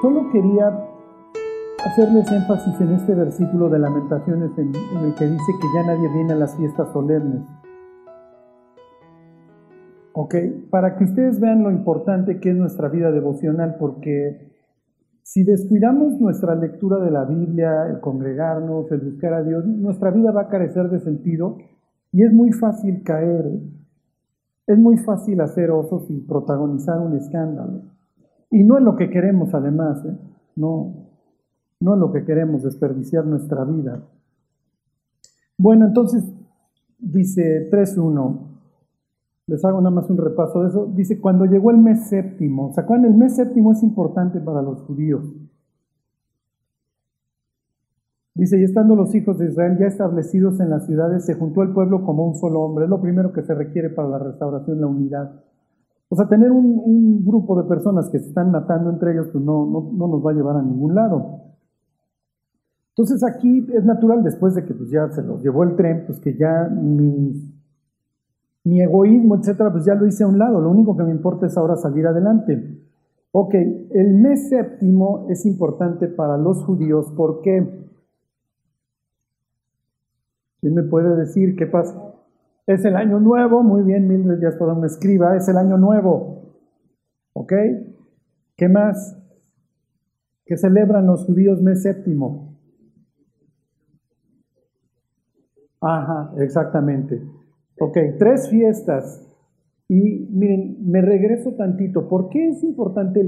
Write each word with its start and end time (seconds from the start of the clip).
Solo 0.00 0.30
quería 0.30 0.68
hacerles 1.84 2.30
énfasis 2.30 2.80
en 2.80 2.92
este 2.92 3.14
versículo 3.14 3.68
de 3.68 3.80
lamentaciones 3.80 4.56
en, 4.56 4.68
el 4.68 5.14
que 5.14 5.26
dice 5.26 5.52
que 5.60 5.66
ya 5.74 5.86
nadie 5.86 6.08
viene 6.14 6.34
a 6.34 6.36
las 6.36 6.56
fiestas 6.56 6.92
solemnes. 6.92 7.42
¿Ok? 10.12 10.36
Para 10.70 10.96
que 10.96 11.04
ustedes 11.04 11.40
vean 11.40 11.64
lo 11.64 11.72
importante 11.72 12.38
que 12.38 12.50
es 12.50 12.56
nuestra 12.56 12.88
vida 12.88 13.10
devocional, 13.10 13.74
porque 13.80 14.52
si 15.24 15.42
descuidamos 15.42 16.20
nuestra 16.20 16.54
lectura 16.54 16.98
de 16.98 17.10
la 17.10 17.24
Biblia, 17.24 17.88
el 17.88 17.98
congregarnos, 17.98 18.92
el 18.92 19.00
buscar 19.00 19.34
a 19.34 19.42
Dios, 19.42 19.64
nuestra 19.66 20.12
vida 20.12 20.30
va 20.30 20.42
a 20.42 20.48
carecer 20.48 20.90
de 20.90 21.00
sentido 21.00 21.58
y 22.12 22.22
es 22.22 22.32
muy 22.32 22.52
fácil 22.52 23.02
caer. 23.02 23.50
Es 24.64 24.78
muy 24.78 24.96
fácil 24.98 25.40
hacer 25.40 25.72
osos 25.72 26.08
y 26.08 26.20
protagonizar 26.20 27.00
un 27.00 27.16
escándalo. 27.16 27.97
Y 28.50 28.64
no 28.64 28.78
es 28.78 28.84
lo 28.84 28.96
que 28.96 29.10
queremos 29.10 29.54
además, 29.54 30.04
¿eh? 30.04 30.16
no, 30.56 31.08
no 31.80 31.94
es 31.94 32.00
lo 32.00 32.12
que 32.12 32.24
queremos, 32.24 32.62
desperdiciar 32.62 33.26
nuestra 33.26 33.64
vida. 33.64 34.02
Bueno, 35.58 35.86
entonces 35.86 36.24
dice 36.98 37.68
3.1, 37.70 38.38
les 39.46 39.64
hago 39.64 39.80
nada 39.80 39.94
más 39.94 40.10
un 40.10 40.18
repaso 40.18 40.62
de 40.62 40.68
eso, 40.68 40.86
dice, 40.94 41.20
cuando 41.20 41.46
llegó 41.46 41.70
el 41.70 41.78
mes 41.78 42.08
séptimo, 42.08 42.72
¿se 42.74 42.80
acuerdan? 42.80 43.12
El 43.12 43.18
mes 43.18 43.36
séptimo 43.36 43.72
es 43.72 43.82
importante 43.82 44.40
para 44.40 44.62
los 44.62 44.82
judíos. 44.82 45.24
Dice, 48.34 48.56
y 48.60 48.62
estando 48.62 48.94
los 48.94 49.14
hijos 49.16 49.36
de 49.38 49.46
Israel 49.46 49.76
ya 49.80 49.86
establecidos 49.86 50.60
en 50.60 50.70
las 50.70 50.86
ciudades, 50.86 51.24
se 51.24 51.34
juntó 51.34 51.62
el 51.62 51.72
pueblo 51.72 52.04
como 52.04 52.24
un 52.24 52.36
solo 52.36 52.60
hombre. 52.60 52.84
Es 52.84 52.90
lo 52.90 53.00
primero 53.00 53.32
que 53.32 53.42
se 53.42 53.52
requiere 53.52 53.90
para 53.90 54.08
la 54.08 54.18
restauración, 54.20 54.80
la 54.80 54.86
unidad. 54.86 55.42
O 56.10 56.16
sea, 56.16 56.26
tener 56.26 56.50
un, 56.50 57.24
grupo 57.24 57.60
de 57.60 57.68
personas 57.68 58.08
que 58.08 58.18
se 58.18 58.28
están 58.28 58.50
matando 58.50 58.88
entre 58.90 59.12
ellos, 59.12 59.28
pues 59.30 59.44
no, 59.44 59.66
no, 59.66 60.08
nos 60.08 60.24
va 60.24 60.30
a 60.30 60.34
llevar 60.34 60.56
a 60.56 60.62
ningún 60.62 60.94
lado. 60.94 61.42
Entonces 62.90 63.22
aquí 63.22 63.66
es 63.74 63.84
natural, 63.84 64.22
después 64.22 64.54
de 64.54 64.64
que 64.64 64.74
pues 64.74 64.90
ya 64.90 65.08
se 65.10 65.22
los 65.22 65.42
llevó 65.42 65.62
el 65.64 65.76
tren, 65.76 66.04
pues 66.06 66.18
que 66.20 66.36
ya 66.36 66.68
mi, 66.70 67.54
mi 68.64 68.80
egoísmo, 68.80 69.36
etcétera, 69.36 69.70
pues 69.70 69.84
ya 69.84 69.94
lo 69.94 70.06
hice 70.06 70.24
a 70.24 70.28
un 70.28 70.38
lado. 70.38 70.60
Lo 70.60 70.70
único 70.70 70.96
que 70.96 71.04
me 71.04 71.10
importa 71.10 71.46
es 71.46 71.56
ahora 71.56 71.76
salir 71.76 72.06
adelante. 72.06 72.82
Ok, 73.30 73.54
el 73.54 74.14
mes 74.14 74.48
séptimo 74.48 75.26
es 75.28 75.44
importante 75.44 76.08
para 76.08 76.38
los 76.38 76.64
judíos. 76.64 77.12
¿Por 77.12 77.42
qué? 77.42 77.86
¿Quién 80.60 80.74
me 80.74 80.82
puede 80.82 81.14
decir 81.14 81.54
qué 81.54 81.66
pasa? 81.66 82.08
Es 82.68 82.84
el 82.84 82.96
año 82.96 83.18
nuevo, 83.18 83.62
muy 83.62 83.82
bien, 83.82 84.06
Mildred 84.06 84.42
ya 84.42 84.58
todo 84.58 84.74
me 84.74 84.88
escriba, 84.88 85.34
es 85.34 85.48
el 85.48 85.56
año 85.56 85.78
nuevo. 85.78 86.52
¿Ok? 87.32 87.54
¿Qué 88.58 88.68
más? 88.68 89.18
¿Qué 90.44 90.58
celebran 90.58 91.06
los 91.06 91.24
judíos 91.24 91.62
mes 91.62 91.82
séptimo? 91.82 92.60
Ajá, 95.80 96.34
exactamente. 96.36 97.22
Ok, 97.80 97.96
tres 98.18 98.50
fiestas. 98.50 99.26
Y 99.88 100.28
miren, 100.30 100.76
me 100.90 101.00
regreso 101.00 101.54
tantito. 101.54 102.06
¿Por 102.06 102.28
qué 102.28 102.50
es 102.50 102.62
importante 102.62 103.20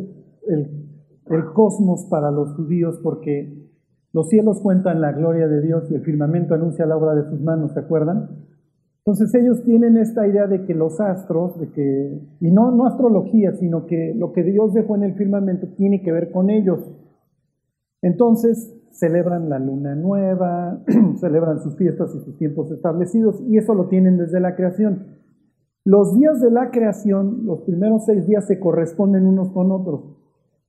el, 0.49 0.91
el 1.29 1.45
cosmos 1.55 2.05
para 2.11 2.31
los 2.31 2.55
judíos? 2.57 3.01
Porque 3.03 3.71
los 4.13 4.29
cielos 4.29 4.61
cuentan 4.61 5.01
la 5.01 5.13
gloria 5.13 5.49
de 5.49 5.63
Dios 5.63 5.91
y 5.91 5.95
el 5.95 6.03
firmamento 6.03 6.53
anuncia 6.53 6.85
la 6.85 6.99
obra 6.99 7.15
de 7.15 7.25
sus 7.31 7.41
manos, 7.41 7.73
¿se 7.73 7.81
acuerdan? 7.81 8.50
Entonces 9.05 9.35
ellos 9.35 9.63
tienen 9.65 9.97
esta 9.97 10.27
idea 10.27 10.47
de 10.47 10.65
que 10.67 10.75
los 10.75 11.01
astros, 11.01 11.59
de 11.59 11.71
que, 11.71 12.21
y 12.41 12.51
no, 12.51 12.71
no 12.71 12.87
astrología, 12.87 13.53
sino 13.53 13.87
que 13.87 14.15
lo 14.15 14.33
que 14.33 14.43
Dios 14.43 14.75
dejó 14.75 14.95
en 14.97 15.05
el 15.05 15.15
firmamento 15.15 15.69
tiene 15.77 16.03
que 16.03 16.13
ver 16.13 16.31
con 16.31 16.51
ellos. 16.51 16.81
Entonces 18.03 18.77
celebran 18.93 19.49
la 19.49 19.59
luna 19.59 19.95
nueva, 19.95 20.83
celebran 21.17 21.61
sus 21.61 21.77
fiestas 21.77 22.15
y 22.15 22.21
sus 22.21 22.37
tiempos 22.37 22.71
establecidos, 22.71 23.43
y 23.49 23.57
eso 23.57 23.75
lo 23.75 23.89
tienen 23.89 24.19
desde 24.19 24.39
la 24.39 24.55
creación. 24.55 25.19
Los 25.85 26.15
días 26.19 26.41
de 26.41 26.51
la 26.51 26.71
creación, 26.71 27.47
los 27.47 27.63
primeros 27.63 28.05
seis 28.05 28.27
días 28.27 28.47
se 28.47 28.61
corresponden 28.61 29.27
unos 29.27 29.51
con 29.53 29.73
otros. 29.73 30.17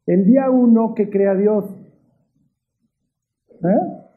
El 0.05 0.25
día 0.25 0.49
uno 0.49 0.93
que 0.95 1.09
crea 1.09 1.35
Dios, 1.35 1.65
¿Eh? 3.63 4.10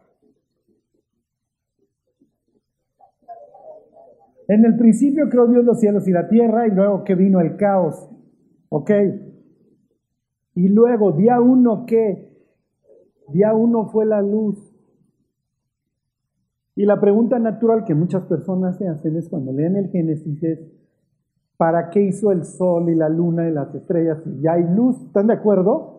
En 4.48 4.64
el 4.64 4.76
principio 4.76 5.28
creó 5.28 5.46
Dios 5.46 5.64
los 5.64 5.80
cielos 5.80 6.06
y 6.06 6.12
la 6.12 6.28
tierra 6.28 6.66
y 6.66 6.70
luego 6.70 7.04
que 7.04 7.14
vino 7.14 7.40
el 7.40 7.56
caos. 7.56 8.10
¿Ok? 8.68 8.90
Y 10.54 10.68
luego, 10.68 11.12
día 11.12 11.40
uno, 11.40 11.84
¿qué? 11.86 12.32
Día 13.28 13.54
uno 13.54 13.86
fue 13.86 14.06
la 14.06 14.22
luz. 14.22 14.58
Y 16.76 16.84
la 16.84 17.00
pregunta 17.00 17.38
natural 17.38 17.84
que 17.84 17.94
muchas 17.94 18.24
personas 18.24 18.76
se 18.78 18.88
hacen 18.88 19.16
es 19.16 19.28
cuando 19.28 19.52
leen 19.52 19.76
el 19.76 19.90
Génesis 19.90 20.42
es, 20.42 20.60
¿para 21.56 21.90
qué 21.90 22.02
hizo 22.02 22.32
el 22.32 22.44
sol 22.44 22.88
y 22.90 22.94
la 22.94 23.08
luna 23.08 23.48
y 23.48 23.52
las 23.52 23.74
estrellas? 23.74 24.18
Y 24.26 24.42
ya 24.42 24.54
hay 24.54 24.64
luz, 24.64 25.00
¿están 25.06 25.28
de 25.28 25.34
acuerdo? 25.34 25.94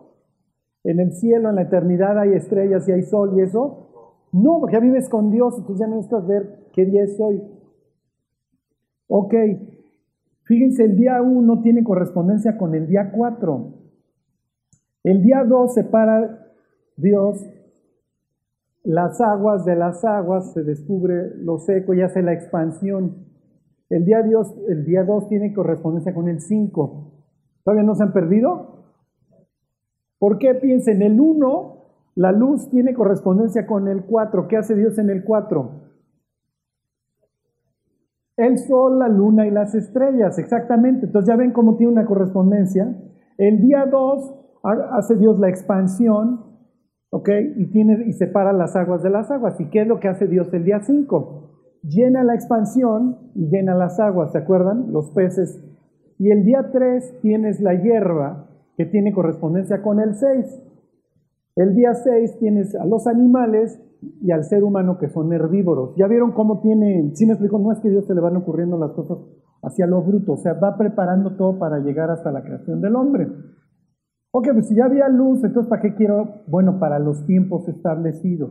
en 0.86 1.00
el 1.00 1.12
cielo, 1.12 1.50
en 1.50 1.56
la 1.56 1.62
eternidad 1.62 2.16
hay 2.18 2.34
estrellas 2.34 2.88
y 2.88 2.92
hay 2.92 3.02
sol 3.02 3.32
y 3.36 3.40
eso. 3.40 3.88
No, 4.32 4.60
porque 4.60 4.74
ya 4.74 4.80
vives 4.80 5.08
con 5.08 5.30
Dios, 5.30 5.54
entonces 5.58 5.80
ya 5.80 5.86
no 5.88 5.96
necesitas 5.96 6.26
ver 6.26 6.68
qué 6.72 6.84
día 6.84 7.02
es 7.02 7.18
hoy. 7.18 7.42
Ok, 9.08 9.34
fíjense, 10.42 10.84
el 10.84 10.96
día 10.96 11.22
1 11.22 11.62
tiene 11.62 11.84
correspondencia 11.84 12.56
con 12.56 12.74
el 12.74 12.86
día 12.86 13.12
4. 13.12 13.74
El 15.04 15.22
día 15.22 15.44
2 15.44 15.74
separa 15.74 16.46
Dios 16.96 17.44
las 18.86 19.20
aguas 19.20 19.64
de 19.64 19.74
las 19.74 20.04
aguas, 20.04 20.52
se 20.52 20.62
descubre 20.62 21.34
lo 21.38 21.58
seco 21.58 21.92
y 21.92 22.02
hace 22.02 22.22
la 22.22 22.32
expansión. 22.32 23.26
El 23.90 24.04
día, 24.04 24.22
Dios, 24.22 24.54
el 24.68 24.84
día 24.84 25.02
2 25.02 25.28
tiene 25.28 25.52
correspondencia 25.52 26.14
con 26.14 26.28
el 26.28 26.40
5. 26.40 27.12
¿Todavía 27.64 27.82
no 27.82 27.96
se 27.96 28.04
han 28.04 28.12
perdido? 28.12 28.84
¿Por 30.20 30.38
qué 30.38 30.54
piensen? 30.54 31.02
El 31.02 31.20
1, 31.20 31.84
la 32.14 32.30
luz 32.30 32.70
tiene 32.70 32.94
correspondencia 32.94 33.66
con 33.66 33.88
el 33.88 34.04
4. 34.04 34.46
¿Qué 34.46 34.56
hace 34.56 34.76
Dios 34.76 34.98
en 34.98 35.10
el 35.10 35.24
4? 35.24 35.85
El 38.36 38.58
sol, 38.58 38.98
la 38.98 39.08
luna 39.08 39.46
y 39.46 39.50
las 39.50 39.74
estrellas, 39.74 40.38
exactamente. 40.38 41.06
Entonces 41.06 41.28
ya 41.28 41.36
ven 41.36 41.52
cómo 41.52 41.76
tiene 41.76 41.92
una 41.92 42.06
correspondencia. 42.06 42.94
El 43.38 43.60
día 43.62 43.86
2 43.86 44.34
hace 44.92 45.16
Dios 45.16 45.38
la 45.38 45.48
expansión, 45.48 46.44
¿ok? 47.10 47.28
Y, 47.56 47.66
tiene, 47.70 48.04
y 48.06 48.12
separa 48.12 48.52
las 48.52 48.76
aguas 48.76 49.02
de 49.02 49.10
las 49.10 49.30
aguas. 49.30 49.58
¿Y 49.60 49.70
qué 49.70 49.82
es 49.82 49.88
lo 49.88 50.00
que 50.00 50.08
hace 50.08 50.26
Dios 50.26 50.52
el 50.52 50.64
día 50.64 50.80
5? 50.80 51.80
Llena 51.82 52.24
la 52.24 52.34
expansión 52.34 53.30
y 53.34 53.48
llena 53.48 53.74
las 53.74 53.98
aguas, 54.00 54.32
¿se 54.32 54.38
acuerdan? 54.38 54.92
Los 54.92 55.10
peces. 55.12 55.62
Y 56.18 56.30
el 56.30 56.44
día 56.44 56.70
3 56.72 57.20
tienes 57.22 57.60
la 57.60 57.74
hierba 57.74 58.50
que 58.76 58.84
tiene 58.84 59.12
correspondencia 59.12 59.82
con 59.82 60.00
el 60.00 60.14
6. 60.14 60.62
El 61.56 61.74
día 61.74 61.94
6 61.94 62.38
tienes 62.38 62.74
a 62.74 62.84
los 62.84 63.06
animales 63.06 63.80
y 64.20 64.30
al 64.30 64.44
ser 64.44 64.64
humano 64.64 64.98
que 64.98 65.08
son 65.08 65.32
herbívoros. 65.32 65.94
Ya 65.96 66.06
vieron 66.06 66.32
cómo 66.32 66.60
tiene, 66.60 67.12
si 67.14 67.26
me 67.26 67.32
explico, 67.32 67.58
no 67.58 67.72
es 67.72 67.80
que 67.80 67.90
Dios 67.90 68.06
se 68.06 68.14
le 68.14 68.20
van 68.20 68.36
ocurriendo 68.36 68.78
las 68.78 68.92
cosas 68.92 69.18
hacia 69.62 69.86
lo 69.86 70.02
bruto, 70.02 70.34
o 70.34 70.36
sea, 70.36 70.54
va 70.54 70.76
preparando 70.76 71.36
todo 71.36 71.58
para 71.58 71.78
llegar 71.78 72.10
hasta 72.10 72.30
la 72.30 72.42
creación 72.42 72.80
del 72.80 72.94
hombre. 72.96 73.28
Ok, 74.32 74.48
pues 74.52 74.68
si 74.68 74.76
ya 74.76 74.84
había 74.84 75.08
luz, 75.08 75.42
entonces 75.42 75.68
¿para 75.68 75.82
qué 75.82 75.94
quiero? 75.94 76.42
Bueno, 76.46 76.78
para 76.78 76.98
los 76.98 77.26
tiempos 77.26 77.66
establecidos. 77.68 78.50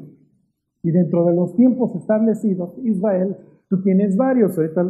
Y 0.84 0.92
dentro 0.92 1.26
de 1.26 1.36
los 1.36 1.56
tiempos 1.56 1.96
establecidos, 1.96 2.78
Israel, 2.84 3.38
tú 3.70 3.82
tienes 3.82 4.18
varios, 4.18 4.58
ahorita 4.58 4.84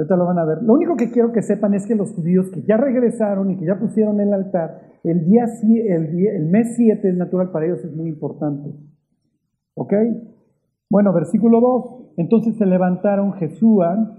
Ahorita 0.00 0.16
lo 0.16 0.24
van 0.24 0.38
a 0.38 0.46
ver. 0.46 0.62
Lo 0.62 0.72
único 0.72 0.96
que 0.96 1.10
quiero 1.10 1.30
que 1.30 1.42
sepan 1.42 1.74
es 1.74 1.86
que 1.86 1.94
los 1.94 2.12
judíos 2.12 2.50
que 2.50 2.62
ya 2.62 2.78
regresaron 2.78 3.50
y 3.50 3.58
que 3.58 3.66
ya 3.66 3.78
pusieron 3.78 4.18
el 4.20 4.32
altar, 4.32 4.80
el, 5.04 5.26
día, 5.26 5.44
el, 5.62 6.10
día, 6.12 6.32
el 6.36 6.46
mes 6.46 6.74
7 6.76 7.06
es 7.06 7.16
natural 7.16 7.50
para 7.50 7.66
ellos, 7.66 7.84
es 7.84 7.94
muy 7.94 8.08
importante. 8.08 8.70
¿Ok? 9.80 9.94
Bueno, 10.90 11.14
versículo 11.14 11.58
2. 11.58 12.12
Entonces 12.18 12.54
se 12.56 12.66
levantaron 12.66 13.32
Jesúa, 13.32 14.14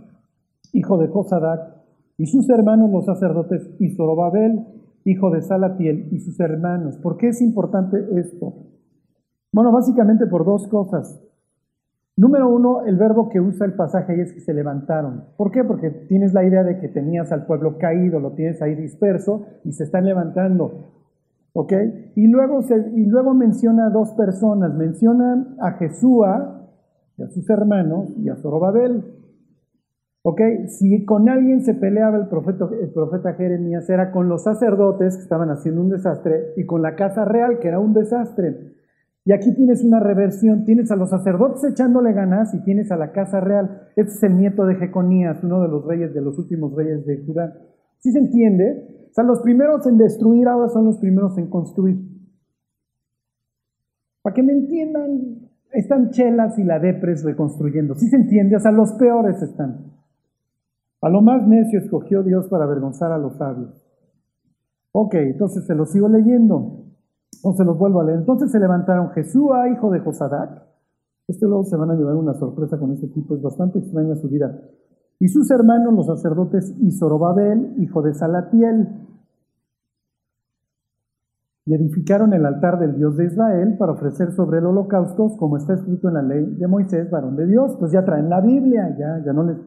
hijo 0.74 0.98
de 0.98 1.08
Josadac, 1.08 1.76
y 2.18 2.26
sus 2.26 2.50
hermanos 2.50 2.90
los 2.90 3.06
sacerdotes, 3.06 3.70
y 3.78 3.92
Zorobabel, 3.96 4.66
hijo 5.06 5.30
de 5.30 5.44
Salatiel, 5.44 6.08
y 6.12 6.18
sus 6.18 6.40
hermanos. 6.40 6.98
¿Por 6.98 7.18
qué 7.18 7.28
es 7.28 7.44
importante 7.44 7.96
esto? 8.16 8.56
Bueno, 9.54 9.72
básicamente 9.72 10.26
por 10.26 10.46
dos 10.46 10.68
cosas. 10.68 11.22
Número 12.18 12.50
uno, 12.50 12.84
el 12.88 12.98
verbo 12.98 13.30
que 13.30 13.40
usa 13.40 13.68
el 13.68 13.76
pasaje 13.76 14.14
ahí 14.14 14.22
es 14.22 14.34
que 14.34 14.40
se 14.40 14.56
levantaron. 14.56 15.26
¿Por 15.38 15.52
qué? 15.52 15.64
Porque 15.64 15.92
tienes 15.92 16.34
la 16.34 16.44
idea 16.44 16.64
de 16.64 16.80
que 16.80 16.88
tenías 16.88 17.32
al 17.32 17.46
pueblo 17.46 17.78
caído, 17.78 18.20
lo 18.20 18.32
tienes 18.32 18.64
ahí 18.64 18.74
disperso 18.74 19.46
y 19.64 19.74
se 19.74 19.84
están 19.84 20.06
levantando. 20.06 21.01
¿Ok? 21.54 21.74
Y 22.16 22.28
luego, 22.28 22.62
se, 22.62 22.76
y 22.96 23.06
luego 23.06 23.34
menciona 23.34 23.88
a 23.88 23.90
dos 23.90 24.12
personas. 24.12 24.74
Menciona 24.74 25.56
a 25.60 25.74
Jesúa 25.74 26.70
y 27.18 27.24
a 27.24 27.28
sus 27.30 27.50
hermanos 27.50 28.10
y 28.18 28.30
a 28.30 28.36
Zorobabel. 28.38 29.04
¿Ok? 30.24 30.40
Si 30.68 31.04
con 31.06 31.30
alguien 31.30 31.62
se 31.64 31.74
peleaba 31.74 32.18
el 32.18 32.28
profeta, 32.28 32.70
el 32.80 32.92
profeta 32.92 33.34
Jeremías, 33.34 33.90
era 33.90 34.12
con 34.12 34.30
los 34.30 34.44
sacerdotes 34.44 35.18
que 35.18 35.24
estaban 35.24 35.50
haciendo 35.50 35.82
un 35.82 35.90
desastre 35.90 36.54
y 36.58 36.66
con 36.66 36.82
la 36.82 36.96
casa 36.96 37.26
real 37.26 37.60
que 37.60 37.68
era 37.68 37.80
un 37.80 37.94
desastre. 37.94 38.76
Y 39.24 39.34
aquí 39.34 39.54
tienes 39.54 39.84
una 39.84 40.00
reversión, 40.00 40.64
tienes 40.64 40.92
a 40.92 40.96
los 40.96 41.10
sacerdotes 41.10 41.64
echándole 41.64 42.14
ganas 42.14 42.54
y 42.54 42.64
tienes 42.64 42.92
a 42.92 42.98
la 42.98 43.12
casa 43.12 43.40
real. 43.40 43.90
Este 43.96 44.14
es 44.14 44.24
el 44.24 44.38
nieto 44.38 44.66
de 44.66 44.76
Jeconías, 44.76 45.44
uno 45.44 45.62
de 45.62 45.68
los 45.68 45.86
reyes, 45.86 46.14
de 46.14 46.22
los 46.22 46.40
últimos 46.40 46.76
reyes 46.76 47.06
de 47.06 47.24
Judá. 47.26 47.54
¿Sí 48.02 48.12
se 48.12 48.20
entiende? 48.20 49.08
O 49.12 49.14
sea, 49.14 49.24
los 49.24 49.42
primeros 49.42 49.86
en 49.88 49.98
destruir 49.98 50.48
ahora 50.48 50.70
son 50.70 50.86
los 50.86 50.98
primeros 50.98 51.38
en 51.38 51.50
construir. 51.50 51.98
Para 54.22 54.34
que 54.34 54.44
me 54.44 54.54
entiendan, 54.54 55.50
están 55.72 56.10
Chelas 56.10 56.58
y 56.60 56.64
la 56.64 56.80
Depres 56.80 57.24
reconstruyendo. 57.24 57.96
¿Sí 57.96 58.08
se 58.08 58.16
entiende? 58.16 58.56
O 58.56 58.60
sea, 58.60 58.72
los 58.72 58.94
peores 58.94 59.42
están. 59.42 59.92
A 61.02 61.10
lo 61.10 61.22
más 61.22 61.48
necio 61.48 61.80
escogió 61.80 62.24
Dios 62.24 62.48
para 62.48 62.66
avergonzar 62.66 63.12
a 63.12 63.18
los 63.18 63.38
sabios. 63.38 63.86
Ok, 64.92 65.16
entonces 65.16 65.66
se 65.66 65.76
los 65.76 65.92
sigo 65.92 66.08
leyendo. 66.08 66.86
O 67.44 67.54
se 67.54 67.64
los 67.64 67.78
vuelvo 67.78 68.02
a 68.02 68.04
leer. 68.04 68.20
Entonces 68.20 68.52
se 68.52 68.60
levantaron 68.60 69.10
Jesúa, 69.12 69.70
hijo 69.70 69.90
de 69.92 70.00
Josadac. 70.00 70.64
Este 71.28 71.46
luego 71.46 71.64
se 71.64 71.76
van 71.76 71.92
a 71.92 71.96
llevar 71.96 72.16
una 72.16 72.34
sorpresa 72.34 72.78
con 72.78 72.92
este 72.94 73.08
tipo. 73.08 73.36
Es 73.36 73.42
bastante 73.42 73.80
extraña 73.80 74.16
su 74.16 74.30
vida. 74.30 74.60
Y 75.22 75.28
sus 75.28 75.52
hermanos, 75.52 75.94
los 75.94 76.08
sacerdotes, 76.08 76.76
y 76.80 76.90
Zorobabel, 76.94 77.76
hijo 77.78 78.02
de 78.02 78.16
Salatiel. 78.16 78.90
Y 81.64 81.76
edificaron 81.76 82.34
el 82.34 82.44
altar 82.44 82.80
del 82.80 82.96
Dios 82.96 83.18
de 83.18 83.28
Israel 83.28 83.76
para 83.78 83.92
ofrecer 83.92 84.32
sobre 84.32 84.58
el 84.58 84.66
holocausto, 84.66 85.38
como 85.38 85.58
está 85.58 85.76
escrito 85.76 86.08
en 86.08 86.16
la 86.16 86.24
ley 86.24 86.56
de 86.58 86.68
Moisés, 86.68 87.12
varón 87.12 87.36
de 87.36 87.46
Dios. 87.46 87.76
Pues 87.80 87.92
ya 87.92 88.04
traen 88.04 88.30
la 88.30 88.42
Biblia, 88.42 88.96
ya, 88.98 89.24
ya 89.24 89.32
no 89.32 89.44
les 89.44 89.58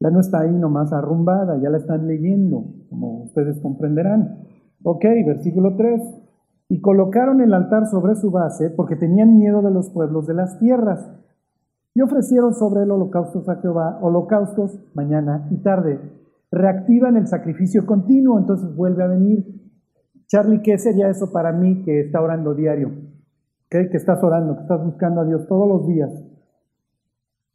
ya 0.00 0.08
no 0.08 0.20
está 0.20 0.40
ahí 0.40 0.52
nomás 0.52 0.90
arrumbada, 0.94 1.60
ya 1.62 1.68
la 1.68 1.76
están 1.76 2.06
leyendo, 2.06 2.64
como 2.88 3.24
ustedes 3.24 3.60
comprenderán. 3.60 4.38
Ok, 4.82 5.04
versículo 5.26 5.76
3. 5.76 6.00
Y 6.70 6.80
colocaron 6.80 7.42
el 7.42 7.52
altar 7.52 7.88
sobre 7.88 8.14
su 8.14 8.30
base 8.30 8.70
porque 8.70 8.96
tenían 8.96 9.36
miedo 9.36 9.60
de 9.60 9.70
los 9.70 9.90
pueblos 9.90 10.26
de 10.26 10.34
las 10.34 10.58
tierras. 10.58 11.10
Y 11.94 12.02
ofrecieron 12.02 12.54
sobre 12.54 12.82
el 12.82 12.90
holocausto 12.90 13.48
a 13.48 13.56
Jehová 13.56 13.98
holocaustos 14.02 14.80
mañana 14.94 15.46
y 15.50 15.62
tarde. 15.62 16.00
Reactivan 16.50 17.16
el 17.16 17.28
sacrificio 17.28 17.86
continuo, 17.86 18.38
entonces 18.38 18.74
vuelve 18.74 19.04
a 19.04 19.08
venir. 19.08 19.44
Charlie, 20.26 20.62
¿qué 20.62 20.78
sería 20.78 21.08
eso 21.08 21.32
para 21.32 21.52
mí 21.52 21.82
que 21.84 22.00
está 22.00 22.20
orando 22.20 22.54
diario? 22.54 22.90
¿Okay? 23.66 23.88
Que 23.90 23.96
estás 23.96 24.22
orando, 24.22 24.56
que 24.56 24.62
estás 24.62 24.84
buscando 24.84 25.20
a 25.20 25.24
Dios 25.24 25.46
todos 25.46 25.68
los 25.68 25.86
días. 25.86 26.10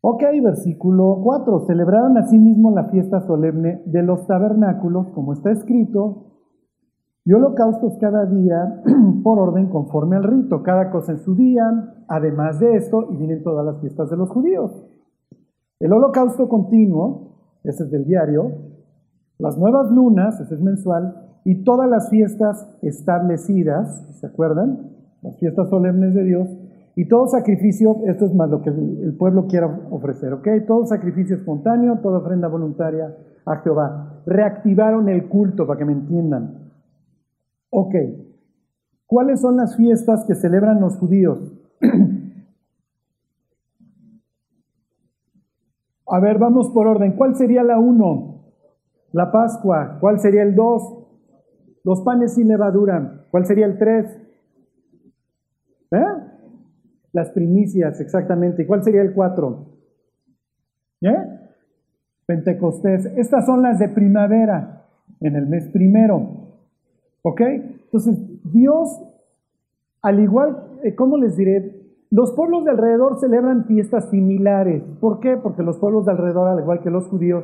Ok, 0.01 0.23
versículo 0.41 1.19
4. 1.21 1.65
Celebraron 1.67 2.17
asimismo 2.17 2.71
la 2.71 2.85
fiesta 2.85 3.19
solemne 3.19 3.81
de 3.85 4.03
los 4.03 4.25
tabernáculos, 4.27 5.09
como 5.09 5.33
está 5.33 5.51
escrito, 5.51 6.28
y 7.29 7.33
holocaustos 7.33 7.95
cada 7.99 8.25
día 8.25 8.81
por 9.23 9.37
orden 9.37 9.67
conforme 9.67 10.15
al 10.15 10.23
rito, 10.23 10.63
cada 10.63 10.89
cosa 10.89 11.11
en 11.11 11.19
su 11.19 11.35
día, 11.35 11.93
además 12.07 12.59
de 12.59 12.75
esto, 12.75 13.07
y 13.11 13.17
vienen 13.17 13.43
todas 13.43 13.63
las 13.63 13.79
fiestas 13.81 14.09
de 14.09 14.17
los 14.17 14.31
judíos. 14.31 14.71
El 15.79 15.93
holocausto 15.93 16.49
continuo, 16.49 17.35
ese 17.63 17.83
es 17.83 17.91
del 17.91 18.05
diario, 18.05 18.51
las 19.37 19.59
nuevas 19.59 19.91
lunas, 19.91 20.39
ese 20.39 20.55
es 20.55 20.61
mensual, 20.61 21.37
y 21.45 21.63
todas 21.63 21.87
las 21.87 22.09
fiestas 22.09 22.67
establecidas, 22.81 24.07
¿se 24.19 24.25
acuerdan? 24.25 24.89
Las 25.21 25.37
fiestas 25.37 25.69
solemnes 25.69 26.15
de 26.15 26.23
Dios, 26.23 26.49
y 26.95 27.07
todo 27.07 27.27
sacrificio, 27.27 27.97
esto 28.07 28.25
es 28.25 28.33
más 28.33 28.49
lo 28.49 28.63
que 28.63 28.71
el 28.71 29.15
pueblo 29.19 29.45
quiera 29.45 29.81
ofrecer, 29.91 30.33
¿ok? 30.33 30.47
Todo 30.65 30.87
sacrificio 30.87 31.35
espontáneo, 31.35 31.99
toda 32.01 32.17
ofrenda 32.17 32.47
voluntaria 32.47 33.15
a 33.45 33.57
Jehová. 33.57 34.23
Reactivaron 34.25 35.09
el 35.09 35.27
culto, 35.29 35.67
para 35.67 35.77
que 35.77 35.85
me 35.85 35.93
entiendan. 35.93 36.68
Ok. 37.69 37.95
¿Cuáles 39.05 39.41
son 39.41 39.57
las 39.57 39.75
fiestas 39.75 40.25
que 40.25 40.35
celebran 40.35 40.79
los 40.81 40.97
judíos? 40.97 41.53
A 46.11 46.19
ver, 46.19 46.39
vamos 46.39 46.69
por 46.71 46.87
orden. 46.87 47.13
¿Cuál 47.13 47.35
sería 47.35 47.63
la 47.63 47.77
uno? 47.79 48.53
La 49.11 49.31
Pascua. 49.31 49.97
¿Cuál 49.99 50.19
sería 50.19 50.43
el 50.43 50.55
dos? 50.55 50.81
Los 51.83 52.01
panes 52.01 52.33
sin 52.33 52.47
levadura. 52.47 53.25
¿Cuál 53.31 53.45
sería 53.45 53.65
el 53.65 53.77
tres? 53.77 54.19
¿Eh? 55.91 56.29
Las 57.11 57.31
primicias, 57.31 57.99
exactamente. 57.99 58.63
¿Y 58.63 58.65
cuál 58.65 58.83
sería 58.83 59.01
el 59.01 59.13
4? 59.13 59.65
¿Eh? 61.01 61.15
Pentecostés. 62.25 63.05
Estas 63.17 63.45
son 63.45 63.63
las 63.63 63.79
de 63.79 63.89
primavera, 63.89 64.85
en 65.19 65.35
el 65.35 65.47
mes 65.47 65.67
primero. 65.69 66.48
¿Ok? 67.21 67.41
Entonces, 67.41 68.17
Dios, 68.51 69.01
al 70.01 70.19
igual, 70.19 70.79
eh, 70.83 70.95
¿cómo 70.95 71.17
les 71.17 71.35
diré? 71.35 71.79
Los 72.11 72.31
pueblos 72.31 72.65
de 72.65 72.71
alrededor 72.71 73.19
celebran 73.19 73.65
fiestas 73.65 74.09
similares. 74.09 74.83
¿Por 74.99 75.19
qué? 75.19 75.37
Porque 75.37 75.63
los 75.63 75.77
pueblos 75.77 76.05
de 76.05 76.11
alrededor, 76.11 76.47
al 76.47 76.59
igual 76.59 76.81
que 76.81 76.89
los 76.89 77.07
judíos, 77.07 77.43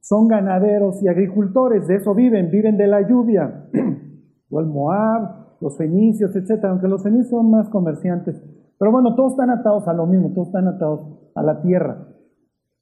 son 0.00 0.28
ganaderos 0.28 1.02
y 1.02 1.08
agricultores. 1.08 1.88
De 1.88 1.96
eso 1.96 2.14
viven, 2.14 2.50
viven 2.50 2.76
de 2.76 2.86
la 2.86 3.08
lluvia. 3.08 3.64
o 4.50 4.60
el 4.60 4.66
Moab, 4.66 5.56
los 5.60 5.76
fenicios, 5.76 6.36
etc. 6.36 6.64
Aunque 6.66 6.88
los 6.88 7.02
fenicios 7.02 7.30
son 7.30 7.50
más 7.50 7.68
comerciantes. 7.70 8.40
Pero 8.78 8.92
bueno, 8.92 9.14
todos 9.14 9.32
están 9.32 9.50
atados 9.50 9.88
a 9.88 9.94
lo 9.94 10.06
mismo, 10.06 10.30
todos 10.32 10.48
están 10.48 10.68
atados 10.68 11.00
a 11.34 11.42
la 11.42 11.60
tierra. 11.62 12.06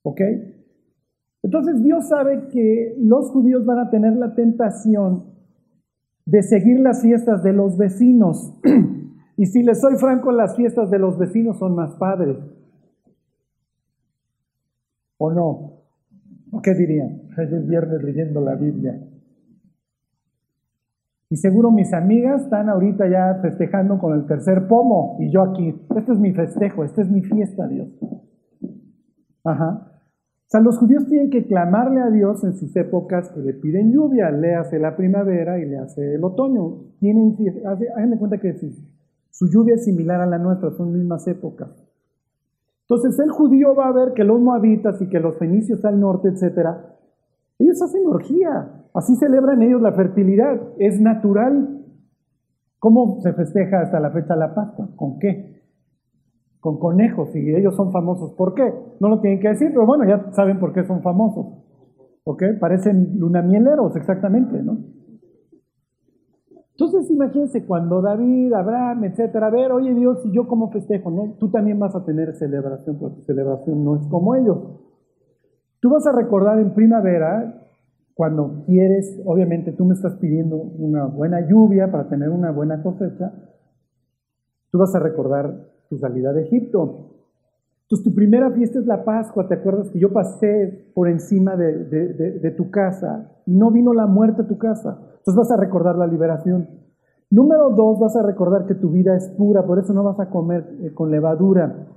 ¿Ok? 0.02 0.20
Entonces 1.42 1.82
Dios 1.82 2.08
sabe 2.08 2.48
que 2.48 2.96
los 2.98 3.30
judíos 3.30 3.64
van 3.64 3.78
a 3.78 3.90
tener 3.90 4.14
la 4.16 4.34
tentación 4.34 5.31
de 6.26 6.42
seguir 6.42 6.80
las 6.80 7.02
fiestas 7.02 7.42
de 7.42 7.52
los 7.52 7.76
vecinos. 7.76 8.54
y 9.36 9.46
si 9.46 9.62
les 9.62 9.80
soy 9.80 9.96
franco, 9.96 10.32
las 10.32 10.56
fiestas 10.56 10.90
de 10.90 10.98
los 10.98 11.18
vecinos 11.18 11.58
son 11.58 11.74
más 11.74 11.94
padres. 11.96 12.36
¿O 15.18 15.32
no? 15.32 15.82
¿Qué 16.62 16.74
dirían? 16.74 17.22
El 17.36 17.64
viernes 17.64 18.02
leyendo 18.02 18.40
la 18.40 18.54
Biblia. 18.54 19.00
Y 21.30 21.36
seguro 21.36 21.70
mis 21.70 21.94
amigas 21.94 22.42
están 22.42 22.68
ahorita 22.68 23.08
ya 23.08 23.38
festejando 23.40 23.98
con 23.98 24.12
el 24.12 24.26
tercer 24.26 24.68
pomo 24.68 25.16
y 25.18 25.30
yo 25.30 25.42
aquí. 25.42 25.74
Este 25.96 26.12
es 26.12 26.18
mi 26.18 26.32
festejo, 26.32 26.84
esta 26.84 27.00
es 27.00 27.10
mi 27.10 27.22
fiesta, 27.22 27.66
Dios. 27.68 27.88
Ajá. 29.42 29.91
Los 30.60 30.78
judíos 30.78 31.06
tienen 31.06 31.30
que 31.30 31.46
clamarle 31.46 32.00
a 32.00 32.10
Dios 32.10 32.44
en 32.44 32.54
sus 32.54 32.76
épocas 32.76 33.30
que 33.30 33.40
le 33.40 33.54
piden 33.54 33.92
lluvia. 33.92 34.30
Le 34.30 34.54
hace 34.54 34.78
la 34.78 34.96
primavera 34.96 35.58
y 35.58 35.64
le 35.64 35.78
hace 35.78 36.14
el 36.14 36.24
otoño. 36.24 36.92
Tienen, 37.00 37.36
háganme 37.96 38.18
cuenta 38.18 38.38
que 38.38 38.52
su, 38.54 38.70
su 39.30 39.48
lluvia 39.48 39.76
es 39.76 39.84
similar 39.84 40.20
a 40.20 40.26
la 40.26 40.38
nuestra, 40.38 40.70
son 40.72 40.92
mismas 40.92 41.26
épocas. 41.26 41.70
Entonces 42.82 43.18
el 43.20 43.30
judío 43.30 43.74
va 43.74 43.88
a 43.88 43.92
ver 43.92 44.12
que 44.12 44.24
los 44.24 44.40
moabitas 44.40 45.00
y 45.00 45.08
que 45.08 45.20
los 45.20 45.38
fenicios 45.38 45.82
al 45.84 45.98
norte, 45.98 46.28
etcétera, 46.28 46.98
ellos 47.58 47.80
hacen 47.80 48.06
orgía. 48.06 48.84
Así 48.92 49.16
celebran 49.16 49.62
ellos 49.62 49.80
la 49.80 49.92
fertilidad, 49.92 50.60
es 50.78 51.00
natural. 51.00 51.78
¿Cómo 52.78 53.20
se 53.22 53.32
festeja 53.32 53.80
hasta 53.80 54.00
la 54.00 54.10
fecha 54.10 54.36
la 54.36 54.54
Pascua? 54.54 54.90
¿Con 54.96 55.18
qué? 55.18 55.51
Con 56.62 56.78
conejos, 56.78 57.34
y 57.34 57.54
ellos 57.54 57.74
son 57.74 57.90
famosos. 57.90 58.32
¿Por 58.32 58.54
qué? 58.54 58.72
No 59.00 59.08
lo 59.08 59.20
tienen 59.20 59.40
que 59.40 59.48
decir, 59.48 59.68
pero 59.70 59.84
bueno, 59.84 60.04
ya 60.08 60.30
saben 60.30 60.60
por 60.60 60.72
qué 60.72 60.84
son 60.84 61.02
famosos. 61.02 61.46
¿Ok? 62.24 62.42
Parecen 62.60 63.18
lunamieleros, 63.18 63.96
exactamente, 63.96 64.62
¿no? 64.62 64.78
Entonces 66.70 67.10
imagínense 67.10 67.66
cuando 67.66 68.00
David, 68.00 68.52
Abraham, 68.52 69.04
etcétera, 69.04 69.48
a 69.48 69.50
ver, 69.50 69.72
oye 69.72 69.92
Dios, 69.92 70.22
si 70.22 70.32
yo 70.32 70.46
como 70.46 70.70
festejo, 70.70 71.10
¿no? 71.10 71.34
Tú 71.38 71.50
también 71.50 71.78
vas 71.78 71.94
a 71.94 72.04
tener 72.04 72.32
celebración, 72.34 72.96
porque 72.98 73.16
tu 73.16 73.22
celebración 73.22 73.84
no 73.84 73.96
es 73.96 74.06
como 74.06 74.34
ellos. 74.36 74.58
Tú 75.80 75.90
vas 75.90 76.06
a 76.06 76.12
recordar 76.12 76.60
en 76.60 76.74
primavera 76.74 77.68
cuando 78.14 78.62
quieres, 78.66 79.20
obviamente 79.26 79.72
tú 79.72 79.84
me 79.84 79.94
estás 79.94 80.14
pidiendo 80.14 80.56
una 80.56 81.06
buena 81.06 81.40
lluvia 81.48 81.90
para 81.90 82.08
tener 82.08 82.28
una 82.28 82.52
buena 82.52 82.82
cosecha, 82.82 83.32
tú 84.70 84.78
vas 84.78 84.94
a 84.94 85.00
recordar 85.00 85.71
tu 85.92 85.98
salida 85.98 86.32
de 86.32 86.44
Egipto. 86.44 87.10
Entonces 87.82 88.02
tu 88.02 88.14
primera 88.14 88.50
fiesta 88.50 88.78
es 88.78 88.86
la 88.86 89.04
Pascua, 89.04 89.46
¿te 89.46 89.56
acuerdas 89.56 89.90
que 89.90 89.98
yo 89.98 90.10
pasé 90.10 90.90
por 90.94 91.06
encima 91.06 91.54
de, 91.54 91.84
de 91.84 92.50
tu 92.52 92.70
casa 92.70 93.30
y 93.44 93.54
no 93.54 93.70
vino 93.70 93.92
la 93.92 94.06
muerte 94.06 94.40
a 94.40 94.46
tu 94.46 94.56
casa? 94.56 94.98
Entonces 95.18 95.36
vas 95.36 95.50
a 95.50 95.58
recordar 95.58 95.96
la 95.96 96.06
liberación. 96.06 96.66
Número 97.30 97.68
dos, 97.70 98.00
vas 98.00 98.16
a 98.16 98.22
recordar 98.22 98.64
que 98.64 98.74
tu 98.74 98.88
vida 98.88 99.14
es 99.14 99.28
pura, 99.36 99.66
por 99.66 99.78
eso 99.78 99.92
no 99.92 100.02
vas 100.02 100.18
a 100.18 100.30
comer 100.30 100.64
eh, 100.80 100.94
con 100.94 101.10
levadura. 101.10 101.88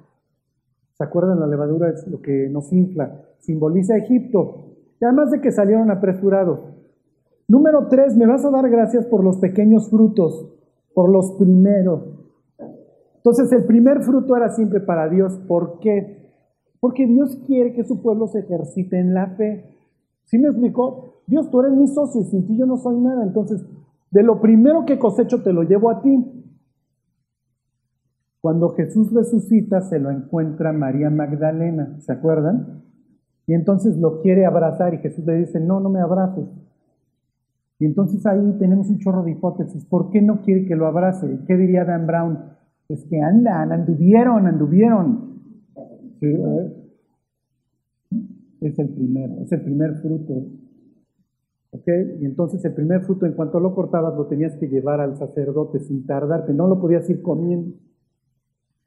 ¿Se 0.97 1.03
acuerdan? 1.03 1.39
La 1.39 1.47
levadura 1.47 1.89
es 1.89 2.05
lo 2.07 2.21
que 2.21 2.49
nos 2.49 2.73
infla. 2.73 3.21
Simboliza 3.39 3.95
Egipto. 3.95 4.75
Y 4.99 5.05
además 5.05 5.31
de 5.31 5.39
que 5.39 5.51
salieron 5.51 5.91
apresurados. 5.91 6.59
Número 7.47 7.87
tres, 7.87 8.17
me 8.17 8.27
vas 8.27 8.43
a 8.43 8.49
dar 8.49 8.69
gracias 8.69 9.05
por 9.05 9.23
los 9.23 9.37
pequeños 9.37 9.89
frutos, 9.89 10.53
por 10.93 11.09
los 11.09 11.31
primeros. 11.33 12.24
Entonces 13.25 13.51
el 13.53 13.65
primer 13.65 14.03
fruto 14.03 14.37
era 14.37 14.49
siempre 14.49 14.81
para 14.81 15.09
Dios. 15.09 15.39
¿Por 15.47 15.79
qué? 15.79 16.31
Porque 16.79 17.07
Dios 17.07 17.41
quiere 17.47 17.73
que 17.73 17.83
su 17.83 18.03
pueblo 18.03 18.27
se 18.27 18.41
ejercite 18.41 18.99
en 18.99 19.15
la 19.15 19.31
fe. 19.35 19.65
¿Sí 20.25 20.37
me 20.37 20.47
explicó? 20.47 21.23
Dios, 21.25 21.49
tú 21.49 21.59
eres 21.61 21.75
mi 21.75 21.87
socio 21.87 22.21
y 22.21 22.25
sin 22.25 22.45
ti 22.45 22.55
yo 22.55 22.67
no 22.67 22.77
soy 22.77 22.99
nada. 22.99 23.23
Entonces, 23.23 23.65
de 24.11 24.21
lo 24.21 24.41
primero 24.41 24.85
que 24.85 24.99
cosecho 24.99 25.41
te 25.41 25.53
lo 25.53 25.63
llevo 25.63 25.89
a 25.89 26.03
ti. 26.03 26.23
Cuando 28.41 28.69
Jesús 28.75 29.11
resucita, 29.11 29.81
se 29.81 29.97
lo 29.97 30.11
encuentra 30.11 30.71
María 30.71 31.09
Magdalena, 31.09 31.99
¿se 32.01 32.11
acuerdan? 32.11 32.83
Y 33.47 33.55
entonces 33.55 33.97
lo 33.97 34.21
quiere 34.21 34.45
abrazar 34.45 34.93
y 34.93 34.99
Jesús 34.99 35.25
le 35.25 35.37
dice, 35.37 35.59
no, 35.59 35.79
no 35.79 35.89
me 35.89 35.99
abraces. 35.99 36.45
Y 37.79 37.85
entonces 37.85 38.23
ahí 38.27 38.55
tenemos 38.59 38.87
un 38.89 38.99
chorro 38.99 39.23
de 39.23 39.31
hipótesis. 39.31 39.83
¿Por 39.85 40.11
qué 40.11 40.21
no 40.21 40.43
quiere 40.43 40.67
que 40.67 40.75
lo 40.75 40.85
abrace? 40.85 41.39
¿Qué 41.47 41.57
diría 41.57 41.85
Dan 41.85 42.05
Brown? 42.05 42.55
Es 42.89 43.03
que 43.05 43.19
andan, 43.19 43.71
anduvieron, 43.71 44.45
anduvieron. 44.45 45.35
es 48.61 48.79
el 48.79 48.89
primero, 48.89 49.41
es 49.41 49.51
el 49.51 49.61
primer 49.61 49.95
fruto. 49.95 50.33
¿Ok? 51.71 51.87
Y 52.21 52.25
entonces 52.25 52.63
el 52.63 52.73
primer 52.73 53.01
fruto, 53.01 53.25
en 53.25 53.33
cuanto 53.33 53.59
lo 53.59 53.75
cortabas, 53.75 54.15
lo 54.15 54.27
tenías 54.27 54.55
que 54.55 54.67
llevar 54.67 55.01
al 55.01 55.17
sacerdote 55.17 55.79
sin 55.79 56.05
tardarte, 56.05 56.53
no 56.53 56.67
lo 56.67 56.79
podías 56.79 57.09
ir 57.09 57.21
comiendo. 57.21 57.75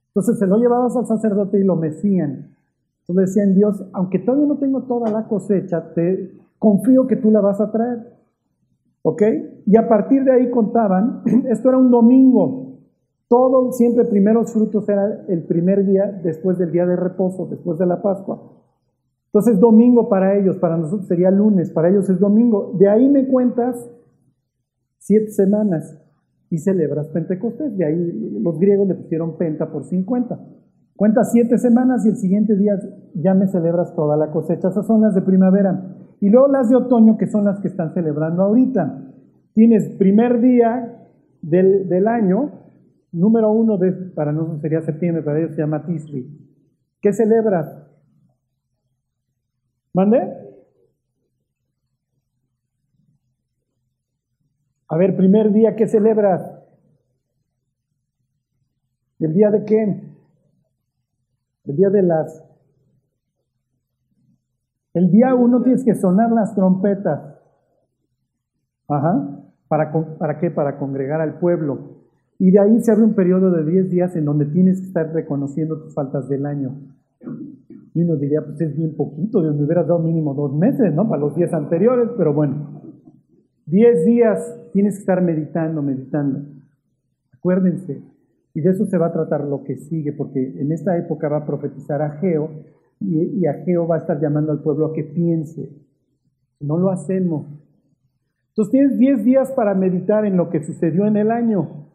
Entonces 0.08 0.38
se 0.38 0.46
lo 0.46 0.56
llevabas 0.56 0.96
al 0.96 1.06
sacerdote 1.06 1.60
y 1.60 1.64
lo 1.64 1.76
mecían. 1.76 2.56
Entonces 3.00 3.34
decían, 3.34 3.54
Dios, 3.54 3.84
aunque 3.92 4.18
todavía 4.18 4.46
no 4.46 4.58
tengo 4.58 4.82
toda 4.82 5.10
la 5.10 5.28
cosecha, 5.28 5.92
te 5.94 6.32
confío 6.58 7.06
que 7.06 7.16
tú 7.16 7.30
la 7.30 7.40
vas 7.40 7.60
a 7.60 7.70
traer. 7.70 8.18
¿Ok? 9.02 9.22
Y 9.66 9.76
a 9.76 9.88
partir 9.88 10.24
de 10.24 10.32
ahí 10.32 10.50
contaban, 10.50 11.22
esto 11.48 11.68
era 11.68 11.78
un 11.78 11.90
domingo, 11.90 12.67
todo, 13.28 13.72
siempre 13.72 14.04
primeros 14.04 14.52
frutos 14.52 14.88
era 14.88 15.24
el 15.28 15.44
primer 15.44 15.84
día 15.84 16.06
después 16.22 16.58
del 16.58 16.72
día 16.72 16.86
de 16.86 16.96
reposo, 16.96 17.46
después 17.46 17.78
de 17.78 17.86
la 17.86 18.00
Pascua. 18.02 18.42
Entonces 19.26 19.60
domingo 19.60 20.08
para 20.08 20.36
ellos, 20.38 20.56
para 20.56 20.76
nosotros 20.78 21.06
sería 21.06 21.30
lunes, 21.30 21.70
para 21.70 21.90
ellos 21.90 22.08
es 22.08 22.18
domingo. 22.18 22.72
De 22.78 22.88
ahí 22.88 23.08
me 23.08 23.26
cuentas 23.28 23.90
siete 24.98 25.30
semanas 25.30 25.98
y 26.50 26.58
celebras 26.58 27.08
Pentecostés. 27.08 27.76
De 27.76 27.84
ahí 27.84 28.40
los 28.40 28.58
griegos 28.58 28.88
le 28.88 28.94
pusieron 28.94 29.36
penta 29.36 29.70
por 29.70 29.84
50. 29.84 30.38
Cuentas 30.96 31.30
siete 31.30 31.58
semanas 31.58 32.04
y 32.06 32.08
el 32.08 32.16
siguiente 32.16 32.56
día 32.56 32.78
ya 33.14 33.34
me 33.34 33.46
celebras 33.46 33.94
toda 33.94 34.16
la 34.16 34.30
cosecha. 34.32 34.68
Esas 34.68 34.86
son 34.86 35.02
las 35.02 35.14
de 35.14 35.22
primavera. 35.22 35.96
Y 36.20 36.28
luego 36.30 36.48
las 36.48 36.68
de 36.68 36.76
otoño, 36.76 37.16
que 37.16 37.28
son 37.28 37.44
las 37.44 37.60
que 37.60 37.68
están 37.68 37.94
celebrando 37.94 38.42
ahorita. 38.42 39.12
Tienes 39.54 39.90
primer 39.90 40.40
día 40.40 41.06
del, 41.42 42.08
año, 42.08 42.50
número 43.12 43.50
uno, 43.50 43.78
de, 43.78 43.92
para 43.92 44.32
nosotros 44.32 44.60
sería 44.60 44.80
septiembre, 44.82 45.22
para 45.22 45.38
ellos 45.38 45.54
se 45.54 45.62
llama 45.62 45.84
Tisri. 45.84 46.26
¿Qué 47.00 47.12
celebras? 47.12 47.66
¿Mande? 49.94 50.48
A 54.88 54.96
ver, 54.96 55.16
primer 55.16 55.52
día, 55.52 55.76
¿qué 55.76 55.86
celebras? 55.86 56.58
¿El 59.18 59.34
día 59.34 59.50
de 59.50 59.64
qué? 59.64 60.14
El 61.64 61.76
día 61.76 61.90
de 61.90 62.02
las... 62.02 62.44
El 64.94 65.10
día 65.10 65.34
uno 65.34 65.62
tienes 65.62 65.84
que 65.84 65.94
sonar 65.94 66.30
las 66.32 66.54
trompetas. 66.54 67.38
Ajá. 68.88 69.44
¿Para, 69.68 69.92
¿Para 69.92 70.38
qué? 70.38 70.50
Para 70.50 70.78
congregar 70.78 71.20
al 71.20 71.38
pueblo. 71.38 71.97
Y 72.38 72.52
de 72.52 72.60
ahí 72.60 72.80
se 72.80 72.92
abre 72.92 73.04
un 73.04 73.14
periodo 73.14 73.50
de 73.50 73.68
10 73.68 73.90
días 73.90 74.14
en 74.14 74.24
donde 74.24 74.46
tienes 74.46 74.80
que 74.80 74.86
estar 74.86 75.12
reconociendo 75.12 75.80
tus 75.82 75.92
faltas 75.92 76.28
del 76.28 76.46
año. 76.46 76.76
Y 77.94 78.02
uno 78.02 78.14
diría, 78.14 78.42
pues 78.44 78.60
es 78.60 78.76
bien 78.76 78.94
poquito, 78.94 79.42
Dios 79.42 79.56
me 79.56 79.64
hubieras 79.64 79.88
dado 79.88 79.98
mínimo 79.98 80.34
dos 80.34 80.54
meses, 80.54 80.94
¿no? 80.94 81.08
Para 81.08 81.20
los 81.20 81.34
días 81.34 81.52
anteriores, 81.52 82.10
pero 82.16 82.32
bueno. 82.32 82.80
10 83.66 84.04
días 84.04 84.56
tienes 84.72 84.94
que 84.94 85.00
estar 85.00 85.20
meditando, 85.20 85.82
meditando. 85.82 86.40
Acuérdense, 87.32 88.02
y 88.54 88.60
de 88.60 88.70
eso 88.70 88.86
se 88.86 88.98
va 88.98 89.06
a 89.06 89.12
tratar 89.12 89.44
lo 89.44 89.64
que 89.64 89.76
sigue, 89.76 90.12
porque 90.12 90.60
en 90.60 90.70
esta 90.70 90.96
época 90.96 91.28
va 91.28 91.38
a 91.38 91.46
profetizar 91.46 92.02
Ageo 92.02 92.50
y, 93.00 93.40
y 93.40 93.46
Ageo 93.46 93.86
va 93.86 93.96
a 93.96 93.98
estar 93.98 94.20
llamando 94.20 94.52
al 94.52 94.62
pueblo 94.62 94.86
a 94.86 94.92
que 94.92 95.02
piense. 95.02 95.70
No 96.60 96.78
lo 96.78 96.90
hacemos. 96.90 97.46
Entonces 98.50 98.72
tienes 98.72 98.98
10 98.98 99.24
días 99.24 99.52
para 99.52 99.74
meditar 99.74 100.24
en 100.24 100.36
lo 100.36 100.50
que 100.50 100.62
sucedió 100.62 101.06
en 101.06 101.16
el 101.16 101.30
año. 101.30 101.87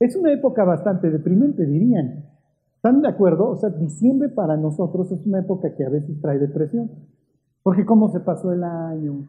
Es 0.00 0.16
una 0.16 0.32
época 0.32 0.64
bastante 0.64 1.10
deprimente, 1.10 1.66
dirían. 1.66 2.24
¿Están 2.76 3.02
de 3.02 3.08
acuerdo? 3.08 3.50
O 3.50 3.56
sea, 3.56 3.68
diciembre 3.68 4.30
para 4.30 4.56
nosotros 4.56 5.12
es 5.12 5.26
una 5.26 5.40
época 5.40 5.74
que 5.76 5.84
a 5.84 5.90
veces 5.90 6.18
trae 6.22 6.38
depresión. 6.38 6.90
Porque 7.62 7.84
cómo 7.84 8.10
se 8.10 8.20
pasó 8.20 8.50
el 8.52 8.64
año. 8.64 9.28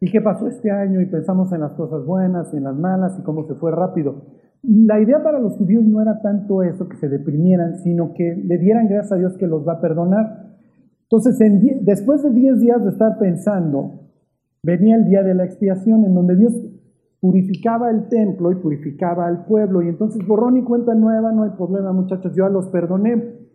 ¿Y 0.00 0.10
qué 0.10 0.20
pasó 0.20 0.46
este 0.46 0.70
año? 0.70 1.00
Y 1.00 1.06
pensamos 1.06 1.50
en 1.52 1.60
las 1.60 1.72
cosas 1.72 2.04
buenas 2.04 2.52
en 2.52 2.64
las 2.64 2.76
malas 2.76 3.18
y 3.18 3.22
cómo 3.22 3.46
se 3.46 3.54
fue 3.54 3.70
rápido. 3.70 4.26
La 4.62 5.00
idea 5.00 5.22
para 5.22 5.38
los 5.38 5.56
judíos 5.56 5.84
no 5.84 6.02
era 6.02 6.20
tanto 6.20 6.62
eso, 6.62 6.86
que 6.86 6.96
se 6.96 7.08
deprimieran, 7.08 7.78
sino 7.78 8.12
que 8.12 8.34
le 8.34 8.58
dieran 8.58 8.88
gracias 8.88 9.12
a 9.12 9.16
Dios 9.16 9.38
que 9.38 9.46
los 9.46 9.66
va 9.66 9.74
a 9.74 9.80
perdonar. 9.80 10.58
Entonces, 11.04 11.38
después 11.82 12.22
de 12.22 12.30
10 12.30 12.60
días 12.60 12.84
de 12.84 12.90
estar 12.90 13.18
pensando, 13.18 14.10
venía 14.62 14.96
el 14.96 15.06
día 15.06 15.22
de 15.22 15.34
la 15.34 15.44
expiación, 15.44 16.04
en 16.04 16.14
donde 16.14 16.36
Dios 16.36 16.52
purificaba 17.20 17.90
el 17.90 18.08
templo 18.08 18.52
y 18.52 18.56
purificaba 18.56 19.26
al 19.26 19.44
pueblo. 19.46 19.82
Y 19.82 19.88
entonces 19.88 20.26
borrón 20.26 20.56
y 20.56 20.62
cuenta 20.62 20.94
nueva, 20.94 21.32
no 21.32 21.44
hay 21.44 21.50
problema 21.50 21.92
muchachos, 21.92 22.32
yo 22.34 22.48
los 22.48 22.68
perdoné. 22.68 23.46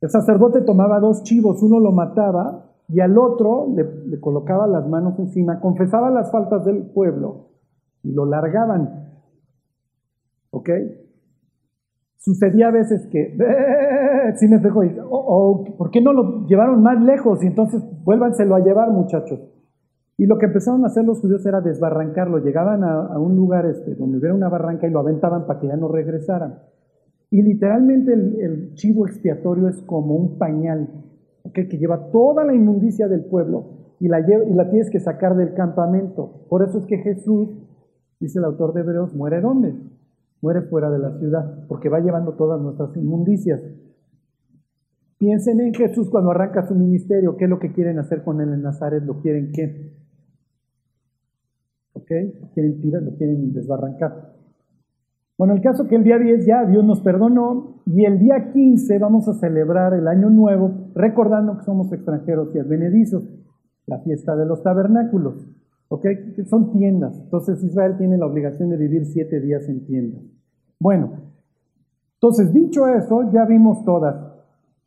El 0.00 0.10
sacerdote 0.10 0.62
tomaba 0.62 0.98
dos 0.98 1.22
chivos, 1.22 1.62
uno 1.62 1.78
lo 1.78 1.92
mataba 1.92 2.72
y 2.88 3.00
al 3.00 3.16
otro 3.16 3.68
le, 3.74 4.20
colocaba 4.20 4.66
las 4.66 4.88
manos 4.88 5.18
encima, 5.18 5.60
confesaba 5.60 6.10
las 6.10 6.30
faltas 6.30 6.64
del 6.64 6.82
pueblo 6.90 7.50
y 8.02 8.12
lo 8.12 8.26
largaban. 8.26 9.12
¿Ok? 10.50 10.70
Sucedía 12.18 12.68
a 12.68 12.72
veces 12.72 13.06
que, 13.10 13.36
si 14.36 14.48
me 14.48 14.58
dejo, 14.58 14.80
o, 15.08 15.64
¿por 15.78 15.90
qué 15.90 16.00
no 16.00 16.12
lo 16.12 16.46
llevaron 16.46 16.82
más 16.82 17.00
lejos? 17.00 17.42
Y 17.42 17.46
entonces 17.46 17.82
vuélvanselo 18.04 18.56
a 18.56 18.60
llevar, 18.60 18.90
muchachos. 18.90 19.40
Y 20.22 20.26
lo 20.26 20.38
que 20.38 20.46
empezaron 20.46 20.84
a 20.84 20.86
hacer 20.86 21.04
los 21.04 21.18
judíos 21.18 21.44
era 21.46 21.60
desbarrancarlo. 21.60 22.38
Llegaban 22.38 22.84
a, 22.84 23.18
un 23.18 23.34
lugar 23.34 23.66
este, 23.66 23.96
donde 23.96 24.18
hubiera 24.18 24.36
una 24.36 24.48
barranca 24.48 24.86
y 24.86 24.90
lo 24.92 25.00
aventaban 25.00 25.48
para 25.48 25.58
que 25.58 25.66
ya 25.66 25.74
no 25.74 25.88
regresaran. 25.88 26.60
Y 27.28 27.42
literalmente 27.42 28.12
el 28.12 28.72
chivo 28.74 29.04
expiatorio 29.04 29.66
es 29.66 29.82
como 29.82 30.14
un 30.14 30.38
pañal 30.38 30.90
que 31.52 31.64
lleva 31.64 32.12
toda 32.12 32.44
la 32.44 32.54
inmundicia 32.54 33.08
del 33.08 33.24
pueblo 33.24 33.96
y 33.98 34.06
la, 34.06 34.20
y 34.20 34.54
la 34.54 34.70
tienes 34.70 34.90
que 34.90 35.00
sacar 35.00 35.34
del 35.34 35.54
campamento. 35.54 36.46
Por 36.48 36.62
eso 36.62 36.78
es 36.78 36.86
que 36.86 36.98
Jesús, 36.98 37.48
dice 38.20 38.38
el 38.38 38.44
autor 38.44 38.74
de 38.74 38.82
Hebreos, 38.82 39.16
muere 39.16 39.40
dónde? 39.40 39.74
Muere 40.40 40.62
fuera 40.62 40.88
de 40.88 41.00
la 41.00 41.18
ciudad, 41.18 41.66
porque 41.66 41.88
va 41.88 41.98
llevando 41.98 42.34
todas 42.34 42.60
nuestras 42.62 42.96
inmundicias. 42.96 43.60
Piensen 45.18 45.60
en 45.62 45.74
Jesús 45.74 46.08
cuando 46.10 46.30
arranca 46.30 46.64
su 46.64 46.76
ministerio, 46.76 47.36
qué 47.36 47.46
es 47.46 47.50
lo 47.50 47.58
que 47.58 47.72
quieren 47.72 47.98
hacer 47.98 48.22
con 48.22 48.40
él 48.40 48.52
en 48.52 48.62
Nazaret, 48.62 49.02
lo 49.02 49.20
quieren 49.20 49.50
qué. 49.50 50.00
¿Ok? 52.02 52.52
Quieren 52.54 52.80
tirar, 52.80 53.02
lo 53.02 53.14
quieren 53.16 53.52
desbarrancar. 53.52 54.32
Bueno, 55.38 55.54
el 55.54 55.60
caso 55.60 55.88
que 55.88 55.96
el 55.96 56.04
día 56.04 56.18
10 56.18 56.46
ya 56.46 56.64
Dios 56.66 56.84
nos 56.84 57.00
perdonó 57.00 57.82
y 57.86 58.04
el 58.04 58.18
día 58.18 58.52
15 58.52 58.98
vamos 58.98 59.28
a 59.28 59.34
celebrar 59.34 59.94
el 59.94 60.06
año 60.06 60.30
nuevo 60.30 60.90
recordando 60.94 61.56
que 61.56 61.64
somos 61.64 61.92
extranjeros 61.92 62.54
y 62.54 62.58
advenedizos, 62.58 63.24
la 63.86 63.98
fiesta 64.00 64.36
de 64.36 64.46
los 64.46 64.62
tabernáculos, 64.62 65.46
¿ok? 65.88 66.02
Que 66.36 66.44
son 66.44 66.72
tiendas. 66.72 67.18
Entonces 67.18 67.62
Israel 67.64 67.96
tiene 67.98 68.18
la 68.18 68.26
obligación 68.26 68.68
de 68.70 68.76
vivir 68.76 69.06
siete 69.06 69.40
días 69.40 69.68
en 69.68 69.84
tiendas. 69.86 70.22
Bueno, 70.78 71.12
entonces 72.14 72.52
dicho 72.52 72.86
eso, 72.86 73.32
ya 73.32 73.44
vimos 73.44 73.84
todas. 73.84 74.14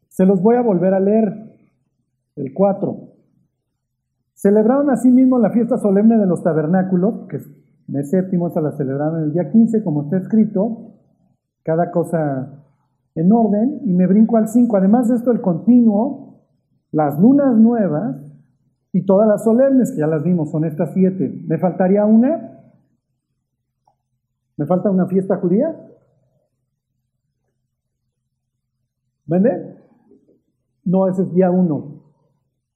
Se 0.08 0.26
los 0.26 0.42
voy 0.42 0.56
a 0.56 0.62
volver 0.62 0.94
a 0.94 1.00
leer. 1.00 1.34
El 2.38 2.54
4. 2.54 3.05
Celebraron 4.46 4.92
asimismo 4.92 5.40
la 5.40 5.50
fiesta 5.50 5.80
solemne 5.80 6.20
de 6.20 6.28
los 6.28 6.44
tabernáculos, 6.44 7.28
que 7.30 7.38
es 7.38 7.50
mes 7.88 8.12
séptimo, 8.12 8.48
esa 8.48 8.62
la 8.62 8.74
celebraron 8.74 9.24
el 9.24 9.34
día 9.34 9.50
15, 9.50 9.84
como 9.84 10.04
está 10.04 10.18
escrito, 10.18 10.94
cada 11.64 11.90
cosa 11.90 12.64
en 13.16 13.32
orden, 13.32 13.82
y 13.86 13.94
me 13.96 14.06
brinco 14.06 14.38
al 14.38 14.48
5. 14.48 14.78
Además 14.78 15.10
de 15.10 15.16
esto, 15.16 15.32
el 15.32 15.42
continuo, 15.42 16.44
las 16.92 17.20
lunas 17.20 17.58
nuevas 17.58 18.18
y 18.92 19.04
todas 19.04 19.28
las 19.28 19.44
solemnes, 19.44 19.92
que 19.92 20.02
ya 20.02 20.06
las 20.06 20.22
vimos, 20.22 20.52
son 20.52 20.64
estas 20.64 20.94
siete. 20.94 21.42
¿Me 21.48 21.58
faltaría 21.58 22.06
una? 22.06 22.62
¿Me 24.58 24.68
falta 24.68 24.92
una 24.92 25.08
fiesta 25.08 25.38
judía? 25.38 25.75
¿Vende? 29.25 29.75
No, 30.84 31.08
ese 31.08 31.24
es 31.24 31.34
día 31.34 31.50
uno. 31.50 31.95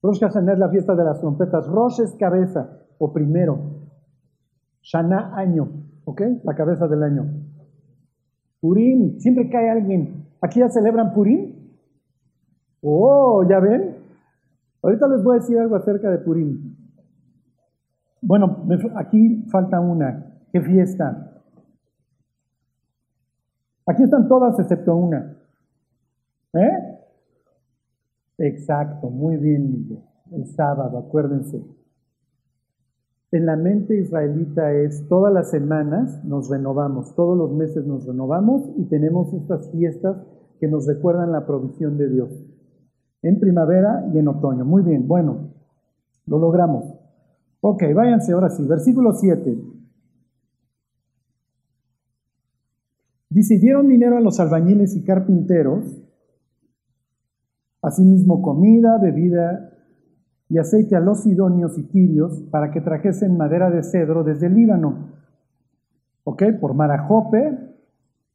Rosh 0.01 0.19
Hashanah 0.21 0.53
es 0.53 0.59
la 0.59 0.69
fiesta 0.69 0.95
de 0.95 1.03
las 1.03 1.19
trompetas. 1.19 1.67
Rosh 1.67 2.01
es 2.01 2.15
cabeza 2.15 2.69
o 2.97 3.11
primero. 3.11 3.59
Shana 4.81 5.35
año, 5.35 5.69
¿ok? 6.05 6.21
La 6.43 6.55
cabeza 6.55 6.87
del 6.87 7.03
año. 7.03 7.25
Purim, 8.61 9.19
siempre 9.19 9.49
cae 9.49 9.69
alguien. 9.69 10.27
¿Aquí 10.41 10.59
ya 10.59 10.69
celebran 10.69 11.13
Purim? 11.13 11.55
Oh, 12.81 13.43
¿ya 13.49 13.59
ven? 13.59 13.97
Ahorita 14.81 15.07
les 15.07 15.23
voy 15.23 15.35
a 15.35 15.39
decir 15.39 15.57
algo 15.59 15.75
acerca 15.75 16.09
de 16.09 16.19
Purim. 16.19 16.75
Bueno, 18.21 18.65
aquí 18.95 19.45
falta 19.51 19.79
una. 19.79 20.25
¿Qué 20.51 20.61
fiesta? 20.61 21.41
Aquí 23.85 24.03
están 24.03 24.27
todas 24.27 24.57
excepto 24.59 24.95
una. 24.95 25.37
¿Eh? 26.53 26.98
Exacto, 28.39 29.10
muy 29.10 29.38
bien, 29.38 29.72
Miguel. 29.72 30.03
El 30.31 30.46
sábado, 30.48 30.98
acuérdense. 30.98 31.62
En 33.31 33.46
la 33.46 33.55
mente 33.55 34.00
israelita 34.00 34.74
es 34.74 35.08
todas 35.08 35.31
las 35.31 35.51
semanas 35.51 36.24
nos 36.24 36.50
renovamos, 36.50 37.13
todos 37.15 37.38
los 37.38 37.51
meses 37.51 37.86
nos 37.86 38.08
renovamos 38.08 38.69
y 38.77 38.86
tenemos 38.86 39.31
estas 39.34 39.69
fiestas 39.72 40.17
que 40.60 40.67
nos 40.67 40.88
recuerdan 40.88 41.31
la 41.31 41.46
provisión 41.46 41.98
de 41.98 42.10
Dios. 42.10 42.29
En 43.22 43.39
primavera 43.39 44.10
y 44.13 44.17
en 44.17 44.27
otoño. 44.29 44.65
Muy 44.65 44.81
bien, 44.81 45.08
bueno, 45.08 45.51
lo 46.25 46.39
logramos. 46.39 46.86
Ok, 47.62 47.84
váyanse 47.93 48.31
ahora 48.34 48.50
sí. 48.50 48.65
Versículo 48.65 49.13
7. 49.13 49.58
Dice, 53.29 53.60
dieron 53.60 53.88
dinero 53.88 54.17
a 54.17 54.22
los 54.22 54.39
albañiles 54.39 54.96
y 54.96 55.03
carpinteros, 55.03 56.01
asimismo 57.89 58.41
comida, 58.41 58.98
bebida 58.98 59.72
y 60.48 60.58
aceite 60.58 60.96
a 60.96 61.00
los 61.00 61.22
sidonios 61.22 61.77
y 61.77 61.84
tirios 61.84 62.41
para 62.50 62.72
que 62.72 62.81
trajesen 62.81 63.38
madera 63.38 63.69
de 63.69 63.84
cedro 63.84 64.24
desde 64.24 64.48
el 64.48 64.55
Líbano. 64.55 65.10
¿Ok? 66.24 66.43
Por 66.60 66.74
Marajope, 66.74 67.69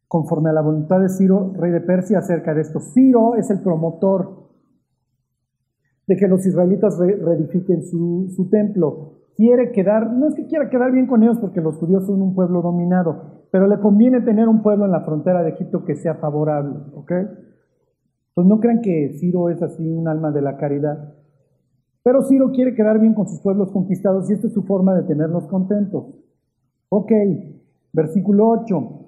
conforme 0.07 0.51
a 0.51 0.53
la 0.53 0.63
voluntad 0.63 1.01
de 1.01 1.09
Ciro, 1.09 1.53
rey 1.57 1.73
de 1.73 1.81
Persia, 1.81 2.19
acerca 2.19 2.55
de 2.55 2.61
esto. 2.61 2.79
Ciro 2.81 3.35
es 3.35 3.51
el 3.51 3.61
promotor 3.61 4.45
de 6.07 6.17
que 6.17 6.29
los 6.29 6.47
israelitas 6.47 6.99
reedifiquen 6.99 7.83
su, 7.83 8.33
su 8.37 8.49
templo. 8.49 9.15
Quiere 9.35 9.73
quedar, 9.73 10.13
no 10.13 10.29
es 10.29 10.35
que 10.35 10.47
quiera 10.47 10.71
quedar 10.71 10.93
bien 10.93 11.09
con 11.09 11.23
ellos 11.25 11.39
porque 11.41 11.61
los 11.61 11.77
judíos 11.79 12.07
son 12.07 12.23
un 12.23 12.35
pueblo 12.35 12.63
dominado, 12.63 13.47
pero 13.51 13.67
le 13.67 13.81
conviene 13.81 14.21
tener 14.21 14.49
un 14.49 14.63
pueblo 14.63 14.85
en 14.85 14.93
la 14.93 15.01
frontera 15.01 15.43
de 15.43 15.51
Egipto 15.51 15.85
que 15.85 15.97
sea 15.97 16.15
favorable, 16.15 16.79
¿ok? 16.95 17.13
Entonces 18.37 18.51
no 18.51 18.61
crean 18.61 18.81
que 18.81 19.17
Ciro 19.21 19.49
es 19.49 19.63
así 19.63 19.89
un 19.89 20.09
alma 20.09 20.33
de 20.33 20.43
la 20.43 20.57
caridad. 20.57 21.15
Pero 22.03 22.23
Ciro 22.23 22.51
quiere 22.51 22.75
quedar 22.75 22.99
bien 22.99 23.15
con 23.15 23.29
sus 23.29 23.41
pueblos 23.41 23.71
conquistados 23.71 24.29
y 24.29 24.33
esta 24.33 24.49
es 24.49 24.53
su 24.53 24.65
forma 24.65 24.93
de 24.95 25.05
tenerlos 25.05 25.47
contentos. 25.47 26.07
Ok, 26.89 27.13
versículo 27.93 28.49
8. 28.49 29.05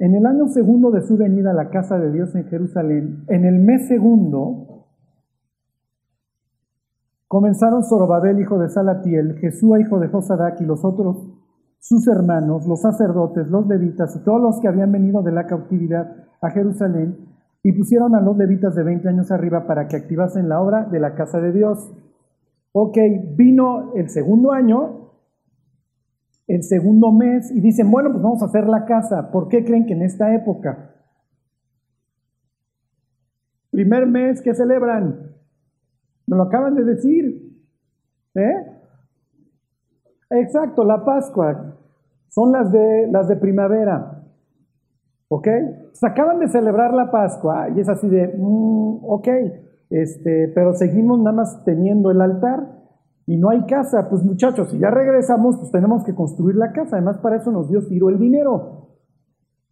En 0.00 0.14
el 0.14 0.26
año 0.26 0.48
segundo 0.48 0.90
de 0.90 1.00
su 1.00 1.16
venida 1.16 1.52
a 1.52 1.54
la 1.54 1.70
casa 1.70 1.98
de 1.98 2.12
Dios 2.12 2.34
en 2.34 2.44
Jerusalén, 2.44 3.24
en 3.28 3.46
el 3.46 3.58
mes 3.58 3.88
segundo, 3.88 4.86
comenzaron 7.26 7.84
Zorobabel, 7.84 8.38
hijo 8.38 8.58
de 8.58 8.68
Salatiel, 8.68 9.38
Jesúa, 9.38 9.80
hijo 9.80 9.98
de 9.98 10.08
Josadac, 10.08 10.60
y 10.60 10.64
los 10.64 10.84
otros, 10.84 11.26
sus 11.78 12.06
hermanos, 12.06 12.66
los 12.66 12.82
sacerdotes, 12.82 13.48
los 13.48 13.66
levitas 13.66 14.14
y 14.16 14.24
todos 14.24 14.40
los 14.40 14.60
que 14.60 14.68
habían 14.68 14.92
venido 14.92 15.22
de 15.22 15.32
la 15.32 15.46
cautividad 15.46 16.16
a 16.40 16.50
Jerusalén, 16.50 17.29
y 17.62 17.72
pusieron 17.72 18.14
a 18.14 18.20
los 18.20 18.36
levitas 18.36 18.74
de 18.74 18.82
20 18.82 19.08
años 19.08 19.30
arriba 19.30 19.66
para 19.66 19.86
que 19.86 19.96
activasen 19.96 20.48
la 20.48 20.60
obra 20.60 20.84
de 20.84 20.98
la 20.98 21.14
casa 21.14 21.40
de 21.40 21.52
Dios. 21.52 21.92
Ok, 22.72 22.96
vino 23.36 23.92
el 23.94 24.08
segundo 24.08 24.52
año, 24.52 25.10
el 26.46 26.62
segundo 26.62 27.12
mes, 27.12 27.50
y 27.50 27.60
dicen, 27.60 27.90
bueno, 27.90 28.10
pues 28.10 28.22
vamos 28.22 28.42
a 28.42 28.46
hacer 28.46 28.66
la 28.66 28.84
casa. 28.86 29.30
¿Por 29.30 29.48
qué 29.48 29.64
creen 29.64 29.86
que 29.86 29.92
en 29.92 30.02
esta 30.02 30.34
época? 30.34 30.94
Primer 33.70 34.06
mes 34.06 34.40
que 34.40 34.54
celebran, 34.54 35.34
me 36.26 36.36
lo 36.36 36.44
acaban 36.44 36.74
de 36.74 36.84
decir. 36.84 37.50
¿Eh? 38.34 38.80
Exacto, 40.30 40.84
la 40.84 41.04
Pascua. 41.04 41.76
Son 42.28 42.52
las 42.52 42.70
de, 42.70 43.08
las 43.10 43.28
de 43.28 43.36
primavera. 43.36 44.19
¿Ok? 45.32 45.46
Se 45.92 46.06
acaban 46.08 46.40
de 46.40 46.48
celebrar 46.48 46.92
la 46.92 47.12
Pascua 47.12 47.68
y 47.70 47.78
es 47.78 47.88
así 47.88 48.08
de, 48.08 48.34
mm, 48.36 49.04
ok, 49.04 49.28
este, 49.88 50.48
pero 50.52 50.74
seguimos 50.74 51.20
nada 51.20 51.36
más 51.36 51.64
teniendo 51.64 52.10
el 52.10 52.20
altar 52.20 52.66
y 53.26 53.36
no 53.36 53.50
hay 53.50 53.64
casa. 53.66 54.08
Pues 54.10 54.24
muchachos, 54.24 54.70
si 54.70 54.78
ya 54.80 54.90
regresamos, 54.90 55.56
pues 55.58 55.70
tenemos 55.70 56.02
que 56.02 56.16
construir 56.16 56.56
la 56.56 56.72
casa. 56.72 56.96
Además, 56.96 57.18
para 57.18 57.36
eso 57.36 57.52
nos 57.52 57.68
dio 57.68 57.80
Ciro 57.82 58.08
el 58.08 58.18
dinero. 58.18 58.88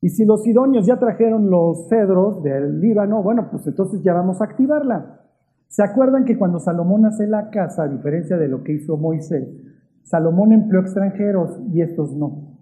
Y 0.01 0.11
si 0.11 0.25
los 0.25 0.44
sidonios 0.44 0.87
ya 0.87 0.97
trajeron 0.97 1.51
los 1.51 1.88
cedros 1.88 2.40
del 2.44 2.81
Líbano, 2.81 3.21
bueno, 3.25 3.49
pues 3.51 3.66
entonces 3.66 4.01
ya 4.05 4.14
vamos 4.14 4.40
a 4.40 4.44
activarla. 4.44 5.23
¿Se 5.66 5.83
acuerdan 5.83 6.25
que 6.25 6.38
cuando 6.38 6.61
Salomón 6.61 7.05
hace 7.05 7.27
la 7.27 7.51
casa, 7.51 7.83
a 7.83 7.88
diferencia 7.88 8.37
de 8.37 8.47
lo 8.47 8.62
que 8.62 8.75
hizo 8.75 8.97
Moisés, 8.97 9.49
Salomón 10.05 10.53
empleó 10.53 10.83
extranjeros 10.83 11.61
y 11.73 11.83
estos 11.83 12.14
no? 12.14 12.58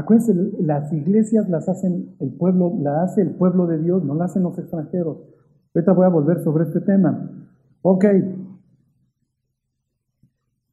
Acuérdense, 0.00 0.34
las 0.60 0.90
iglesias 0.94 1.46
las 1.50 1.68
hacen 1.68 2.16
el 2.20 2.32
pueblo, 2.32 2.72
la 2.80 3.02
hace 3.02 3.20
el 3.20 3.32
pueblo 3.32 3.66
de 3.66 3.78
Dios, 3.78 4.02
no 4.02 4.14
la 4.14 4.24
hacen 4.24 4.42
los 4.42 4.58
extranjeros. 4.58 5.18
Ahorita 5.74 5.92
voy 5.92 6.06
a 6.06 6.08
volver 6.08 6.40
sobre 6.40 6.64
este 6.64 6.80
tema. 6.80 7.30
Ok. 7.82 8.06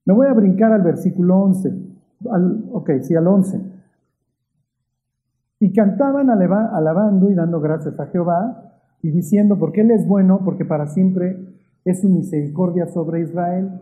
Me 0.05 0.13
voy 0.13 0.27
a 0.27 0.33
brincar 0.33 0.71
al 0.71 0.81
versículo 0.81 1.39
11. 1.39 1.73
ok, 2.71 2.89
sí, 3.01 3.15
al 3.15 3.27
11. 3.27 3.61
Y 5.59 5.73
cantaban 5.73 6.29
alabando 6.29 7.29
y 7.29 7.33
dando 7.33 7.59
gracias 7.59 7.99
a 7.99 8.05
Jehová 8.05 8.79
y 9.01 9.11
diciendo, 9.11 9.59
porque 9.59 9.81
Él 9.81 9.91
es 9.91 10.07
bueno, 10.07 10.39
porque 10.45 10.63
para 10.63 10.87
siempre 10.87 11.37
es 11.83 11.99
su 11.99 12.07
misericordia 12.07 12.87
sobre 12.87 13.23
Israel. 13.23 13.81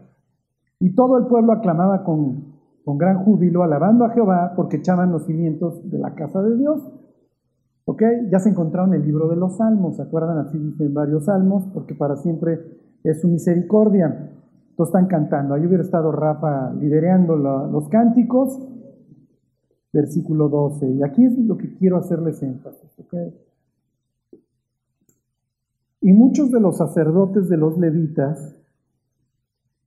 Y 0.80 0.96
todo 0.96 1.20
el 1.20 1.28
pueblo 1.28 1.54
aclamaba 1.54 2.04
con 2.04 2.55
con 2.86 3.00
gran 3.00 3.26
júbilo, 3.26 3.64
alabando 3.64 4.06
a 4.06 4.12
Jehová, 4.12 4.54
porque 4.56 4.78
echaban 4.78 5.12
los 5.12 5.26
cimientos 5.26 5.90
de 5.90 5.98
la 5.98 6.14
casa 6.14 6.42
de 6.44 6.56
Dios. 6.56 6.88
¿Ok? 7.86 8.04
Ya 8.32 8.40
se 8.40 8.50
encontraron 8.50 8.94
en 8.94 9.02
el 9.02 9.08
libro 9.08 9.28
de 9.28 9.36
los 9.36 9.58
salmos, 9.58 9.98
¿se 9.98 10.04
acuerdan? 10.04 10.38
Así 10.38 10.58
dicen 10.58 10.94
varios 10.94 11.26
salmos, 11.26 11.68
porque 11.74 11.96
para 11.96 12.16
siempre 12.16 12.60
es 13.04 13.22
su 13.22 13.28
misericordia. 13.28 14.32
Todos 14.76 14.90
están 14.90 15.08
cantando. 15.08 15.56
Ahí 15.56 15.66
hubiera 15.66 15.84
estado 15.84 16.12
Rafa 16.12 16.74
liderando 16.74 17.36
los 17.36 17.90
cánticos. 17.90 18.60
Versículo 19.92 20.50
12. 20.50 20.92
Y 20.92 21.04
aquí 21.04 21.26
es 21.26 21.38
lo 21.38 21.58
que 21.58 21.74
quiero 21.76 21.98
hacerles 21.98 22.44
énfasis. 22.44 23.00
¿ok? 23.00 23.14
Y 26.02 26.14
muchos 26.14 26.52
de 26.52 26.60
los 26.60 26.78
sacerdotes 26.78 27.50
de 27.50 27.58
los 27.58 27.80
levitas 27.80 28.55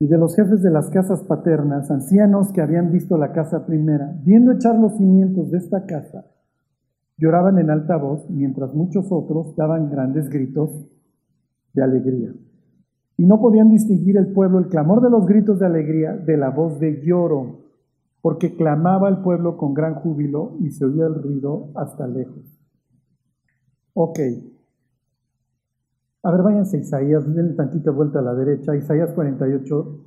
y 0.00 0.06
de 0.06 0.16
los 0.16 0.36
jefes 0.36 0.62
de 0.62 0.70
las 0.70 0.90
casas 0.90 1.24
paternas, 1.24 1.90
ancianos 1.90 2.52
que 2.52 2.60
habían 2.60 2.92
visto 2.92 3.18
la 3.18 3.32
casa 3.32 3.66
primera, 3.66 4.16
viendo 4.24 4.52
echar 4.52 4.78
los 4.78 4.96
cimientos 4.96 5.50
de 5.50 5.58
esta 5.58 5.86
casa, 5.86 6.26
lloraban 7.16 7.58
en 7.58 7.70
alta 7.70 7.96
voz, 7.96 8.30
mientras 8.30 8.74
muchos 8.74 9.10
otros 9.10 9.56
daban 9.56 9.90
grandes 9.90 10.28
gritos 10.30 10.70
de 11.72 11.82
alegría. 11.82 12.32
Y 13.16 13.26
no 13.26 13.40
podían 13.40 13.70
distinguir 13.70 14.16
el 14.16 14.32
pueblo 14.32 14.60
el 14.60 14.68
clamor 14.68 15.02
de 15.02 15.10
los 15.10 15.26
gritos 15.26 15.58
de 15.58 15.66
alegría 15.66 16.12
de 16.12 16.36
la 16.36 16.50
voz 16.50 16.78
de 16.78 17.02
lloro, 17.04 17.64
porque 18.20 18.54
clamaba 18.54 19.08
el 19.08 19.18
pueblo 19.18 19.56
con 19.56 19.74
gran 19.74 19.94
júbilo 19.96 20.56
y 20.60 20.70
se 20.70 20.84
oía 20.84 21.06
el 21.06 21.20
ruido 21.20 21.72
hasta 21.74 22.06
lejos. 22.06 22.44
Ok, 23.94 24.20
a 26.22 26.30
ver, 26.32 26.42
váyanse 26.42 26.76
a 26.76 26.80
Isaías, 26.80 27.34
denle 27.34 27.54
tantita 27.54 27.90
vuelta 27.90 28.18
a 28.18 28.22
la 28.22 28.34
derecha, 28.34 28.74
Isaías 28.74 29.12
48. 29.12 30.04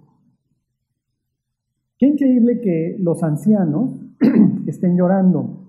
Qué 1.97 2.05
increíble 2.07 2.59
que 2.59 2.97
los 2.99 3.23
ancianos 3.23 4.03
estén 4.67 4.97
llorando. 4.97 5.61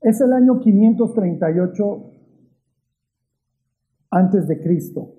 Es 0.00 0.20
el 0.20 0.32
año 0.32 0.60
538 0.60 2.10
antes 4.10 4.48
de 4.48 4.60
Cristo. 4.60 5.14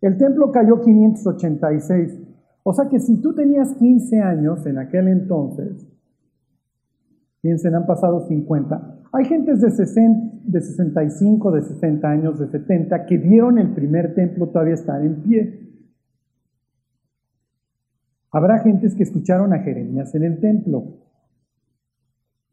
El 0.00 0.16
templo 0.18 0.50
cayó 0.52 0.80
586. 0.80 2.20
O 2.64 2.72
sea 2.72 2.88
que 2.88 3.00
si 3.00 3.20
tú 3.20 3.34
tenías 3.34 3.74
15 3.74 4.20
años 4.20 4.66
en 4.66 4.78
aquel 4.78 5.08
entonces, 5.08 5.88
piensen, 7.40 7.74
han 7.74 7.86
pasado 7.86 8.26
50, 8.26 9.01
hay 9.12 9.26
gentes 9.26 9.60
de, 9.60 9.70
60, 9.70 10.38
de 10.44 10.60
65, 10.60 11.52
de 11.52 11.62
60 11.62 12.08
años, 12.08 12.38
de 12.38 12.48
70, 12.48 13.04
que 13.04 13.18
vieron 13.18 13.58
el 13.58 13.74
primer 13.74 14.14
templo 14.14 14.48
todavía 14.48 14.74
estar 14.74 15.04
en 15.04 15.22
pie. 15.22 15.60
Habrá 18.30 18.60
gentes 18.60 18.94
que 18.94 19.02
escucharon 19.02 19.52
a 19.52 19.58
Jeremías 19.58 20.14
en 20.14 20.22
el 20.22 20.40
templo. 20.40 20.84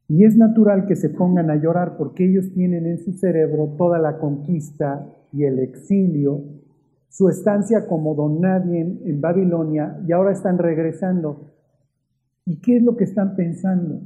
Y 0.10 0.26
es 0.26 0.36
natural 0.36 0.86
que 0.86 0.98
se 0.98 1.10
pongan 1.10 1.50
a 1.50 1.56
llorar 1.56 1.96
porque 1.96 2.26
ellos 2.26 2.52
tienen 2.54 2.86
en 2.88 2.98
su 2.98 3.14
cerebro 3.14 3.76
toda 3.78 3.98
la 3.98 4.18
conquista 4.18 5.08
y 5.32 5.46
el 5.46 5.60
exilio, 5.60 6.44
su 7.08 7.30
estancia 7.30 7.88
como 7.88 8.16
don 8.16 8.42
nadie 8.42 8.82
en 8.82 9.22
Babilonia 9.22 10.02
y 10.06 10.12
ahora 10.12 10.34
están 10.34 10.58
regresando. 10.58 11.52
¿Y 12.46 12.60
qué 12.60 12.78
es 12.78 12.84
lo 12.84 12.98
que 12.98 13.06
están 13.06 13.36
pensando? 13.36 14.02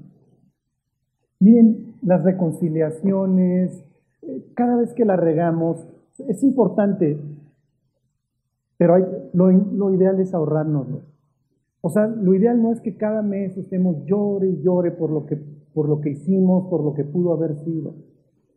Miren, 1.40 1.93
las 2.04 2.24
reconciliaciones, 2.24 3.84
eh, 4.22 4.46
cada 4.56 4.76
vez 4.78 4.94
que 4.94 5.06
la 5.06 5.16
regamos, 5.16 5.88
es 6.28 6.44
importante, 6.44 7.20
pero 8.78 8.98
lo, 9.34 9.52
lo 9.52 9.94
ideal 9.94 10.20
es 10.20 10.34
ahorrárnoslo. 10.34 11.02
O 11.82 11.90
sea, 11.90 12.08
lo 12.08 12.34
ideal 12.34 12.62
no 12.62 12.72
es 12.72 12.80
que 12.80 12.96
cada 12.96 13.22
mes 13.22 13.58
estemos 13.58 14.06
llore 14.06 14.48
y 14.48 14.62
llore 14.62 14.92
por 14.92 15.12
lo 15.12 15.26
que, 15.26 15.38
por 15.74 15.90
lo 15.90 16.00
que 16.00 16.12
hicimos, 16.12 16.70
por 16.70 16.84
lo 16.84 16.94
que 16.94 17.04
pudo 17.04 17.34
haber 17.34 17.56
sido. 17.58 17.96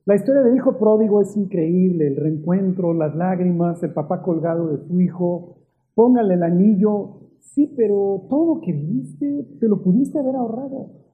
La 0.04 0.14
historia 0.14 0.42
del 0.42 0.54
hijo 0.54 0.78
pródigo 0.78 1.20
es 1.20 1.37
increíble, 1.37 2.06
el 2.06 2.16
reencuentro, 2.16 2.94
las 2.94 3.16
lágrimas, 3.16 3.82
el 3.82 3.92
papá 3.92 4.22
colgado 4.22 4.68
de 4.68 4.87
su 4.87 5.00
hijo, 5.00 5.56
póngale 5.96 6.35
el 6.35 6.44
anillo, 6.44 7.22
sí, 7.40 7.72
pero 7.76 8.26
todo 8.30 8.54
lo 8.54 8.61
que 8.61 8.72
viviste 8.72 9.44
te 9.59 9.66
lo 9.66 9.82
pudiste 9.82 10.20
haber 10.20 10.37
ahorrado. 10.37 11.06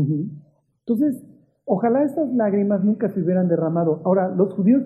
Entonces, 0.00 1.24
ojalá 1.64 2.04
estas 2.04 2.32
lágrimas 2.34 2.84
nunca 2.84 3.08
se 3.08 3.20
hubieran 3.20 3.48
derramado. 3.48 4.02
Ahora, 4.04 4.28
los 4.28 4.52
judíos 4.54 4.82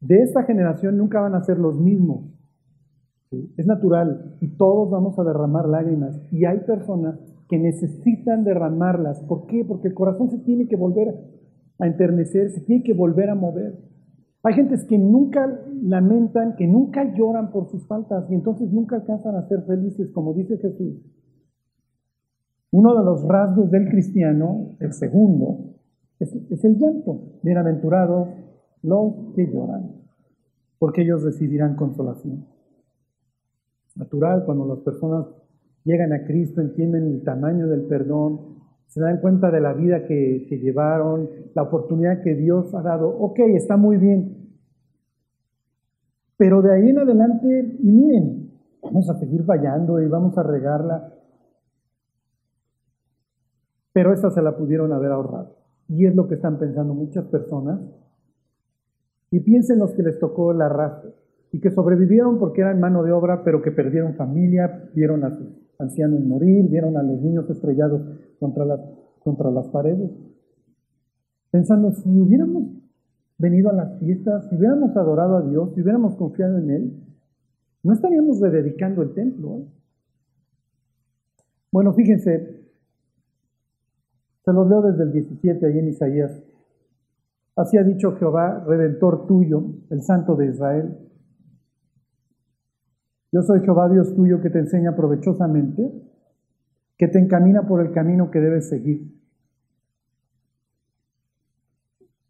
de 0.00 0.22
esta 0.22 0.44
generación 0.44 0.96
nunca 0.96 1.20
van 1.20 1.34
a 1.34 1.42
ser 1.42 1.58
los 1.58 1.78
mismos. 1.78 2.32
Es 3.56 3.66
natural 3.66 4.36
y 4.40 4.56
todos 4.56 4.90
vamos 4.90 5.18
a 5.18 5.24
derramar 5.24 5.68
lágrimas. 5.68 6.20
Y 6.32 6.44
hay 6.44 6.60
personas 6.60 7.18
que 7.48 7.58
necesitan 7.58 8.44
derramarlas. 8.44 9.20
¿Por 9.22 9.46
qué? 9.46 9.64
Porque 9.64 9.88
el 9.88 9.94
corazón 9.94 10.30
se 10.30 10.38
tiene 10.38 10.68
que 10.68 10.76
volver 10.76 11.14
a 11.78 11.86
enternecer, 11.86 12.50
se 12.50 12.60
tiene 12.60 12.82
que 12.82 12.94
volver 12.94 13.30
a 13.30 13.34
mover. 13.34 13.78
Hay 14.42 14.54
gentes 14.54 14.84
que 14.84 14.96
nunca 14.96 15.60
lamentan, 15.82 16.54
que 16.56 16.66
nunca 16.66 17.14
lloran 17.14 17.50
por 17.50 17.68
sus 17.68 17.86
faltas 17.86 18.30
y 18.30 18.34
entonces 18.34 18.70
nunca 18.72 18.96
alcanzan 18.96 19.34
a 19.34 19.48
ser 19.48 19.62
felices, 19.62 20.10
como 20.12 20.34
dice 20.34 20.56
Jesús. 20.58 21.02
Uno 22.76 22.94
de 22.94 23.04
los 23.06 23.26
rasgos 23.26 23.70
del 23.70 23.88
cristiano, 23.88 24.76
el 24.80 24.92
segundo, 24.92 25.76
es, 26.20 26.62
el 26.62 26.76
llanto. 26.76 27.38
Bienaventurados 27.42 28.28
los 28.82 29.32
que 29.34 29.50
lloran, 29.50 29.92
porque 30.78 31.00
ellos 31.00 31.22
recibirán 31.22 31.74
consolación. 31.74 32.44
Natural 33.94 34.44
cuando 34.44 34.66
las 34.66 34.80
personas 34.80 35.24
llegan 35.84 36.12
a 36.12 36.26
Cristo, 36.26 36.60
entienden 36.60 37.04
el 37.04 37.24
tamaño 37.24 37.66
del 37.66 37.86
perdón, 37.86 38.58
se 38.88 39.00
dan 39.00 39.22
cuenta 39.22 39.50
de 39.50 39.62
la 39.62 39.72
vida 39.72 40.04
que, 40.04 40.46
llevaron, 40.62 41.30
la 41.54 41.62
oportunidad 41.62 42.20
que 42.20 42.34
Dios 42.34 42.74
ha 42.74 42.82
dado. 42.82 43.08
Ok, 43.08 43.38
está 43.54 43.78
muy 43.78 43.96
bien. 43.96 44.50
Pero 46.36 46.60
de 46.60 46.74
ahí 46.74 46.90
en 46.90 46.98
adelante, 46.98 47.78
y 47.78 47.90
miren, 47.90 48.50
vamos 48.82 49.08
a 49.08 49.14
seguir 49.14 49.44
fallando 49.44 49.98
y 49.98 50.08
vamos 50.08 50.36
a 50.36 50.42
regarla. 50.42 51.15
Pero 53.96 54.12
esa 54.12 54.30
se 54.30 54.42
la 54.42 54.54
pudieron 54.58 54.92
haber 54.92 55.10
ahorrado. 55.10 55.56
Y 55.88 56.04
es 56.04 56.14
lo 56.14 56.28
que 56.28 56.34
están 56.34 56.58
pensando 56.58 56.92
muchas 56.92 57.24
personas. 57.28 57.80
Y 59.30 59.40
piensen 59.40 59.78
los 59.78 59.94
que 59.94 60.02
les 60.02 60.18
tocó 60.18 60.52
el 60.52 60.60
arrastre 60.60 61.14
y 61.50 61.60
que 61.60 61.70
sobrevivieron 61.70 62.38
porque 62.38 62.60
eran 62.60 62.78
mano 62.78 63.02
de 63.04 63.12
obra, 63.12 63.42
pero 63.42 63.62
que 63.62 63.70
perdieron 63.70 64.14
familia, 64.14 64.90
vieron 64.92 65.24
a 65.24 65.30
sus 65.30 65.48
ancianos 65.78 66.20
morir, 66.20 66.68
vieron 66.68 66.98
a 66.98 67.02
los 67.02 67.22
niños 67.22 67.48
estrellados 67.48 68.02
contra 68.38 68.66
las, 68.66 68.80
contra 69.20 69.50
las 69.50 69.66
paredes, 69.68 70.10
pensando, 71.50 71.90
si 71.92 72.20
hubiéramos 72.20 72.64
venido 73.38 73.70
a 73.70 73.72
las 73.72 73.98
fiestas, 73.98 74.46
si 74.50 74.56
hubiéramos 74.56 74.94
adorado 74.94 75.38
a 75.38 75.42
Dios, 75.48 75.72
si 75.74 75.80
hubiéramos 75.80 76.16
confiado 76.16 76.58
en 76.58 76.70
Él, 76.70 77.02
no 77.82 77.94
estaríamos 77.94 78.40
rededicando 78.40 79.00
el 79.00 79.14
templo. 79.14 79.56
¿eh? 79.56 79.64
Bueno, 81.72 81.94
fíjense, 81.94 82.55
se 84.46 84.52
los 84.52 84.68
leo 84.68 84.80
desde 84.80 85.02
el 85.02 85.12
17 85.12 85.66
ahí 85.66 85.78
en 85.80 85.88
Isaías. 85.88 86.40
Así 87.56 87.78
ha 87.78 87.82
dicho 87.82 88.12
Jehová, 88.12 88.62
redentor 88.64 89.26
tuyo, 89.26 89.64
el 89.90 90.02
Santo 90.02 90.36
de 90.36 90.46
Israel. 90.46 90.96
Yo 93.32 93.42
soy 93.42 93.62
Jehová 93.62 93.88
Dios 93.88 94.14
tuyo 94.14 94.40
que 94.40 94.50
te 94.50 94.60
enseña 94.60 94.94
provechosamente, 94.94 95.90
que 96.96 97.08
te 97.08 97.18
encamina 97.18 97.66
por 97.66 97.84
el 97.84 97.90
camino 97.90 98.30
que 98.30 98.38
debes 98.38 98.68
seguir. 98.68 99.20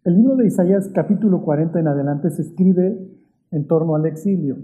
El 0.05 0.17
libro 0.17 0.37
de 0.37 0.47
Isaías 0.47 0.89
capítulo 0.95 1.43
40 1.43 1.79
en 1.81 1.89
adelante 1.89 2.31
se 2.31 2.43
escribe 2.43 2.99
en 3.51 3.67
torno 3.67 3.95
al 3.95 4.07
exilio. 4.07 4.57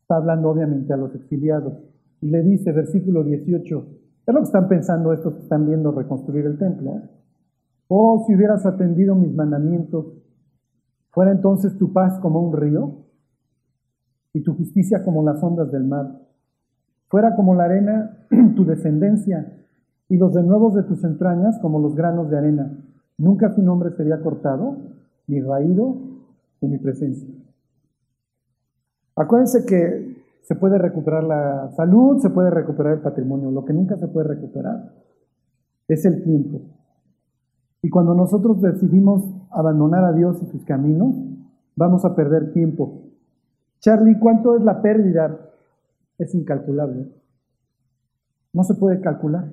Está 0.00 0.16
hablando 0.16 0.48
obviamente 0.48 0.90
a 0.94 0.96
los 0.96 1.14
exiliados. 1.14 1.74
Y 2.22 2.30
le 2.30 2.42
dice, 2.42 2.72
versículo 2.72 3.24
18, 3.24 4.01
es 4.26 4.34
lo 4.34 4.40
que 4.40 4.46
están 4.46 4.68
pensando 4.68 5.12
estos 5.12 5.34
que 5.34 5.42
están 5.42 5.66
viendo 5.66 5.92
reconstruir 5.92 6.46
el 6.46 6.58
templo. 6.58 7.02
Oh, 7.88 8.24
si 8.26 8.34
hubieras 8.34 8.64
atendido 8.64 9.14
mis 9.14 9.34
mandamientos, 9.34 10.06
¿fuera 11.10 11.32
entonces 11.32 11.76
tu 11.78 11.92
paz 11.92 12.18
como 12.20 12.40
un 12.40 12.56
río? 12.56 13.02
y 14.32 14.42
tu 14.42 14.54
justicia 14.54 15.02
como 15.04 15.22
las 15.22 15.42
ondas 15.42 15.70
del 15.70 15.84
mar. 15.84 16.20
Fuera 17.08 17.36
como 17.36 17.54
la 17.54 17.64
arena 17.64 18.26
tu 18.56 18.64
descendencia 18.64 19.58
y 20.08 20.16
los 20.16 20.32
denuevos 20.34 20.74
de 20.74 20.82
tus 20.84 21.04
entrañas 21.04 21.58
como 21.60 21.78
los 21.78 21.94
granos 21.94 22.30
de 22.30 22.38
arena. 22.38 22.78
Nunca 23.18 23.52
su 23.54 23.62
nombre 23.62 23.90
sería 23.92 24.20
cortado 24.20 24.76
ni 25.26 25.40
raído 25.40 25.96
de 26.60 26.68
mi 26.68 26.78
presencia. 26.78 27.28
Acuérdense 29.14 29.66
que 29.66 30.11
se 30.42 30.56
puede 30.56 30.78
recuperar 30.78 31.24
la 31.24 31.70
salud, 31.76 32.18
se 32.20 32.30
puede 32.30 32.50
recuperar 32.50 32.94
el 32.94 33.00
patrimonio. 33.00 33.50
Lo 33.50 33.64
que 33.64 33.72
nunca 33.72 33.96
se 33.96 34.08
puede 34.08 34.28
recuperar 34.28 34.92
es 35.88 36.04
el 36.04 36.22
tiempo. 36.24 36.60
Y 37.82 37.90
cuando 37.90 38.14
nosotros 38.14 38.60
decidimos 38.60 39.24
abandonar 39.50 40.04
a 40.04 40.12
Dios 40.12 40.42
y 40.42 40.46
sus 40.46 40.64
caminos, 40.64 41.14
vamos 41.76 42.04
a 42.04 42.14
perder 42.14 42.52
tiempo. 42.52 43.02
Charlie, 43.80 44.18
¿cuánto 44.18 44.56
es 44.56 44.62
la 44.62 44.82
pérdida? 44.82 45.38
Es 46.18 46.34
incalculable. 46.34 47.08
No 48.52 48.64
se 48.64 48.74
puede 48.74 49.00
calcular. 49.00 49.52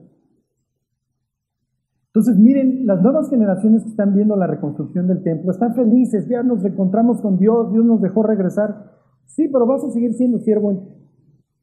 Entonces, 2.07 2.37
miren, 2.37 2.87
las 2.87 3.01
nuevas 3.01 3.29
generaciones 3.29 3.83
que 3.83 3.89
están 3.89 4.13
viendo 4.13 4.35
la 4.35 4.47
reconstrucción 4.47 5.07
del 5.07 5.21
templo 5.21 5.51
están 5.51 5.75
felices, 5.75 6.27
ya 6.27 6.41
nos 6.41 6.65
encontramos 6.65 7.21
con 7.21 7.37
Dios, 7.37 7.71
Dios 7.71 7.85
nos 7.85 8.01
dejó 8.01 8.23
regresar. 8.23 8.98
Sí, 9.29 9.47
pero 9.47 9.67
vas 9.67 9.83
a 9.83 9.91
seguir 9.91 10.13
siendo 10.13 10.39
siervo, 10.39 10.73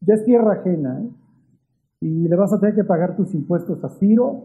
ya 0.01 0.15
es 0.15 0.25
tierra 0.25 0.53
ajena, 0.53 1.03
¿eh? 1.03 1.11
y 2.01 2.29
le 2.29 2.37
vas 2.37 2.53
a 2.53 2.61
tener 2.61 2.77
que 2.77 2.85
pagar 2.85 3.17
tus 3.17 3.35
impuestos 3.35 3.83
a 3.83 3.89
Ciro, 3.89 4.45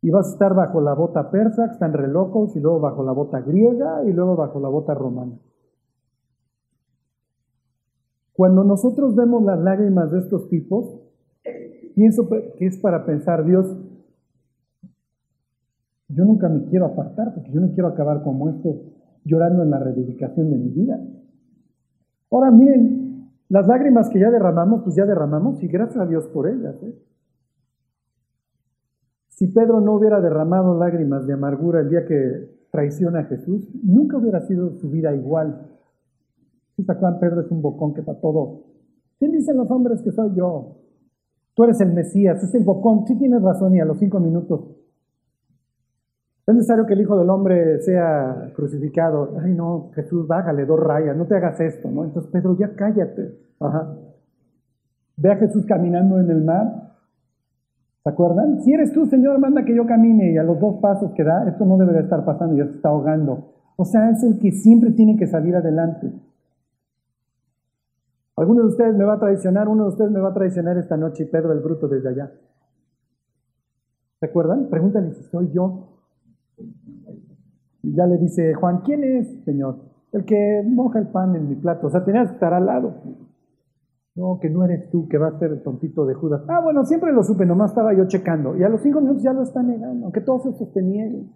y 0.00 0.10
vas 0.10 0.28
a 0.28 0.32
estar 0.32 0.54
bajo 0.54 0.80
la 0.80 0.94
bota 0.94 1.30
persa, 1.30 1.66
que 1.66 1.72
están 1.72 1.92
re 1.92 2.08
locos, 2.08 2.56
y 2.56 2.60
luego 2.60 2.80
bajo 2.80 3.04
la 3.04 3.12
bota 3.12 3.40
griega, 3.42 4.02
y 4.06 4.12
luego 4.12 4.34
bajo 4.34 4.60
la 4.60 4.68
bota 4.68 4.94
romana. 4.94 5.38
Cuando 8.32 8.64
nosotros 8.64 9.14
vemos 9.14 9.42
las 9.44 9.60
lágrimas 9.60 10.10
de 10.10 10.20
estos 10.20 10.48
tipos, 10.48 11.00
pienso 11.94 12.28
que 12.28 12.66
es 12.66 12.78
para 12.78 13.04
pensar, 13.04 13.44
Dios, 13.44 13.76
yo 16.08 16.24
nunca 16.24 16.48
me 16.48 16.64
quiero 16.64 16.86
apartar 16.86 17.34
porque 17.34 17.52
yo 17.52 17.60
no 17.60 17.72
quiero 17.72 17.88
acabar 17.88 18.22
como 18.22 18.48
esto 18.48 18.80
llorando 19.24 19.62
en 19.62 19.70
la 19.70 19.80
reivindicación 19.80 20.50
de 20.50 20.56
mi 20.56 20.70
vida. 20.70 20.98
Ahora 22.30 22.50
miren, 22.50 23.30
las 23.48 23.66
lágrimas 23.66 24.10
que 24.10 24.18
ya 24.18 24.30
derramamos, 24.30 24.82
pues 24.82 24.94
ya 24.96 25.06
derramamos 25.06 25.62
y 25.62 25.68
gracias 25.68 25.98
a 25.98 26.06
Dios 26.06 26.26
por 26.28 26.48
ellas. 26.48 26.76
¿eh? 26.82 26.94
Si 29.28 29.46
Pedro 29.48 29.80
no 29.80 29.94
hubiera 29.94 30.20
derramado 30.20 30.78
lágrimas 30.78 31.26
de 31.26 31.32
amargura 31.32 31.80
el 31.80 31.88
día 31.88 32.04
que 32.04 32.58
traiciona 32.70 33.20
a 33.20 33.24
Jesús, 33.24 33.68
nunca 33.82 34.18
hubiera 34.18 34.40
sido 34.40 34.74
su 34.74 34.90
vida 34.90 35.14
igual. 35.14 35.78
Juan 36.86 37.18
Pedro 37.18 37.40
es 37.40 37.50
un 37.50 37.62
bocón 37.62 37.94
que 37.94 38.02
para 38.02 38.20
todo. 38.20 38.64
¿Quién 39.18 39.32
dicen 39.32 39.56
los 39.56 39.70
hombres 39.70 40.02
que 40.02 40.12
soy 40.12 40.34
yo? 40.34 40.76
Tú 41.54 41.64
eres 41.64 41.80
el 41.80 41.92
Mesías, 41.92 42.42
es 42.42 42.54
el 42.54 42.64
bocón. 42.64 43.06
Sí 43.06 43.16
tienes 43.16 43.42
razón 43.42 43.74
y 43.74 43.80
a 43.80 43.84
los 43.84 43.98
cinco 43.98 44.20
minutos. 44.20 44.77
Es 46.48 46.54
necesario 46.54 46.86
que 46.86 46.94
el 46.94 47.02
Hijo 47.02 47.18
del 47.18 47.28
Hombre 47.28 47.78
sea 47.82 48.50
crucificado. 48.56 49.36
Ay, 49.38 49.52
no, 49.52 49.90
Jesús, 49.94 50.26
bájale 50.26 50.64
dos 50.64 50.80
rayas, 50.80 51.14
no 51.14 51.26
te 51.26 51.36
hagas 51.36 51.60
esto, 51.60 51.90
¿no? 51.90 52.04
Entonces, 52.04 52.32
Pedro, 52.32 52.56
ya 52.56 52.74
cállate. 52.74 53.38
Ajá. 53.60 53.94
Ve 55.18 55.30
a 55.30 55.36
Jesús 55.36 55.66
caminando 55.66 56.18
en 56.18 56.30
el 56.30 56.42
mar. 56.42 56.94
¿Se 58.02 58.08
acuerdan? 58.08 58.62
Si 58.62 58.72
eres 58.72 58.94
tú, 58.94 59.04
Señor, 59.04 59.38
manda 59.38 59.62
que 59.66 59.76
yo 59.76 59.86
camine 59.86 60.32
y 60.32 60.38
a 60.38 60.42
los 60.42 60.58
dos 60.58 60.80
pasos 60.80 61.12
que 61.12 61.22
da, 61.22 61.46
esto 61.46 61.66
no 61.66 61.76
debería 61.76 62.00
estar 62.00 62.24
pasando, 62.24 62.56
ya 62.56 62.64
se 62.64 62.76
está 62.76 62.88
ahogando. 62.88 63.52
O 63.76 63.84
sea, 63.84 64.08
es 64.08 64.22
el 64.22 64.38
que 64.38 64.50
siempre 64.50 64.92
tiene 64.92 65.18
que 65.18 65.26
salir 65.26 65.54
adelante. 65.54 66.10
Alguno 68.36 68.62
de 68.62 68.68
ustedes 68.68 68.96
me 68.96 69.04
va 69.04 69.16
a 69.16 69.20
traicionar, 69.20 69.68
uno 69.68 69.82
de 69.82 69.88
ustedes 69.90 70.10
me 70.10 70.20
va 70.20 70.30
a 70.30 70.34
traicionar 70.34 70.78
esta 70.78 70.96
noche 70.96 71.26
Pedro 71.26 71.52
el 71.52 71.60
bruto 71.60 71.88
desde 71.88 72.08
allá. 72.08 72.32
¿Se 74.18 74.24
acuerdan? 74.24 74.70
Pregúntale 74.70 75.12
si 75.12 75.24
soy 75.24 75.50
yo. 75.52 75.97
Y 77.82 77.94
ya 77.94 78.06
le 78.06 78.18
dice 78.18 78.54
Juan, 78.54 78.80
¿quién 78.84 79.04
es, 79.04 79.44
Señor? 79.44 79.76
El 80.12 80.24
que 80.24 80.62
moja 80.66 80.98
el 80.98 81.08
pan 81.08 81.36
en 81.36 81.48
mi 81.48 81.54
plato. 81.54 81.86
O 81.86 81.90
sea, 81.90 82.04
tenías 82.04 82.28
que 82.28 82.34
estar 82.34 82.52
al 82.54 82.66
lado. 82.66 82.94
No, 84.14 84.40
que 84.40 84.50
no 84.50 84.64
eres 84.64 84.90
tú, 84.90 85.06
que 85.08 85.16
va 85.16 85.28
a 85.28 85.38
ser 85.38 85.52
el 85.52 85.62
tontito 85.62 86.04
de 86.04 86.14
Judas. 86.14 86.42
Ah, 86.48 86.60
bueno, 86.60 86.84
siempre 86.84 87.12
lo 87.12 87.22
supe, 87.22 87.46
nomás 87.46 87.70
estaba 87.70 87.94
yo 87.94 88.08
checando. 88.08 88.56
Y 88.56 88.64
a 88.64 88.68
los 88.68 88.80
cinco 88.82 89.00
minutos 89.00 89.22
ya 89.22 89.32
lo 89.32 89.42
está 89.42 89.62
negando, 89.62 90.10
que 90.10 90.20
todos 90.20 90.46
estos 90.46 90.72
tenían. 90.72 91.30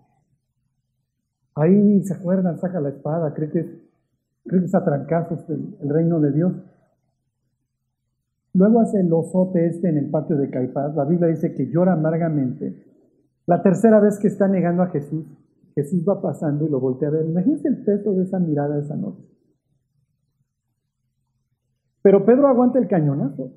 Ahí 1.55 2.03
se 2.03 2.15
acuerdan, 2.15 2.59
saca 2.59 2.81
la 2.81 2.89
espada, 2.89 3.35
cree 3.35 3.51
que 3.51 3.61
es, 3.61 3.67
cree 4.47 4.65
es 4.65 4.75
el 4.75 5.89
reino 5.89 6.19
de 6.19 6.33
Dios. 6.33 6.53
Luego 8.55 8.81
hace 8.81 9.01
el 9.01 9.13
osote 9.13 9.67
este 9.67 9.89
en 9.89 9.99
el 9.99 10.11
patio 10.11 10.37
de 10.37 10.51
Caifás. 10.51 10.95
La 10.95 11.05
Biblia 11.05 11.29
dice 11.29 11.55
que 11.55 11.69
llora 11.69 11.95
amargamente. 11.95 12.85
La 13.47 13.63
tercera 13.63 13.99
vez 14.01 14.19
que 14.19 14.29
está 14.29 14.47
negando 14.47 14.83
a 14.83 14.89
Jesús, 14.89 15.25
Jesús 15.75 16.05
va 16.09 16.21
pasando 16.21 16.67
y 16.67 16.71
lo 16.71 16.81
voltea 16.81 17.09
a 17.09 17.13
ver. 17.13 17.27
Imagínense 17.27 17.69
el 17.69 17.85
peso 17.85 18.13
de 18.13 18.25
esa 18.25 18.39
mirada 18.39 18.79
esa 18.79 18.97
noche. 18.97 19.25
Pero 22.03 22.25
Pedro 22.25 22.49
aguanta 22.49 22.79
el 22.79 22.89
cañonazo. 22.89 23.53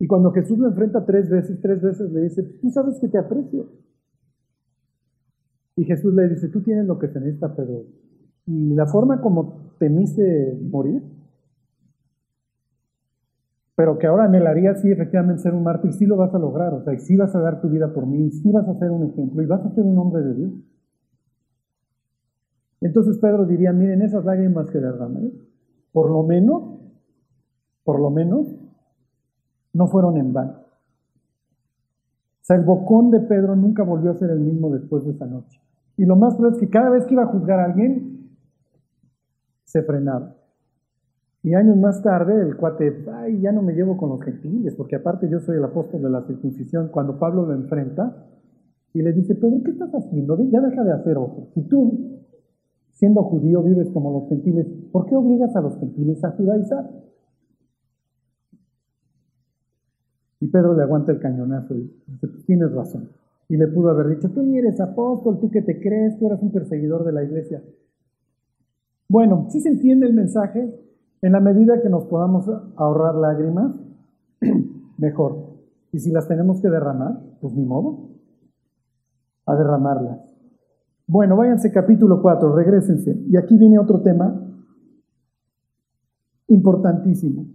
Y 0.00 0.06
cuando 0.06 0.32
Jesús 0.32 0.58
lo 0.58 0.68
enfrenta 0.68 1.04
tres 1.04 1.28
veces, 1.28 1.60
tres 1.60 1.80
veces 1.80 2.10
le 2.12 2.22
dice, 2.22 2.42
tú 2.42 2.70
sabes 2.70 2.98
que 3.00 3.08
te 3.08 3.18
aprecio. 3.18 3.68
Y 5.76 5.84
Jesús 5.84 6.12
le 6.14 6.28
dice, 6.28 6.48
tú 6.48 6.62
tienes 6.62 6.86
lo 6.86 6.98
que 6.98 7.08
se 7.08 7.20
necesita, 7.20 7.54
Pedro. 7.54 7.84
Y 8.46 8.74
la 8.74 8.86
forma 8.86 9.20
como 9.20 9.72
temiste 9.78 10.58
morir, 10.62 11.02
pero 13.76 13.96
que 13.96 14.08
ahora 14.08 14.24
anhelaría 14.24 14.74
sí 14.74 14.90
efectivamente 14.90 15.42
ser 15.42 15.54
un 15.54 15.62
mártir, 15.62 15.92
sí 15.92 16.04
lo 16.04 16.16
vas 16.16 16.34
a 16.34 16.38
lograr, 16.38 16.74
o 16.74 16.82
sea, 16.82 16.94
y 16.94 16.98
sí 16.98 17.16
vas 17.16 17.32
a 17.36 17.40
dar 17.40 17.60
tu 17.60 17.68
vida 17.68 17.92
por 17.92 18.06
mí, 18.06 18.26
y 18.26 18.30
sí 18.32 18.50
vas 18.50 18.66
a 18.66 18.74
ser 18.74 18.90
un 18.90 19.04
ejemplo, 19.04 19.40
y 19.40 19.46
vas 19.46 19.64
a 19.64 19.70
ser 19.70 19.84
un 19.84 19.96
hombre 19.98 20.22
de 20.22 20.34
Dios. 20.34 20.52
Entonces 22.80 23.18
Pedro 23.18 23.44
diría, 23.44 23.72
miren, 23.72 24.02
esas 24.02 24.24
lágrimas 24.24 24.70
que 24.70 24.78
derramé, 24.78 25.32
por 25.92 26.10
lo 26.10 26.22
menos 26.22 26.78
por 27.88 28.00
lo 28.00 28.10
menos, 28.10 28.46
no 29.72 29.86
fueron 29.86 30.18
en 30.18 30.34
vano. 30.34 30.58
O 30.58 32.42
sea, 32.42 32.56
el 32.56 32.62
bocón 32.62 33.10
de 33.10 33.20
Pedro 33.20 33.56
nunca 33.56 33.82
volvió 33.82 34.10
a 34.10 34.14
ser 34.14 34.28
el 34.28 34.40
mismo 34.40 34.68
después 34.68 35.06
de 35.06 35.12
esa 35.12 35.24
noche. 35.24 35.58
Y 35.96 36.04
lo 36.04 36.14
más 36.14 36.34
probable 36.34 36.58
es 36.58 36.60
que 36.60 36.68
cada 36.68 36.90
vez 36.90 37.06
que 37.06 37.14
iba 37.14 37.22
a 37.22 37.28
juzgar 37.32 37.60
a 37.60 37.64
alguien, 37.64 38.28
se 39.64 39.82
frenaba. 39.84 40.36
Y 41.42 41.54
años 41.54 41.78
más 41.78 42.02
tarde, 42.02 42.38
el 42.38 42.58
cuate, 42.58 43.06
ay, 43.10 43.40
ya 43.40 43.52
no 43.52 43.62
me 43.62 43.72
llevo 43.72 43.96
con 43.96 44.10
los 44.10 44.22
gentiles, 44.22 44.74
porque 44.76 44.96
aparte 44.96 45.26
yo 45.30 45.40
soy 45.40 45.56
el 45.56 45.64
apóstol 45.64 46.02
de 46.02 46.10
la 46.10 46.26
circuncisión. 46.26 46.88
Cuando 46.88 47.18
Pablo 47.18 47.46
lo 47.46 47.54
enfrenta 47.54 48.26
y 48.92 49.00
le 49.00 49.14
dice, 49.14 49.34
Pedro, 49.34 49.62
¿qué 49.64 49.70
estás 49.70 49.92
haciendo? 49.94 50.36
Ya 50.50 50.60
deja 50.60 50.84
de 50.84 50.92
hacer 50.92 51.16
ojo. 51.16 51.48
Si 51.54 51.62
tú, 51.62 52.18
siendo 52.98 53.22
judío, 53.22 53.62
vives 53.62 53.90
como 53.90 54.12
los 54.12 54.28
gentiles, 54.28 54.66
¿por 54.90 55.06
qué 55.06 55.14
obligas 55.14 55.54
a 55.54 55.60
los 55.60 55.78
gentiles 55.78 56.22
a 56.24 56.32
judaizar? 56.32 56.90
Y 60.40 60.48
Pedro 60.48 60.74
le 60.74 60.82
aguanta 60.82 61.12
el 61.12 61.20
cañonazo 61.20 61.76
y 61.76 61.82
dice, 62.06 62.26
pues 62.26 62.44
tienes 62.44 62.72
razón. 62.72 63.10
Y 63.48 63.56
le 63.56 63.68
pudo 63.68 63.90
haber 63.90 64.08
dicho, 64.08 64.30
tú 64.30 64.42
ni 64.42 64.58
eres 64.58 64.80
apóstol, 64.80 65.38
tú 65.40 65.48
que 65.50 65.62
te 65.62 65.80
crees, 65.80 66.18
tú 66.18 66.26
eres 66.26 66.42
un 66.42 66.50
perseguidor 66.50 67.04
de 67.04 67.12
la 67.12 67.22
iglesia. 67.22 67.62
Bueno, 69.08 69.46
si 69.48 69.60
se 69.60 69.68
entiende 69.68 70.06
el 70.06 70.14
mensaje, 70.14 70.68
en 71.22 71.32
la 71.32 71.40
medida 71.40 71.80
que 71.80 71.88
nos 71.88 72.04
podamos 72.04 72.50
ahorrar 72.76 73.14
lágrimas, 73.14 73.76
mejor. 74.98 75.36
Y 75.92 76.00
si 76.00 76.10
las 76.10 76.26
tenemos 76.26 76.60
que 76.60 76.68
derramar, 76.68 77.20
pues 77.40 77.54
ni 77.54 77.64
modo, 77.64 78.10
a 79.46 79.54
derramarlas. 79.54 80.27
Bueno, 81.08 81.36
váyanse 81.36 81.72
capítulo 81.72 82.20
4, 82.20 82.54
regresense. 82.54 83.16
Y 83.28 83.36
aquí 83.38 83.56
viene 83.56 83.78
otro 83.78 84.02
tema 84.02 84.44
importantísimo. 86.48 87.46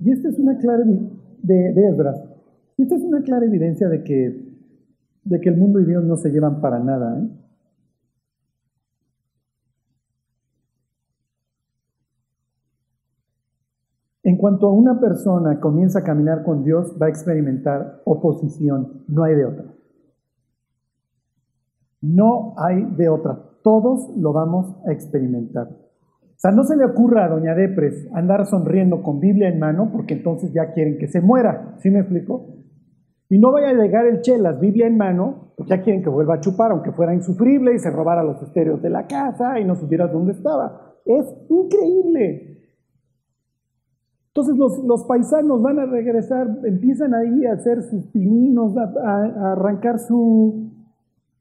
Y 0.00 0.10
esta 0.10 0.30
es 0.30 0.38
una 0.38 0.56
clara 0.56 0.82
de, 0.84 1.72
de. 1.74 1.88
Esta 2.78 2.94
es 2.96 3.02
una 3.02 3.22
clara 3.22 3.44
evidencia 3.44 3.88
de 3.90 4.02
que, 4.02 4.42
de 5.24 5.40
que 5.40 5.48
el 5.50 5.58
mundo 5.58 5.80
y 5.80 5.84
Dios 5.84 6.02
no 6.04 6.16
se 6.16 6.30
llevan 6.30 6.62
para 6.62 6.78
nada. 6.78 7.20
¿eh? 7.20 7.28
En 14.24 14.31
cuanto 14.42 14.72
una 14.72 14.98
persona 14.98 15.60
comienza 15.60 16.00
a 16.00 16.02
caminar 16.02 16.42
con 16.42 16.64
Dios, 16.64 16.98
va 17.00 17.06
a 17.06 17.10
experimentar 17.10 18.02
oposición. 18.04 19.04
No 19.06 19.22
hay 19.22 19.36
de 19.36 19.44
otra. 19.44 19.64
No 22.00 22.52
hay 22.56 22.86
de 22.96 23.08
otra. 23.08 23.38
Todos 23.62 24.10
lo 24.16 24.32
vamos 24.32 24.74
a 24.84 24.90
experimentar. 24.90 25.68
O 25.68 26.38
sea, 26.38 26.50
no 26.50 26.64
se 26.64 26.76
le 26.76 26.84
ocurra 26.84 27.24
a 27.24 27.28
doña 27.28 27.54
Depres 27.54 28.08
andar 28.14 28.44
sonriendo 28.46 29.04
con 29.04 29.20
Biblia 29.20 29.48
en 29.48 29.60
mano 29.60 29.90
porque 29.92 30.14
entonces 30.14 30.52
ya 30.52 30.72
quieren 30.72 30.98
que 30.98 31.06
se 31.06 31.20
muera. 31.20 31.76
¿Sí 31.78 31.88
me 31.92 32.00
explico? 32.00 32.48
Y 33.28 33.38
no 33.38 33.52
vaya 33.52 33.68
a 33.68 33.74
llegar 33.74 34.06
el 34.06 34.22
Chelas, 34.22 34.58
Biblia 34.58 34.88
en 34.88 34.96
mano, 34.96 35.52
porque 35.56 35.70
ya 35.70 35.82
quieren 35.82 36.02
que 36.02 36.10
vuelva 36.10 36.34
a 36.34 36.40
chupar, 36.40 36.72
aunque 36.72 36.90
fuera 36.90 37.14
insufrible 37.14 37.74
y 37.74 37.78
se 37.78 37.92
robara 37.92 38.24
los 38.24 38.42
estéreos 38.42 38.82
de 38.82 38.90
la 38.90 39.06
casa 39.06 39.60
y 39.60 39.64
no 39.64 39.76
supiera 39.76 40.08
dónde 40.08 40.32
estaba. 40.32 40.96
Es 41.04 41.32
increíble. 41.48 42.52
Entonces 44.34 44.56
los, 44.56 45.04
paisanos 45.04 45.60
van 45.60 45.78
a 45.78 45.84
regresar, 45.84 46.48
empiezan 46.64 47.12
ahí 47.12 47.44
a 47.44 47.52
hacer 47.52 47.82
sus 47.82 48.06
pininos, 48.06 48.74
a, 48.78 49.52
arrancar 49.52 49.98
su, 49.98 50.70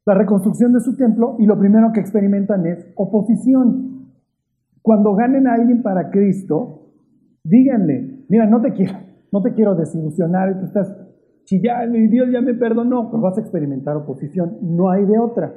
la 0.06 0.14
reconstrucción 0.14 0.74
de 0.74 0.82
su 0.82 0.98
templo 0.98 1.38
y 1.40 1.46
lo 1.46 1.58
primero 1.58 1.94
que 1.94 2.02
experimentan 2.02 2.66
es 2.66 2.86
oposición. 2.96 4.12
Cuando 4.82 5.16
ganen 5.16 5.48
a 5.48 5.54
alguien 5.54 5.82
para 5.84 6.12
Cristo, 6.12 6.90
díganle, 7.46 8.26
mira, 8.28 8.46
no 8.46 8.60
te 8.60 8.74
quiero, 8.74 9.00
no 9.32 9.42
te 9.42 9.54
quiero 9.54 9.76
desilusionar, 9.76 10.60
tú 10.60 10.66
estás 10.66 10.94
chillando 11.46 11.98
y 11.98 12.10
Dios 12.10 12.30
ya 12.30 12.42
me 12.42 12.56
perdonó, 12.56 13.10
pero 13.10 13.22
vas 13.22 13.38
a 13.38 13.42
experimentar 13.42 13.96
oposición, 13.96 14.58
no 14.62 14.90
hay 14.90 15.06
de 15.06 15.18
otra. 15.18 15.54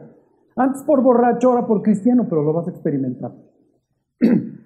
Antes 0.55 0.85
por 0.85 1.03
borracho, 1.03 1.51
ahora 1.51 1.67
por 1.67 1.83
cristiano, 1.83 2.27
pero 2.29 2.45
lo 2.45 2.53
vas 2.53 2.69
a 2.69 2.71
experimentar. 2.71 3.33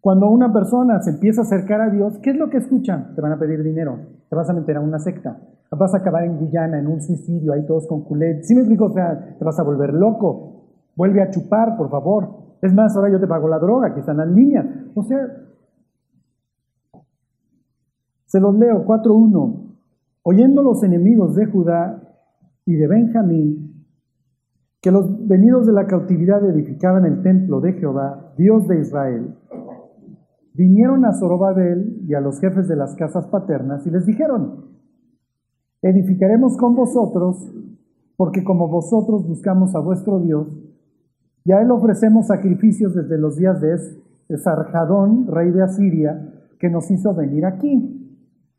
Cuando 0.00 0.30
una 0.30 0.52
persona 0.52 1.00
se 1.02 1.10
empieza 1.10 1.42
a 1.42 1.44
acercar 1.44 1.80
a 1.82 1.90
Dios, 1.90 2.18
¿qué 2.22 2.30
es 2.30 2.36
lo 2.36 2.48
que 2.48 2.56
escuchan? 2.56 3.14
Te 3.14 3.20
van 3.20 3.32
a 3.32 3.38
pedir 3.38 3.62
dinero, 3.62 3.98
te 4.28 4.36
vas 4.36 4.48
a 4.48 4.54
meter 4.54 4.78
a 4.78 4.80
una 4.80 4.98
secta, 4.98 5.38
vas 5.70 5.94
a 5.94 5.98
acabar 5.98 6.24
en 6.24 6.38
Guyana, 6.38 6.78
en 6.78 6.86
un 6.86 7.02
suicidio, 7.02 7.52
ahí 7.52 7.66
todos 7.66 7.86
con 7.86 8.02
culé. 8.04 8.42
¿Sí 8.42 8.54
me 8.54 8.60
explico? 8.60 8.86
O 8.86 8.92
sea, 8.92 9.36
te 9.38 9.44
vas 9.44 9.58
a 9.58 9.62
volver 9.62 9.92
loco, 9.92 10.64
vuelve 10.96 11.22
a 11.22 11.30
chupar, 11.30 11.76
por 11.76 11.90
favor. 11.90 12.28
Es 12.62 12.72
más, 12.74 12.96
ahora 12.96 13.10
yo 13.10 13.20
te 13.20 13.26
pago 13.26 13.48
la 13.48 13.58
droga, 13.58 13.92
que 13.92 14.00
están 14.00 14.20
en 14.20 14.34
línea. 14.34 14.90
O 14.94 15.02
sea, 15.02 15.28
se 18.24 18.40
los 18.40 18.54
leo 18.54 18.84
4.1. 18.86 19.76
Oyendo 20.22 20.62
los 20.62 20.82
enemigos 20.82 21.34
de 21.34 21.46
Judá 21.46 22.00
y 22.64 22.74
de 22.74 22.86
Benjamín, 22.86 23.86
que 24.80 24.90
los 24.90 25.26
venidos 25.26 25.66
de 25.66 25.72
la 25.72 25.86
cautividad 25.86 26.44
edificaban 26.44 27.04
el 27.04 27.22
templo 27.22 27.60
de 27.60 27.74
Jehová, 27.74 28.32
Dios 28.36 28.66
de 28.66 28.80
Israel, 28.80 29.36
vinieron 30.54 31.04
a 31.04 31.12
Zorobabel 31.12 32.02
y 32.06 32.14
a 32.14 32.20
los 32.20 32.40
jefes 32.40 32.68
de 32.68 32.76
las 32.76 32.94
casas 32.94 33.26
paternas 33.26 33.86
y 33.86 33.90
les 33.90 34.06
dijeron, 34.06 34.66
edificaremos 35.82 36.56
con 36.56 36.74
vosotros, 36.74 37.52
porque 38.16 38.44
como 38.44 38.68
vosotros 38.68 39.26
buscamos 39.26 39.74
a 39.74 39.80
vuestro 39.80 40.20
Dios, 40.20 40.48
ya 41.44 41.60
él 41.62 41.70
ofrecemos 41.70 42.26
sacrificios 42.26 42.94
desde 42.94 43.18
los 43.18 43.36
días 43.36 43.60
de 43.60 43.78
Esarjadón, 44.28 45.26
rey 45.26 45.50
de 45.50 45.62
Asiria, 45.62 46.34
que 46.58 46.68
nos 46.68 46.90
hizo 46.90 47.14
venir 47.14 47.46
aquí. 47.46 47.96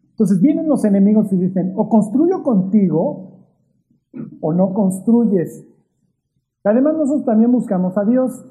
Entonces 0.10 0.41
vienen 0.41 0.67
los 0.67 0.84
enemigos 0.84 1.32
y 1.32 1.38
dicen, 1.38 1.73
o 1.75 1.89
construyo 1.89 2.43
contigo 2.43 3.47
o 4.41 4.54
no 4.54 4.73
construyes. 4.73 5.67
Además 6.63 6.95
nosotros 6.95 7.25
también 7.25 7.51
buscamos 7.51 7.97
a 7.97 8.06
Dios. 8.06 8.45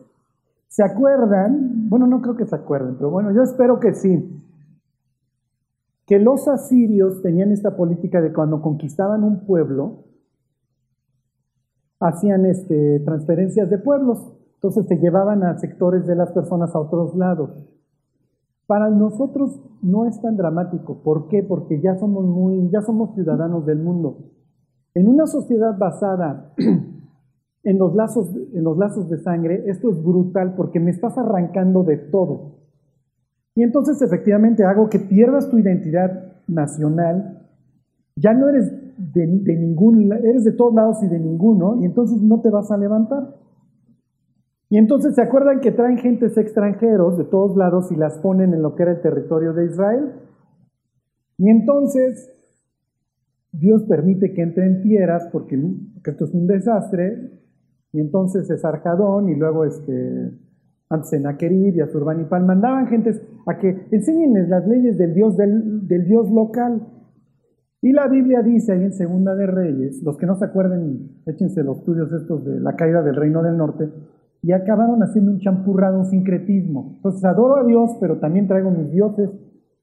¿Se 0.70 0.85
acuerdan? 0.85 1.88
Bueno, 1.88 2.06
no 2.06 2.22
creo 2.22 2.37
que 2.37 2.46
se 2.46 2.54
acuerden, 2.54 2.94
pero 2.94 3.11
bueno, 3.11 3.33
yo 3.33 3.42
espero 3.42 3.80
que 3.80 3.92
sí. 3.92 4.40
Que 6.06 6.20
los 6.20 6.46
asirios 6.46 7.22
tenían 7.22 7.50
esta 7.50 7.76
política 7.76 8.20
de 8.20 8.33
cuando 8.33 8.62
conquistaban 8.62 9.24
un 9.24 9.44
pueblo, 9.46 10.04
hacían 11.98 12.46
este, 12.46 13.00
transferencias 13.00 13.68
de 13.68 13.78
pueblos, 13.78 14.33
entonces 14.54 14.87
se 14.87 14.98
llevaban 14.98 15.42
a 15.42 15.59
sectores 15.59 16.06
de 16.06 16.14
las 16.14 16.30
personas 16.30 16.72
a 16.76 16.78
otros 16.78 17.16
lados. 17.16 17.50
Para 18.68 18.90
nosotros 18.90 19.61
no 19.83 20.06
es 20.06 20.22
tan 20.22 20.37
dramático. 20.37 21.02
¿Por 21.02 21.26
qué? 21.26 21.42
Porque 21.42 21.80
ya 21.80 21.96
somos 21.96 22.24
muy, 22.24 22.70
ya 22.70 22.80
somos 22.83 23.12
ciudadanos 23.16 23.66
del 23.66 23.80
mundo. 23.80 24.18
En 24.94 25.09
una 25.09 25.26
sociedad 25.26 25.76
basada 25.76 26.54
en 27.62 27.79
los 27.79 27.94
lazos, 27.94 28.31
en 28.55 28.64
los 28.64 28.79
lazos 28.79 29.09
de 29.09 29.18
sangre, 29.18 29.64
esto 29.66 29.90
es 29.90 30.03
brutal 30.03 30.55
porque 30.57 30.81
me 30.81 30.90
estás 30.90 31.16
arrancando 31.18 31.83
de 31.83 31.96
todo. 31.96 32.61
Y 33.55 33.62
entonces 33.62 34.01
efectivamente 34.01 34.64
hago 34.64 34.88
que 34.88 34.99
pierdas 34.99 35.51
tu 35.51 35.59
identidad 35.59 36.33
nacional. 36.46 37.49
Ya 38.16 38.33
no 38.33 38.49
eres 38.49 38.70
de, 38.96 39.27
de 39.27 39.57
ningún, 39.57 40.12
eres 40.12 40.44
de 40.44 40.53
todos 40.53 40.75
lados 40.75 41.03
y 41.03 41.09
de 41.09 41.18
ninguno, 41.18 41.77
y 41.81 41.85
entonces 41.85 42.23
no 42.23 42.40
te 42.40 42.51
vas 42.51 42.70
a 42.70 42.77
levantar. 42.77 43.37
Y 44.70 44.79
entonces 44.79 45.16
se 45.16 45.23
acuerdan 45.23 45.61
que 45.61 45.73
traen 45.73 45.99
gentes 45.99 46.38
extranjeros 46.38 47.18
de 47.18 47.25
todos 47.25 47.57
lados 47.57 47.90
y 47.90 47.96
las 47.96 48.18
ponen 48.18 48.55
en 48.55 48.62
lo 48.62 48.77
que 48.77 48.85
era 48.85 48.92
el 48.92 49.01
territorio 49.01 49.53
de 49.53 49.66
Israel. 49.66 50.12
Y 51.38 51.51
entonces 51.51 52.31
Dios 53.53 53.83
permite 53.85 54.33
que 54.33 54.42
entren 54.42 54.81
fieras 54.83 55.29
porque, 55.33 55.61
esto 56.05 56.25
es 56.25 56.35
un 56.35 56.46
desastre. 56.46 57.40
Y 57.92 58.00
entonces 58.00 58.48
es 58.50 58.64
Arcadón 58.64 59.29
y 59.29 59.35
luego 59.35 59.64
este, 59.64 60.33
antes 60.88 61.11
Senaquerib 61.11 61.76
y 61.76 61.81
Azurbanipal 61.81 62.44
mandaban 62.44 62.87
gentes 62.88 63.22
a 63.46 63.59
que 63.59 63.87
enseñenles 63.90 64.48
las 64.48 64.66
leyes 64.66 64.98
del 64.98 65.14
Dios, 65.14 65.37
del, 65.37 65.87
del 65.87 66.05
Dios 66.05 66.31
local. 66.31 66.87
Y 67.83 67.92
la 67.92 68.09
Biblia 68.09 68.42
dice 68.42 68.72
ahí 68.72 68.85
en 68.85 68.92
Segunda 68.92 69.35
de 69.35 69.46
Reyes, 69.46 70.03
los 70.03 70.18
que 70.18 70.26
no 70.26 70.35
se 70.37 70.44
acuerden, 70.44 71.22
échense 71.26 71.62
los 71.62 71.79
estudios 71.79 72.12
estos 72.12 72.44
de 72.44 72.61
la 72.61 72.76
caída 72.76 73.03
del 73.03 73.16
reino 73.16 73.42
del 73.42 73.57
norte, 73.57 73.88
y 74.42 74.53
acabaron 74.53 75.03
haciendo 75.03 75.31
un 75.31 75.38
champurrado, 75.38 75.98
un 75.98 76.07
sincretismo. 76.07 76.94
Entonces 76.96 77.24
adoro 77.24 77.57
a 77.57 77.64
Dios, 77.64 77.96
pero 78.00 78.18
también 78.18 78.48
traigo 78.48 78.70
mis 78.70 78.90
dioses 78.90 79.31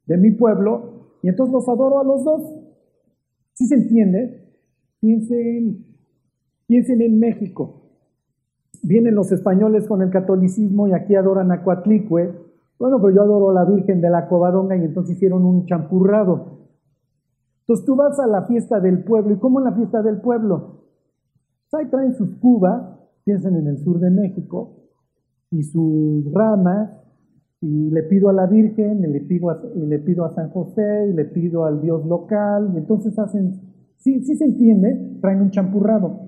de 0.05 0.17
mi 0.17 0.31
pueblo, 0.31 1.15
y 1.23 1.29
entonces 1.29 1.53
los 1.53 1.67
adoro 1.67 1.99
a 1.99 2.03
los 2.03 2.23
dos. 2.23 2.41
¿Sí 3.53 3.65
se 3.65 3.75
entiende? 3.75 4.43
Piensen, 4.99 5.85
piensen 6.67 7.01
en 7.01 7.19
México. 7.19 7.86
Vienen 8.83 9.15
los 9.15 9.31
españoles 9.31 9.87
con 9.87 10.01
el 10.01 10.09
catolicismo 10.09 10.87
y 10.87 10.93
aquí 10.93 11.15
adoran 11.15 11.51
a 11.51 11.63
Coatlicue. 11.63 12.33
Bueno, 12.79 13.01
pero 13.01 13.15
yo 13.15 13.21
adoro 13.21 13.49
a 13.49 13.53
la 13.53 13.65
Virgen 13.65 14.01
de 14.01 14.09
la 14.09 14.27
Covadonga 14.27 14.75
y 14.77 14.83
entonces 14.83 15.15
hicieron 15.15 15.43
un 15.45 15.65
champurrado. 15.65 16.57
Entonces 17.61 17.85
tú 17.85 17.95
vas 17.95 18.19
a 18.19 18.27
la 18.27 18.43
fiesta 18.43 18.79
del 18.79 19.03
pueblo. 19.03 19.33
¿Y 19.33 19.39
cómo 19.39 19.59
en 19.59 19.65
la 19.65 19.73
fiesta 19.73 20.01
del 20.01 20.21
pueblo? 20.21 20.83
Pues 21.69 21.83
ahí 21.83 21.89
traen 21.89 22.13
sus 22.13 22.35
cubas, 22.35 22.81
piensen 23.25 23.55
en 23.55 23.67
el 23.67 23.77
sur 23.79 23.99
de 23.99 24.09
México, 24.09 24.77
y 25.51 25.63
sus 25.63 26.31
ramas, 26.31 26.89
y 27.59 27.89
le 27.89 28.03
pido 28.03 28.29
a 28.29 28.33
la 28.33 28.45
Virgen, 28.45 29.03
y 29.03 29.07
le 29.07 29.21
pido 29.21 29.49
a, 29.49 29.61
y 29.75 29.85
le 29.85 29.99
pido 29.99 30.23
a 30.23 30.33
San 30.33 30.49
José, 30.51 31.09
y 31.09 31.13
le 31.13 31.25
pido 31.25 31.65
al 31.65 31.81
Dios 31.81 32.05
local, 32.05 32.71
y 32.73 32.77
entonces 32.77 33.17
hacen, 33.19 33.59
sí, 33.97 34.21
sí 34.21 34.35
se 34.35 34.45
entiende, 34.45 35.17
traen 35.21 35.41
un 35.41 35.51
champurrado. 35.51 36.26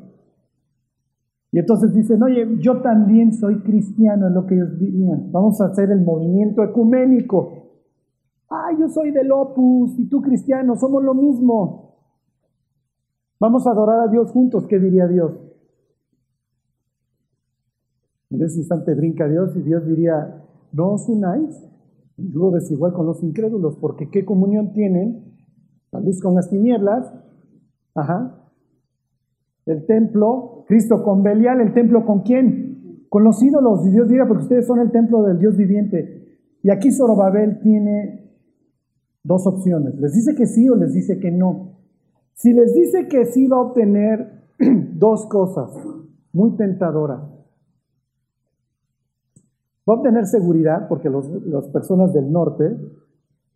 Y 1.52 1.60
entonces 1.60 1.94
dicen, 1.94 2.22
oye, 2.22 2.48
yo 2.60 2.82
también 2.82 3.34
soy 3.34 3.60
cristiano, 3.62 4.28
es 4.28 4.34
lo 4.34 4.46
que 4.46 4.56
ellos 4.56 4.78
dirían. 4.80 5.32
Vamos 5.32 5.60
a 5.62 5.66
hacer 5.66 5.90
el 5.92 6.02
movimiento 6.02 6.64
ecuménico. 6.64 7.54
Ah, 8.50 8.70
yo 8.80 8.88
soy 8.90 9.12
del 9.12 9.32
Opus 9.32 9.98
y 9.98 10.08
tú 10.10 10.22
cristiano, 10.22 10.76
somos 10.76 11.04
lo 11.04 11.14
mismo. 11.14 11.98
Vamos 13.40 13.66
a 13.66 13.72
adorar 13.72 14.08
a 14.08 14.12
Dios 14.12 14.32
juntos, 14.32 14.68
¿qué 14.68 14.80
diría 14.80 15.08
Dios? 15.08 15.32
En 18.30 18.42
ese 18.44 18.60
instante 18.60 18.94
brinca 18.94 19.28
Dios 19.28 19.56
y 19.56 19.62
Dios 19.62 19.86
diría, 19.86 20.44
no 20.72 20.94
os 20.94 21.10
unáis 21.10 21.70
en 22.20 22.52
desigual 22.52 22.94
con 22.94 23.06
los 23.06 23.24
incrédulos, 23.24 23.78
porque 23.78 24.10
¿qué 24.10 24.26
comunión 24.26 24.74
tienen? 24.74 25.38
La 25.92 26.00
luz 26.00 26.22
con 26.22 26.36
las 26.36 26.50
tinieblas, 26.50 27.12
ajá. 27.96 28.38
El 29.65 29.86
templo, 29.86 30.65
Cristo 30.67 31.04
con 31.04 31.24
Belial, 31.24 31.62
el 31.62 31.74
templo 31.74 32.06
con 32.06 32.22
quién? 32.22 33.06
Con 33.10 33.24
los 33.24 33.41
ídolos. 33.41 33.86
Y 33.86 33.91
Dios 33.91 34.08
diría, 34.08 34.28
porque 34.28 34.43
ustedes 34.43 34.67
son 34.67 34.80
el 34.80 34.91
templo 34.91 35.24
del 35.24 35.39
Dios 35.39 35.56
viviente. 35.58 36.39
Y 36.63 36.72
aquí 36.72 36.91
Zorobabel 36.91 37.60
tiene 37.62 38.19
dos 39.24 39.45
opciones. 39.48 39.95
Les 39.95 40.13
dice 40.13 40.36
que 40.36 40.48
sí 40.48 40.69
o 40.69 40.76
les 40.76 40.93
dice 40.93 41.19
que 41.19 41.32
no. 41.32 41.80
Si 42.34 42.54
les 42.54 42.74
dice 42.74 43.08
que 43.08 43.26
sí 43.26 43.48
va 43.48 43.58
a 43.58 43.62
obtener 43.62 44.48
dos 44.93 45.26
cosas 45.28 45.72
muy 46.32 46.56
tentadoras. 46.56 47.22
Va 49.89 49.93
a 49.93 49.98
obtener 49.98 50.26
seguridad 50.26 50.88
porque 50.88 51.10
las 51.10 51.67
personas 51.69 52.13
del 52.13 52.32
norte 52.32 52.78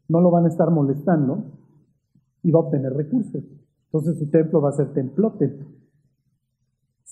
no 0.07 0.21
lo 0.21 0.31
van 0.31 0.45
a 0.45 0.49
estar 0.49 0.71
molestando 0.71 1.45
y 2.41 2.51
va 2.51 2.59
a 2.59 2.63
obtener 2.63 2.93
recursos. 2.93 3.43
Entonces 3.85 4.17
su 4.17 4.29
templo 4.29 4.61
va 4.61 4.69
a 4.69 4.73
ser 4.73 4.93
templote. 4.93 5.59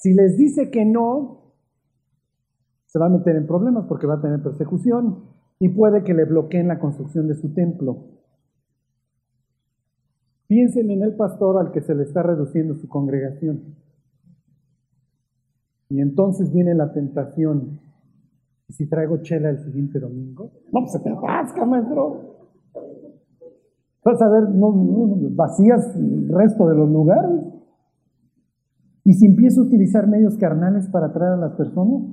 Si 0.01 0.13
les 0.13 0.35
dice 0.35 0.71
que 0.71 0.83
no, 0.83 1.53
se 2.87 2.97
va 2.97 3.05
a 3.05 3.09
meter 3.09 3.35
en 3.35 3.45
problemas 3.45 3.85
porque 3.87 4.07
va 4.07 4.15
a 4.15 4.21
tener 4.21 4.41
persecución 4.41 5.25
y 5.59 5.69
puede 5.69 6.03
que 6.03 6.15
le 6.15 6.25
bloqueen 6.25 6.67
la 6.67 6.79
construcción 6.79 7.27
de 7.27 7.35
su 7.35 7.53
templo. 7.53 8.07
Piensen 10.47 10.89
en 10.89 11.03
el 11.03 11.15
pastor 11.15 11.59
al 11.59 11.71
que 11.71 11.81
se 11.81 11.93
le 11.93 12.03
está 12.03 12.23
reduciendo 12.23 12.73
su 12.73 12.89
congregación. 12.89 13.75
Y 15.89 16.01
entonces 16.01 16.51
viene 16.51 16.73
la 16.73 16.91
tentación 16.91 17.79
¿Y 18.71 18.73
si 18.73 18.87
traigo 18.87 19.17
chela 19.17 19.49
el 19.49 19.59
siguiente 19.59 19.99
domingo? 19.99 20.49
No, 20.71 20.79
pues 20.79 20.93
se 20.93 20.99
te 20.99 21.09
atasca, 21.09 21.65
maestro. 21.65 22.21
Vas 24.05 24.21
a 24.21 24.29
ver 24.29 24.43
vacías 25.35 25.93
el 25.97 26.29
resto 26.29 26.69
de 26.69 26.75
los 26.75 26.89
lugares. 26.89 27.50
¿Y 29.03 29.13
si 29.13 29.25
empiezo 29.25 29.61
a 29.61 29.65
utilizar 29.65 30.07
medios 30.07 30.37
carnales 30.37 30.87
para 30.87 31.07
atraer 31.07 31.33
a 31.33 31.37
las 31.37 31.53
personas? 31.53 32.03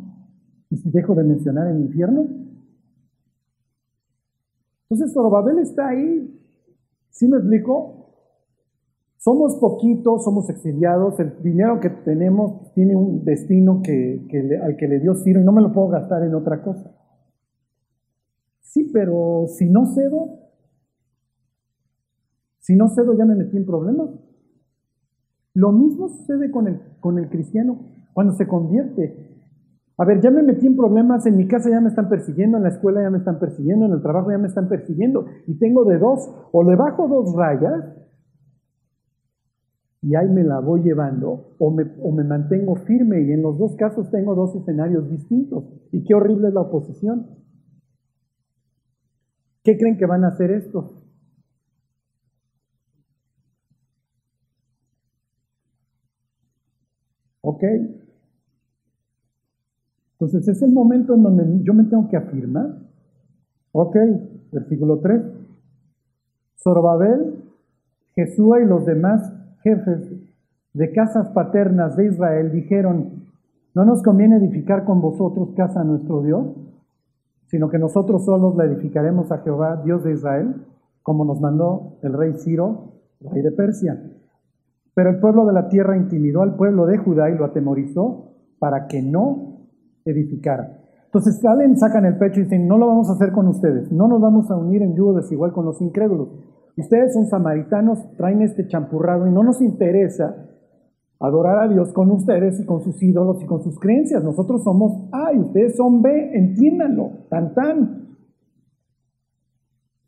¿Y 0.71 0.77
si 0.77 0.91
dejo 0.91 1.15
de 1.15 1.25
mencionar 1.25 1.69
el 1.69 1.81
infierno? 1.81 2.27
Entonces 4.89 5.13
Zorobabel 5.13 5.59
está 5.59 5.89
ahí. 5.89 6.35
¿Sí 7.11 7.29
me 7.29 7.39
explico? 7.39 7.99
Somos 9.19 9.57
poquitos, 9.57 10.25
somos 10.25 10.49
exiliados, 10.49 11.19
el 11.19 11.43
dinero 11.43 11.81
que 11.81 11.91
tenemos 11.91 12.73
tiene 12.73 12.95
un 12.95 13.25
destino 13.25 13.83
que, 13.83 14.27
al 14.63 14.77
que 14.77 14.87
le 14.87 15.01
dio 15.01 15.15
Ciro 15.17 15.41
y 15.41 15.45
no 15.45 15.53
me 15.53 15.61
lo 15.61 15.73
puedo 15.73 15.89
gastar 15.89 16.23
en 16.23 16.35
otra 16.35 16.63
cosa. 16.63 16.95
Sí, 18.61 18.89
pero 18.93 19.47
si 19.49 19.69
no 19.69 19.87
cedo, 19.87 20.39
si 22.61 22.77
no 22.77 22.89
cedo 22.89 23.15
ya 23.15 23.25
me 23.25 23.35
metí 23.35 23.57
en 23.57 23.67
problemas. 23.67 24.11
Lo 25.59 25.73
mismo 25.73 26.09
sucede 26.09 26.53
con 26.53 26.69
el, 26.69 26.81
con 27.01 27.19
el 27.19 27.29
cristiano 27.29 27.81
cuando 28.13 28.33
se 28.35 28.47
convierte. 28.47 29.43
A 29.97 30.05
ver, 30.05 30.21
ya 30.21 30.31
me 30.31 30.45
metí 30.45 30.69
en 30.69 30.77
problemas, 30.77 31.27
en 31.27 31.37
mi 31.37 31.49
casa 31.49 31.69
ya 31.69 31.81
me 31.81 31.89
están 31.89 32.09
persiguiendo, 32.09 32.59
en 32.59 32.63
la 32.63 32.69
escuela 32.69 33.03
ya 33.03 33.11
me 33.11 33.19
están 33.19 33.41
persiguiendo, 33.41 33.87
en 33.87 33.93
el 33.93 34.01
trabajo 34.01 34.31
ya 34.31 34.39
me 34.39 34.47
están 34.47 34.69
persiguiendo 34.69 35.27
y 35.49 35.59
tengo 35.59 35.85
de 35.85 35.99
dos, 35.99 36.31
o 36.53 36.63
le 36.63 36.77
bajo 36.77 37.09
dos 37.09 37.35
rayas 37.35 37.93
y 40.01 40.15
ahí 40.15 40.29
me 40.29 40.45
la 40.45 40.61
voy 40.61 40.83
llevando 40.83 41.57
o 41.59 41.73
me, 41.73 41.83
o 42.05 42.13
me 42.13 42.23
mantengo 42.23 42.77
firme 42.77 43.23
y 43.23 43.33
en 43.33 43.43
los 43.43 43.59
dos 43.59 43.75
casos 43.75 44.13
tengo 44.13 44.37
dos 44.37 44.55
escenarios 44.55 45.11
distintos. 45.11 45.65
Y 45.91 46.05
qué 46.05 46.15
horrible 46.15 46.49
es 46.49 46.55
la 46.55 46.61
oposición. 46.61 47.27
¿Qué 49.65 49.77
creen 49.77 49.99
que 49.99 50.07
van 50.07 50.23
a 50.23 50.29
hacer 50.29 50.53
estos? 50.53 50.98
¿Ok? 57.59 57.65
Entonces 60.13 60.49
es 60.49 60.63
el 60.63 60.73
momento 60.73 61.15
en 61.15 61.23
donde 61.25 61.65
yo 61.65 61.75
me 61.75 61.85
tengo 61.85 62.09
que 62.09 62.17
afirmar. 62.17 62.79
Ok, 63.73 63.97
versículo 64.53 65.01
3. 65.01 65.23
Zorobabel, 66.63 67.45
Jesús 68.15 68.57
y 68.63 68.65
los 68.65 68.87
demás 68.87 69.33
jefes 69.63 70.09
de 70.73 70.93
casas 70.93 71.31
paternas 71.31 71.97
de 71.97 72.07
Israel 72.07 72.53
dijeron, 72.53 73.27
no 73.75 73.85
nos 73.85 74.03
conviene 74.03 74.37
edificar 74.37 74.85
con 74.85 75.01
vosotros 75.01 75.51
casa 75.57 75.81
a 75.81 75.85
nuestro 75.85 76.23
Dios, 76.23 76.47
sino 77.47 77.71
que 77.71 77.79
nosotros 77.79 78.25
solos 78.25 78.57
la 78.57 78.65
edificaremos 78.65 79.33
a 79.33 79.39
Jehová, 79.39 79.83
Dios 79.85 80.05
de 80.05 80.13
Israel, 80.13 80.55
como 81.03 81.25
nos 81.25 81.41
mandó 81.41 81.99
el 82.03 82.13
rey 82.13 82.35
Ciro, 82.35 82.93
rey 83.21 83.43
de 83.43 83.53
Persia. 83.53 84.01
Pero 84.99 85.11
el 85.11 85.21
pueblo 85.21 85.47
de 85.47 85.53
la 85.53 85.69
tierra 85.69 85.97
intimidó 85.97 86.43
al 86.43 86.57
pueblo 86.57 86.85
de 86.85 86.99
Judá 86.99 87.31
y 87.31 87.39
lo 87.39 87.45
atemorizó 87.45 88.33
para 88.59 88.89
que 88.89 89.01
no 89.01 89.69
edificara. 90.05 90.81
Entonces 91.05 91.39
salen, 91.41 91.79
sacan 91.79 92.05
el 92.05 92.19
pecho 92.19 92.41
y 92.41 92.43
dicen, 92.43 92.67
no 92.67 92.79
lo 92.79 92.89
vamos 92.89 93.09
a 93.09 93.13
hacer 93.13 93.31
con 93.31 93.47
ustedes, 93.47 93.93
no 93.93 94.09
nos 94.09 94.21
vamos 94.21 94.51
a 94.51 94.57
unir 94.57 94.83
en 94.83 94.97
yugo 94.97 95.15
desigual 95.15 95.53
con 95.53 95.67
los 95.67 95.81
incrédulos. 95.81 96.31
Ustedes 96.77 97.15
son 97.15 97.29
samaritanos, 97.29 98.11
traen 98.17 98.43
este 98.43 98.67
champurrado 98.67 99.29
y 99.29 99.31
no 99.31 99.45
nos 99.45 99.63
interesa 99.63 100.35
adorar 101.21 101.61
a 101.61 101.69
Dios 101.69 101.93
con 101.93 102.11
ustedes 102.11 102.59
y 102.59 102.67
con 102.67 102.83
sus 102.83 103.01
ídolos 103.01 103.41
y 103.41 103.47
con 103.47 103.63
sus 103.63 103.79
creencias. 103.79 104.25
Nosotros 104.25 104.65
somos 104.65 105.09
A 105.13 105.33
y 105.33 105.39
ustedes 105.39 105.77
son 105.77 106.03
B, 106.03 106.33
entiéndanlo, 106.35 107.11
tan 107.31 107.55
tan. 107.55 108.08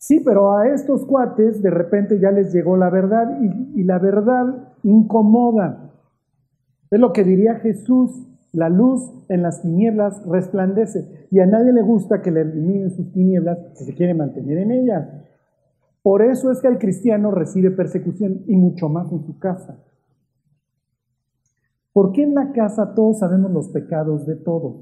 Sí, 0.00 0.18
pero 0.24 0.56
a 0.56 0.66
estos 0.68 1.04
cuates 1.04 1.62
de 1.62 1.68
repente 1.68 2.18
ya 2.18 2.30
les 2.30 2.54
llegó 2.54 2.74
la 2.78 2.88
verdad 2.88 3.38
y, 3.74 3.82
la 3.84 3.98
verdad 3.98 4.72
incomoda. 4.82 5.92
Es 6.90 6.98
lo 6.98 7.12
que 7.12 7.22
diría 7.22 7.56
Jesús, 7.56 8.26
la 8.54 8.70
luz 8.70 9.12
en 9.28 9.42
las 9.42 9.60
tinieblas 9.60 10.24
resplandece 10.24 11.26
y 11.30 11.40
a 11.40 11.46
nadie 11.46 11.74
le 11.74 11.82
gusta 11.82 12.22
que 12.22 12.30
le 12.30 12.40
eliminen 12.40 12.90
sus 12.92 13.12
tinieblas 13.12 13.58
si 13.74 13.84
se 13.84 13.94
quiere 13.94 14.14
mantener 14.14 14.56
en 14.56 14.70
ellas. 14.70 15.06
Por 16.02 16.22
eso 16.22 16.50
es 16.50 16.62
que 16.62 16.68
el 16.68 16.78
cristiano 16.78 17.30
recibe 17.30 17.70
persecución 17.70 18.44
y 18.46 18.56
mucho 18.56 18.88
más 18.88 19.12
en 19.12 19.22
su 19.26 19.38
casa. 19.38 19.84
Porque 21.92 22.22
en 22.22 22.34
la 22.34 22.52
casa 22.52 22.94
todos 22.94 23.18
sabemos 23.18 23.50
los 23.50 23.68
pecados 23.68 24.24
de 24.24 24.36
todos. 24.36 24.76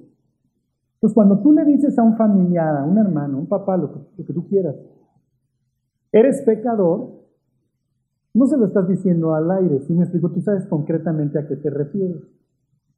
Entonces, 0.94 1.14
cuando 1.14 1.40
tú 1.40 1.52
le 1.52 1.64
dices 1.64 1.98
a 1.98 2.04
un 2.04 2.16
familiar, 2.16 2.76
a 2.76 2.84
un 2.84 2.98
hermano, 2.98 3.38
un 3.38 3.46
papá, 3.46 3.76
lo 3.76 4.06
que 4.16 4.32
tú 4.32 4.46
quieras, 4.46 4.76
eres 6.12 6.42
pecador, 6.42 7.18
no 8.34 8.46
se 8.46 8.56
lo 8.56 8.66
estás 8.66 8.88
diciendo 8.88 9.34
al 9.34 9.50
aire, 9.50 9.80
si 9.80 9.92
me 9.94 10.04
explico, 10.04 10.30
tú 10.30 10.40
sabes 10.40 10.66
concretamente 10.66 11.38
a 11.38 11.46
qué 11.46 11.56
te 11.56 11.70
refieres. 11.70 12.22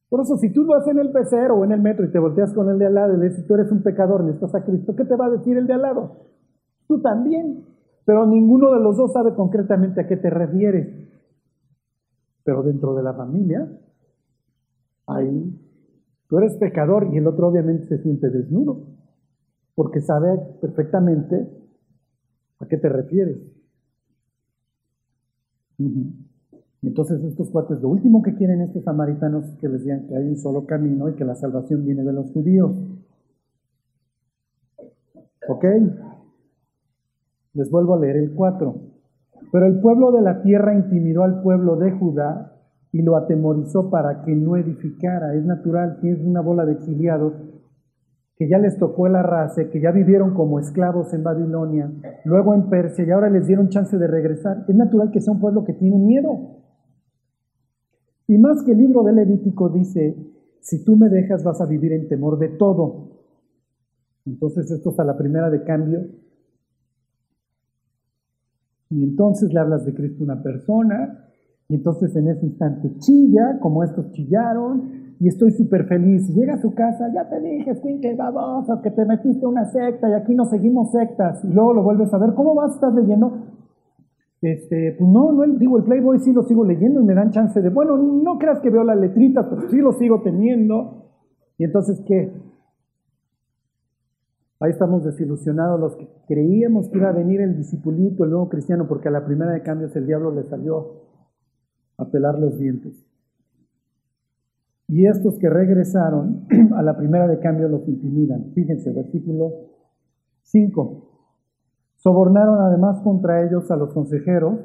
Por 0.09 0.21
eso, 0.21 0.37
si 0.39 0.53
tú 0.53 0.67
vas 0.67 0.87
en 0.89 0.99
el 0.99 1.13
pecero 1.13 1.55
o 1.55 1.65
en 1.65 1.71
el 1.71 1.81
metro 1.81 2.05
y 2.05 2.11
te 2.11 2.19
volteas 2.19 2.53
con 2.53 2.69
el 2.69 2.79
de 2.79 2.87
al 2.87 2.95
lado 2.95 3.15
y 3.15 3.19
le 3.19 3.29
dices, 3.29 3.47
tú 3.47 3.55
eres 3.55 3.71
un 3.71 3.83
pecador, 3.83 4.25
necesitas 4.25 4.57
a 4.57 4.65
Cristo, 4.65 4.97
¿qué 4.97 5.05
te 5.05 5.15
va 5.15 5.27
a 5.27 5.31
decir 5.31 5.57
el 5.57 5.69
de 5.69 5.73
al 5.73 5.83
lado? 5.83 6.17
Tú 6.89 7.01
también. 7.01 7.65
Pero 8.05 8.27
ninguno 8.27 8.73
de 8.73 8.81
los 8.81 8.97
dos 8.97 9.13
sabe 9.13 9.35
concretamente 9.35 10.01
a 10.01 10.09
qué 10.09 10.17
te 10.17 10.31
refieres. 10.31 10.89
Pero 12.43 12.65
dentro 12.65 12.95
de 12.95 13.05
la 13.05 13.15
familia, 13.15 13.71
ahí, 15.07 15.57
tú 16.29 16.39
eres 16.39 16.57
pecador 16.57 17.09
y 17.13 17.19
el 17.19 17.29
otro 17.29 17.47
obviamente 17.47 17.87
se 17.87 18.03
siente 18.03 18.31
desnudo, 18.31 18.89
porque 19.77 20.01
sabe 20.01 20.41
perfectamente 20.61 21.60
a 22.61 22.67
qué 22.67 22.77
te 22.77 22.89
refieres. 22.89 23.39
Entonces 26.83 27.23
estos 27.25 27.51
cuates, 27.51 27.81
lo 27.81 27.89
último 27.89 28.23
que 28.23 28.35
quieren 28.35 28.61
estos 28.61 28.85
samaritanos 28.85 29.45
es 29.47 29.57
que 29.57 29.69
les 29.69 29.83
digan 29.83 30.07
que 30.07 30.17
hay 30.17 30.29
un 30.29 30.37
solo 30.37 30.67
camino 30.67 31.09
y 31.09 31.15
que 31.15 31.25
la 31.25 31.35
salvación 31.35 31.85
viene 31.85 32.05
de 32.05 32.13
los 32.13 32.31
judíos. 32.33 32.73
¿Ok? 35.49 35.65
Les 37.55 37.71
vuelvo 37.71 37.95
a 37.95 38.01
leer 38.01 38.17
el 38.17 38.35
4. 38.35 38.75
Pero 39.53 39.67
el 39.67 39.81
pueblo 39.81 40.13
de 40.13 40.23
la 40.23 40.43
tierra 40.43 40.75
intimidó 40.75 41.25
al 41.25 41.43
pueblo 41.43 41.77
de 41.77 41.91
Judá 41.93 42.57
y 42.93 43.03
lo 43.03 43.17
atemorizó 43.17 43.91
para 43.91 44.23
que 44.23 44.35
no 44.35 44.57
edificara. 44.57 45.35
Es 45.35 45.45
natural, 45.45 45.99
que 46.01 46.13
es 46.13 46.21
una 46.21 46.41
bola 46.41 46.65
de 46.67 46.73
exiliados 46.73 47.33
que 48.41 48.49
ya 48.49 48.57
les 48.57 48.79
tocó 48.79 49.07
el 49.07 49.17
arrase, 49.17 49.69
que 49.69 49.83
ya 49.83 49.91
vivieron 49.91 50.33
como 50.33 50.59
esclavos 50.59 51.13
en 51.13 51.23
Babilonia, 51.23 51.93
luego 52.25 52.55
en 52.55 52.71
Persia 52.71 53.05
y 53.05 53.11
ahora 53.11 53.29
les 53.29 53.47
dieron 53.47 53.69
chance 53.69 53.99
de 53.99 54.07
regresar. 54.07 54.65
Es 54.67 54.75
natural 54.75 55.11
que 55.11 55.21
sea 55.21 55.35
un 55.35 55.41
pueblo 55.41 55.63
que 55.63 55.75
tiene 55.75 55.99
miedo. 55.99 56.57
Y 58.27 58.39
más 58.39 58.63
que 58.65 58.73
el 58.73 58.79
libro 58.79 59.03
de 59.03 59.13
Levítico 59.13 59.69
dice, 59.69 60.17
si 60.61 60.83
tú 60.83 60.97
me 60.97 61.11
dejas 61.11 61.45
vas 61.45 61.61
a 61.61 61.67
vivir 61.67 61.93
en 61.93 62.09
temor 62.09 62.39
de 62.39 62.49
todo. 62.49 63.11
Entonces 64.25 64.71
esto 64.71 64.89
es 64.89 64.99
a 64.99 65.05
la 65.05 65.19
primera 65.19 65.51
de 65.51 65.63
cambio. 65.63 66.07
Y 68.89 69.05
entonces 69.05 69.53
le 69.53 69.61
hablas 69.61 69.85
de 69.85 69.93
Cristo 69.93 70.23
a 70.23 70.25
una 70.25 70.43
persona, 70.43 71.30
y 71.71 71.77
entonces 71.77 72.15
en 72.17 72.27
ese 72.27 72.47
instante 72.47 72.91
chilla, 72.99 73.61
como 73.61 73.85
estos 73.85 74.11
chillaron, 74.11 75.15
y 75.21 75.29
estoy 75.29 75.53
súper 75.53 75.87
feliz. 75.87 76.29
Llega 76.35 76.55
a 76.55 76.61
su 76.61 76.75
casa, 76.75 77.13
ya 77.15 77.29
te 77.29 77.39
dije, 77.41 77.77
Squinkle, 77.77 78.17
baboso, 78.17 78.83
que 78.83 78.91
te 78.91 79.05
metiste 79.05 79.47
una 79.47 79.65
secta 79.67 80.11
y 80.11 80.15
aquí 80.15 80.35
no 80.35 80.47
seguimos 80.47 80.91
sectas. 80.91 81.45
Y 81.45 81.53
luego 81.53 81.75
lo 81.75 81.85
vuelves 81.85 82.13
a 82.13 82.19
ver, 82.19 82.35
¿cómo 82.35 82.57
vas? 82.57 82.75
¿Estás 82.75 82.93
leyendo? 82.93 83.35
Este, 84.43 84.97
pues 84.99 85.09
no, 85.09 85.31
no, 85.31 85.47
digo, 85.59 85.77
el 85.77 85.85
Playboy 85.85 86.19
sí 86.19 86.33
lo 86.33 86.43
sigo 86.43 86.65
leyendo 86.65 87.03
y 87.03 87.05
me 87.05 87.15
dan 87.15 87.31
chance 87.31 87.63
de, 87.63 87.69
bueno, 87.69 87.97
no 87.97 88.37
creas 88.39 88.59
que 88.59 88.71
veo 88.71 88.83
las 88.83 88.99
letritas, 88.99 89.47
pero 89.49 89.69
sí 89.71 89.77
lo 89.77 89.93
sigo 89.93 90.23
teniendo. 90.23 91.05
Y 91.57 91.65
entonces, 91.65 92.03
¿qué? 92.05 92.33
Ahí 94.59 94.73
estamos 94.73 95.05
desilusionados 95.05 95.79
los 95.79 95.95
que 95.95 96.09
creíamos 96.27 96.89
que 96.89 96.99
iba 96.99 97.11
a 97.11 97.13
venir 97.13 97.41
el 97.41 97.57
discipulito, 97.57 98.25
el 98.25 98.31
nuevo 98.31 98.49
cristiano, 98.49 98.89
porque 98.89 99.07
a 99.07 99.13
la 99.13 99.25
primera 99.25 99.53
de 99.53 99.63
cambios 99.63 99.95
el 99.95 100.09
diablo 100.09 100.35
le 100.35 100.43
salió 100.43 101.10
a 102.01 102.11
pelar 102.11 102.39
los 102.39 102.59
dientes. 102.59 103.05
Y 104.89 105.07
estos 105.07 105.39
que 105.39 105.49
regresaron 105.49 106.47
a 106.75 106.83
la 106.83 106.97
primera 106.97 107.29
de 107.29 107.39
cambio 107.39 107.69
los 107.69 107.87
intimidan. 107.87 108.53
Fíjense, 108.55 108.93
versículo 108.93 109.53
5. 110.43 111.11
Sobornaron 111.97 112.61
además 112.61 113.01
contra 113.03 113.47
ellos 113.47 113.71
a 113.71 113.77
los 113.77 113.93
consejeros 113.93 114.59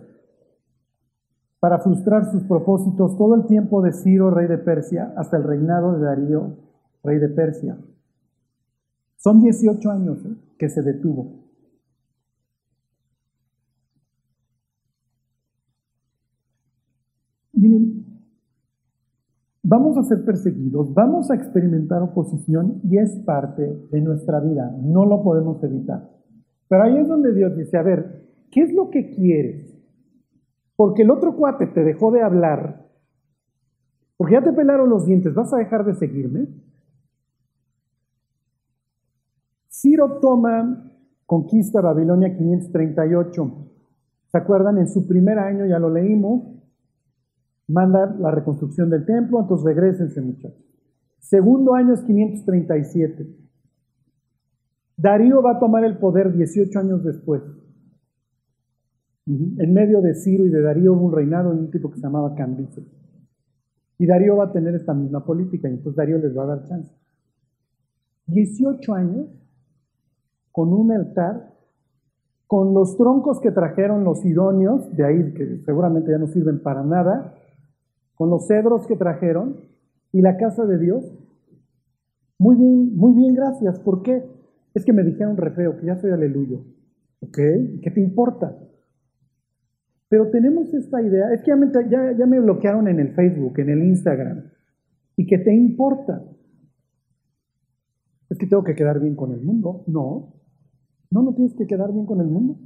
para 1.59 1.79
frustrar 1.79 2.31
sus 2.31 2.43
propósitos 2.43 3.17
todo 3.17 3.35
el 3.35 3.45
tiempo 3.45 3.81
de 3.81 3.91
Ciro, 3.91 4.31
rey 4.31 4.47
de 4.47 4.57
Persia, 4.57 5.13
hasta 5.17 5.37
el 5.37 5.43
reinado 5.43 5.93
de 5.93 6.05
Darío, 6.05 6.57
rey 7.03 7.19
de 7.19 7.29
Persia. 7.29 7.77
Son 9.17 9.41
18 9.41 9.91
años 9.91 10.25
¿eh? 10.25 10.35
que 10.57 10.69
se 10.69 10.81
detuvo. 10.81 11.44
Vamos 19.67 19.97
a 19.97 20.03
ser 20.03 20.23
perseguidos, 20.23 20.93
vamos 20.93 21.31
a 21.31 21.33
experimentar 21.33 21.99
oposición 22.03 22.81
y 22.83 22.99
es 22.99 23.15
parte 23.25 23.63
de 23.89 23.99
nuestra 23.99 24.39
vida, 24.39 24.71
no 24.79 25.07
lo 25.07 25.23
podemos 25.23 25.63
evitar. 25.63 26.07
Pero 26.67 26.83
ahí 26.83 26.95
es 26.99 27.07
donde 27.07 27.33
Dios 27.33 27.57
dice, 27.57 27.75
a 27.75 27.81
ver, 27.81 28.27
¿qué 28.51 28.61
es 28.61 28.71
lo 28.71 28.91
que 28.91 29.09
quieres? 29.09 29.75
Porque 30.75 31.01
el 31.01 31.09
otro 31.09 31.35
cuate 31.35 31.65
te 31.65 31.83
dejó 31.83 32.11
de 32.11 32.21
hablar, 32.21 32.85
porque 34.17 34.35
ya 34.35 34.43
te 34.43 34.53
pelaron 34.53 34.87
los 34.87 35.07
dientes, 35.07 35.33
¿vas 35.33 35.51
a 35.51 35.57
dejar 35.57 35.83
de 35.83 35.95
seguirme? 35.95 36.47
Ciro 39.67 40.19
toma, 40.21 40.91
conquista 41.25 41.81
Babilonia 41.81 42.37
538. 42.37 43.51
¿Se 44.27 44.37
acuerdan? 44.37 44.77
En 44.77 44.89
su 44.89 45.07
primer 45.07 45.39
año, 45.39 45.65
ya 45.65 45.79
lo 45.79 45.89
leímos, 45.89 46.55
manda 47.67 48.15
la 48.19 48.31
reconstrucción 48.31 48.89
del 48.89 49.05
templo, 49.05 49.41
entonces 49.41 49.65
regresense 49.65 50.21
muchachos. 50.21 50.63
Segundo 51.19 51.73
año 51.73 51.93
es 51.93 52.01
537. 52.03 53.27
Darío 54.97 55.41
va 55.41 55.53
a 55.53 55.59
tomar 55.59 55.83
el 55.83 55.97
poder 55.97 56.31
18 56.31 56.79
años 56.79 57.03
después. 57.03 57.41
En 59.27 59.73
medio 59.73 60.01
de 60.01 60.13
Ciro 60.13 60.45
y 60.45 60.49
de 60.49 60.61
Darío 60.61 60.93
hubo 60.93 61.07
un 61.07 61.13
reinado 61.13 61.51
de 61.51 61.59
un 61.59 61.71
tipo 61.71 61.89
que 61.89 61.97
se 61.97 62.03
llamaba 62.03 62.35
Cambises. 62.35 62.85
Y 63.97 64.05
Darío 64.05 64.37
va 64.37 64.45
a 64.45 64.51
tener 64.51 64.75
esta 64.75 64.93
misma 64.93 65.25
política 65.25 65.67
y 65.67 65.73
entonces 65.73 65.95
Darío 65.95 66.19
les 66.19 66.37
va 66.37 66.43
a 66.43 66.47
dar 66.47 66.63
chance. 66.65 66.93
18 68.27 68.93
años 68.93 69.27
con 70.51 70.71
un 70.73 70.91
altar, 70.91 71.53
con 72.47 72.73
los 72.73 72.97
troncos 72.97 73.39
que 73.41 73.51
trajeron 73.51 74.03
los 74.03 74.23
idóneos, 74.23 74.91
de 74.95 75.05
ahí 75.05 75.33
que 75.33 75.57
seguramente 75.65 76.11
ya 76.11 76.17
no 76.17 76.27
sirven 76.27 76.61
para 76.61 76.83
nada, 76.83 77.33
con 78.15 78.29
los 78.29 78.47
cedros 78.47 78.87
que 78.87 78.95
trajeron 78.95 79.57
y 80.11 80.21
la 80.21 80.37
casa 80.37 80.65
de 80.65 80.79
Dios. 80.79 81.03
Muy 82.39 82.55
bien, 82.55 82.95
muy 82.95 83.13
bien, 83.13 83.33
gracias. 83.33 83.79
¿Por 83.79 84.01
qué? 84.01 84.23
Es 84.73 84.83
que 84.83 84.93
me 84.93 85.03
dijeron 85.03 85.37
re 85.37 85.51
feo, 85.51 85.77
que 85.77 85.85
ya 85.85 85.95
soy 85.97 86.11
aleluyo. 86.11 86.65
¿Ok? 87.21 87.37
¿Qué 87.81 87.91
te 87.93 88.01
importa? 88.01 88.57
Pero 90.09 90.29
tenemos 90.29 90.73
esta 90.73 91.01
idea, 91.01 91.33
es 91.33 91.41
que 91.41 91.47
ya 91.49 91.55
me, 91.55 91.71
ya, 91.89 92.15
ya 92.17 92.25
me 92.25 92.39
bloquearon 92.39 92.87
en 92.87 92.99
el 92.99 93.13
Facebook, 93.13 93.59
en 93.59 93.69
el 93.69 93.83
Instagram. 93.83 94.43
¿Y 95.17 95.25
qué 95.25 95.37
te 95.37 95.53
importa? 95.53 96.23
Es 98.29 98.37
que 98.37 98.47
tengo 98.47 98.63
que 98.63 98.75
quedar 98.75 98.99
bien 98.99 99.15
con 99.15 99.31
el 99.31 99.41
mundo. 99.41 99.83
No, 99.87 100.33
no, 101.09 101.21
no 101.21 101.33
tienes 101.33 101.55
que 101.55 101.67
quedar 101.67 101.91
bien 101.91 102.05
con 102.05 102.19
el 102.21 102.27
mundo 102.27 102.59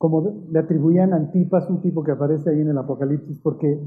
como 0.00 0.46
le 0.50 0.58
atribuían 0.58 1.12
a 1.12 1.16
Antipas, 1.16 1.68
un 1.68 1.82
tipo 1.82 2.02
que 2.02 2.12
aparece 2.12 2.48
ahí 2.48 2.62
en 2.62 2.68
el 2.68 2.78
Apocalipsis, 2.78 3.38
porque 3.42 3.78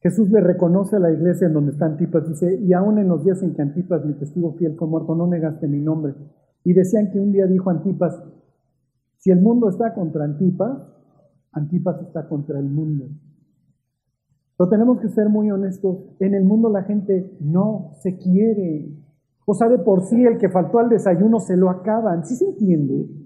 Jesús 0.00 0.28
le 0.28 0.40
reconoce 0.40 0.96
a 0.96 0.98
la 0.98 1.12
iglesia 1.12 1.46
en 1.46 1.52
donde 1.52 1.70
está 1.70 1.86
Antipas, 1.86 2.28
dice, 2.28 2.58
y 2.60 2.72
aún 2.72 2.98
en 2.98 3.06
los 3.06 3.22
días 3.22 3.40
en 3.44 3.54
que 3.54 3.62
Antipas, 3.62 4.04
mi 4.04 4.14
testigo 4.14 4.54
fiel, 4.54 4.74
fue 4.74 4.88
muerto, 4.88 5.14
no 5.14 5.28
negaste 5.28 5.68
mi 5.68 5.78
nombre. 5.78 6.14
Y 6.64 6.72
decían 6.72 7.12
que 7.12 7.20
un 7.20 7.30
día 7.30 7.46
dijo 7.46 7.70
Antipas, 7.70 8.20
si 9.18 9.30
el 9.30 9.40
mundo 9.40 9.68
está 9.68 9.94
contra 9.94 10.24
Antipas, 10.24 10.82
Antipas 11.52 12.02
está 12.02 12.28
contra 12.28 12.58
el 12.58 12.68
mundo. 12.68 13.04
Pero 14.56 14.68
tenemos 14.68 14.98
que 14.98 15.10
ser 15.10 15.28
muy 15.28 15.48
honestos, 15.52 15.96
en 16.18 16.34
el 16.34 16.42
mundo 16.42 16.70
la 16.70 16.82
gente 16.82 17.36
no 17.38 17.92
se 18.02 18.18
quiere. 18.18 18.98
O 19.46 19.54
sea, 19.54 19.68
de 19.68 19.78
por 19.78 20.02
sí 20.02 20.24
el 20.24 20.38
que 20.38 20.48
faltó 20.48 20.80
al 20.80 20.88
desayuno 20.88 21.38
se 21.38 21.56
lo 21.56 21.70
acaban, 21.70 22.26
¿sí 22.26 22.34
se 22.34 22.46
entiende? 22.46 23.19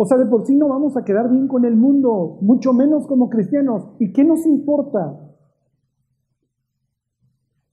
O 0.00 0.06
sea, 0.06 0.16
de 0.16 0.26
por 0.26 0.46
sí 0.46 0.54
no 0.54 0.68
vamos 0.68 0.96
a 0.96 1.04
quedar 1.04 1.28
bien 1.28 1.48
con 1.48 1.64
el 1.64 1.74
mundo, 1.74 2.38
mucho 2.40 2.72
menos 2.72 3.04
como 3.08 3.28
cristianos. 3.28 3.90
¿Y 3.98 4.12
qué 4.12 4.22
nos 4.22 4.46
importa? 4.46 5.18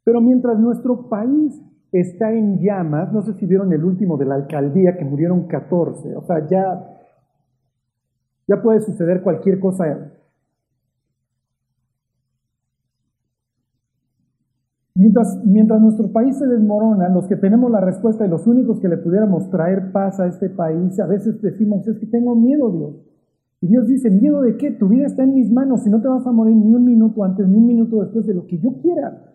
Pero 0.03 0.21
mientras 0.21 0.57
nuestro 0.57 1.07
país 1.07 1.61
está 1.91 2.31
en 2.31 2.59
llamas, 2.61 3.13
no 3.13 3.21
sé 3.21 3.33
si 3.33 3.45
vieron 3.45 3.71
el 3.73 3.85
último 3.85 4.17
de 4.17 4.25
la 4.25 4.35
alcaldía 4.35 4.97
que 4.97 5.05
murieron 5.05 5.45
14, 5.45 6.15
o 6.15 6.23
sea, 6.23 6.47
ya, 6.47 6.97
ya 8.47 8.59
puede 8.59 8.79
suceder 8.79 9.21
cualquier 9.21 9.59
cosa. 9.59 10.11
Mientras, 14.97 15.81
nuestro 15.81 16.09
país 16.13 16.37
se 16.37 16.47
desmorona, 16.47 17.09
los 17.09 17.27
que 17.27 17.35
tenemos 17.35 17.69
la 17.69 17.81
respuesta 17.81 18.25
y 18.25 18.29
los 18.29 18.47
únicos 18.47 18.79
que 18.79 18.87
le 18.87 18.95
pudiéramos 18.95 19.49
traer 19.49 19.91
paz 19.91 20.21
a 20.21 20.27
este 20.27 20.49
país, 20.49 20.97
a 21.01 21.05
veces 21.05 21.41
decimos, 21.41 21.85
es 21.85 21.99
que 21.99 22.05
tengo 22.05 22.33
miedo, 22.33 22.71
Dios. 22.71 22.95
Y 23.59 23.67
Dios 23.67 23.87
dice, 23.87 24.09
¿miedo 24.09 24.41
de 24.41 24.55
qué? 24.55 24.71
Tu 24.71 24.87
vida 24.87 25.05
está 25.05 25.23
en 25.23 25.33
mis 25.33 25.51
manos 25.51 25.85
y 25.85 25.89
no 25.89 26.01
te 26.01 26.07
vas 26.07 26.25
a 26.25 26.31
morir 26.31 26.55
ni 26.55 26.73
un 26.73 26.85
minuto 26.85 27.25
antes, 27.25 27.45
ni 27.45 27.57
un 27.57 27.67
minuto 27.67 28.01
después 28.03 28.25
de 28.25 28.35
lo 28.35 28.47
que 28.47 28.57
yo 28.57 28.71
quiera. 28.81 29.33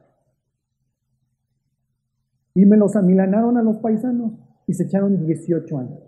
Y 2.55 2.65
me 2.65 2.79
los 2.79 2.97
amilanaron 2.97 3.59
a 3.59 3.63
los 3.63 3.77
paisanos 3.79 4.33
y 4.67 4.73
se 4.73 4.85
echaron 4.85 5.27
18 5.27 5.79
años. 5.79 5.99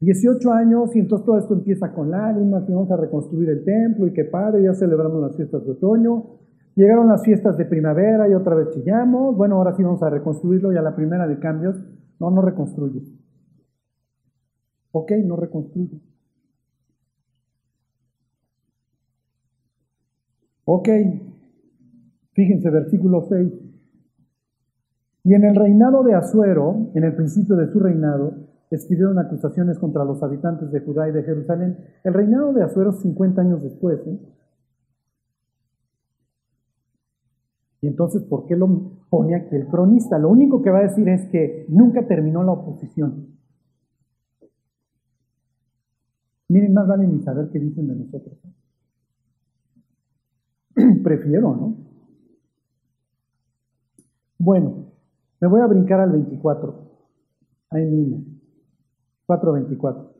18 0.00 0.52
años 0.52 0.96
y 0.96 0.98
entonces 0.98 1.24
todo 1.24 1.38
esto 1.38 1.54
empieza 1.54 1.92
con 1.92 2.10
lágrimas 2.10 2.68
y 2.68 2.72
vamos 2.72 2.90
a 2.90 2.96
reconstruir 2.96 3.48
el 3.48 3.64
templo 3.64 4.08
y 4.08 4.12
qué 4.12 4.24
padre, 4.24 4.64
ya 4.64 4.74
celebramos 4.74 5.22
las 5.22 5.36
fiestas 5.36 5.64
de 5.64 5.70
otoño. 5.70 6.43
Llegaron 6.74 7.08
las 7.08 7.22
fiestas 7.22 7.56
de 7.56 7.66
primavera 7.66 8.28
y 8.28 8.34
otra 8.34 8.54
vez 8.54 8.70
chillamos. 8.70 9.36
Bueno, 9.36 9.56
ahora 9.56 9.76
sí 9.76 9.82
vamos 9.82 10.02
a 10.02 10.10
reconstruirlo 10.10 10.72
y 10.72 10.76
a 10.76 10.82
la 10.82 10.96
primera 10.96 11.26
de 11.28 11.38
cambios, 11.38 11.76
no, 12.18 12.30
no 12.30 12.42
reconstruye. 12.42 13.02
Ok, 14.90 15.12
no 15.24 15.36
reconstruye. 15.36 16.00
Ok, 20.64 20.88
fíjense, 22.32 22.70
versículo 22.70 23.26
6. 23.28 23.52
Y 25.24 25.34
en 25.34 25.44
el 25.44 25.54
reinado 25.54 26.02
de 26.02 26.14
Asuero, 26.14 26.90
en 26.94 27.04
el 27.04 27.14
principio 27.14 27.56
de 27.56 27.68
su 27.68 27.80
reinado, 27.80 28.34
escribieron 28.70 29.18
acusaciones 29.18 29.78
contra 29.78 30.04
los 30.04 30.22
habitantes 30.22 30.72
de 30.72 30.80
Judá 30.80 31.08
y 31.08 31.12
de 31.12 31.22
Jerusalén. 31.22 31.78
El 32.02 32.14
reinado 32.14 32.52
de 32.52 32.62
Asuero 32.62 32.92
50 32.92 33.40
años 33.40 33.62
después. 33.62 34.00
¿eh? 34.06 34.18
Y 37.84 37.86
entonces, 37.86 38.22
¿por 38.22 38.46
qué 38.46 38.56
lo 38.56 38.66
pone 39.10 39.34
aquí 39.34 39.54
el 39.54 39.66
cronista? 39.66 40.18
Lo 40.18 40.30
único 40.30 40.62
que 40.62 40.70
va 40.70 40.78
a 40.78 40.84
decir 40.84 41.06
es 41.06 41.26
que 41.26 41.66
nunca 41.68 42.06
terminó 42.06 42.42
la 42.42 42.52
oposición. 42.52 43.36
Miren, 46.48 46.72
más 46.72 46.88
vale 46.88 47.06
ni 47.06 47.20
saber 47.20 47.50
qué 47.52 47.58
dicen 47.58 47.86
de 47.88 47.96
nosotros. 47.96 48.38
Prefiero, 51.04 51.54
¿no? 51.54 51.76
Bueno, 54.38 54.86
me 55.38 55.48
voy 55.48 55.60
a 55.60 55.66
brincar 55.66 56.00
al 56.00 56.12
24. 56.12 56.74
Ahí 57.68 57.84
mismo. 57.84 58.24
4.24. 59.26 60.13